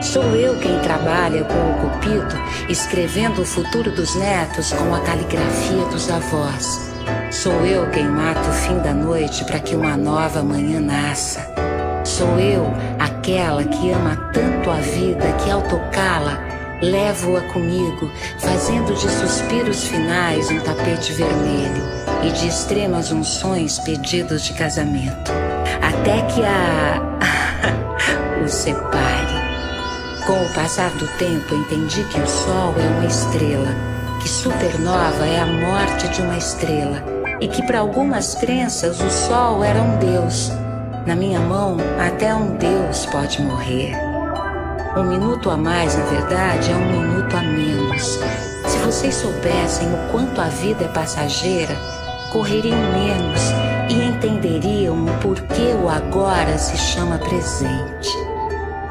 Sou 0.00 0.22
eu 0.36 0.56
quem 0.60 0.78
trabalha 0.78 1.44
com 1.44 1.52
o 1.52 1.90
Cupido, 1.90 2.36
escrevendo 2.70 3.42
o 3.42 3.44
futuro 3.44 3.90
dos 3.90 4.14
netos 4.14 4.72
com 4.72 4.94
a 4.94 5.00
caligrafia 5.00 5.84
dos 5.86 6.08
avós. 6.08 6.87
Sou 7.30 7.66
eu 7.66 7.90
quem 7.90 8.08
mata 8.08 8.40
o 8.40 8.52
fim 8.52 8.78
da 8.78 8.94
noite 8.94 9.44
para 9.44 9.60
que 9.60 9.76
uma 9.76 9.98
nova 9.98 10.42
manhã 10.42 10.80
nasça. 10.80 11.46
Sou 12.02 12.38
eu 12.38 12.66
aquela 12.98 13.62
que 13.64 13.90
ama 13.90 14.16
tanto 14.32 14.70
a 14.70 14.76
vida 14.76 15.30
que 15.44 15.50
ao 15.50 15.60
tocá-la 15.60 16.42
levo-a 16.80 17.42
comigo, 17.52 18.10
fazendo 18.38 18.94
de 18.94 19.10
suspiros 19.10 19.84
finais 19.88 20.50
um 20.50 20.58
tapete 20.60 21.12
vermelho 21.12 21.82
e 22.22 22.30
de 22.30 22.48
extremas 22.48 23.12
unções 23.12 23.78
pedidos 23.78 24.42
de 24.42 24.54
casamento, 24.54 25.30
até 25.82 26.22
que 26.32 26.42
a 26.42 27.02
o 28.42 28.48
separe. 28.48 29.48
Com 30.26 30.32
o 30.32 30.54
passar 30.54 30.90
do 30.92 31.06
tempo, 31.18 31.54
entendi 31.54 32.02
que 32.04 32.20
o 32.20 32.26
Sol 32.26 32.74
é 32.78 32.88
uma 32.98 33.06
estrela, 33.06 33.74
que 34.22 34.28
supernova 34.28 35.26
é 35.26 35.40
a 35.40 35.46
morte 35.46 36.08
de 36.08 36.22
uma 36.22 36.38
estrela 36.38 37.17
e 37.40 37.48
que 37.48 37.62
para 37.62 37.80
algumas 37.80 38.34
crenças 38.34 39.00
o 39.00 39.10
Sol 39.10 39.62
era 39.64 39.80
um 39.80 39.98
Deus. 39.98 40.50
Na 41.06 41.14
minha 41.14 41.40
mão, 41.40 41.76
até 41.98 42.34
um 42.34 42.56
Deus 42.56 43.06
pode 43.06 43.40
morrer. 43.42 43.92
Um 44.96 45.04
minuto 45.04 45.50
a 45.50 45.56
mais, 45.56 45.96
na 45.96 46.04
verdade, 46.04 46.70
é 46.70 46.74
um 46.74 46.92
minuto 46.92 47.36
a 47.36 47.42
menos. 47.42 48.18
Se 48.66 48.78
vocês 48.78 49.14
soubessem 49.14 49.88
o 49.88 50.12
quanto 50.12 50.40
a 50.40 50.48
vida 50.48 50.84
é 50.84 50.88
passageira, 50.88 51.74
correriam 52.32 52.78
menos 52.92 53.40
e 53.88 53.94
entenderiam 53.94 55.04
o 55.04 55.18
porquê 55.20 55.74
o 55.82 55.88
agora 55.88 56.58
se 56.58 56.76
chama 56.76 57.18
presente. 57.18 58.10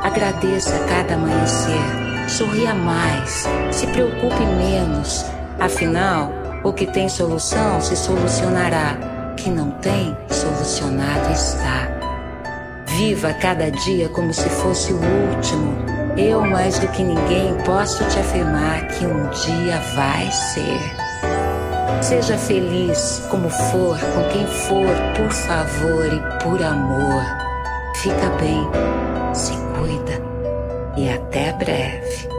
Agradeça 0.01 0.79
cada 0.87 1.15
amanhecer, 1.15 2.29
sorria 2.29 2.73
mais, 2.73 3.45
se 3.71 3.85
preocupe 3.87 4.45
menos. 4.57 5.25
Afinal, 5.59 6.31
o 6.63 6.73
que 6.73 6.85
tem 6.87 7.07
solução 7.07 7.79
se 7.81 7.95
solucionará, 7.95 8.97
que 9.35 9.49
não 9.49 9.71
tem, 9.71 10.15
solucionado 10.29 11.31
está. 11.31 11.87
Viva 12.97 13.33
cada 13.33 13.69
dia 13.69 14.09
como 14.09 14.33
se 14.33 14.49
fosse 14.49 14.91
o 14.91 14.97
último. 14.97 15.75
Eu, 16.17 16.41
mais 16.41 16.79
do 16.79 16.87
que 16.87 17.03
ninguém, 17.03 17.53
posso 17.63 18.03
te 18.05 18.19
afirmar 18.19 18.87
que 18.87 19.05
um 19.05 19.29
dia 19.29 19.79
vai 19.95 20.31
ser. 20.31 21.07
Seja 22.01 22.37
feliz 22.37 23.23
como 23.29 23.49
for, 23.49 23.99
com 23.99 24.23
quem 24.31 24.47
for, 24.47 24.95
por 25.15 25.31
favor 25.31 26.05
e 26.05 26.43
por 26.43 26.63
amor. 26.63 27.23
Fica 28.01 28.29
bem, 28.39 28.67
se 29.33 29.53
cuida 29.77 30.21
e 30.95 31.09
até 31.09 31.53
breve. 31.53 32.36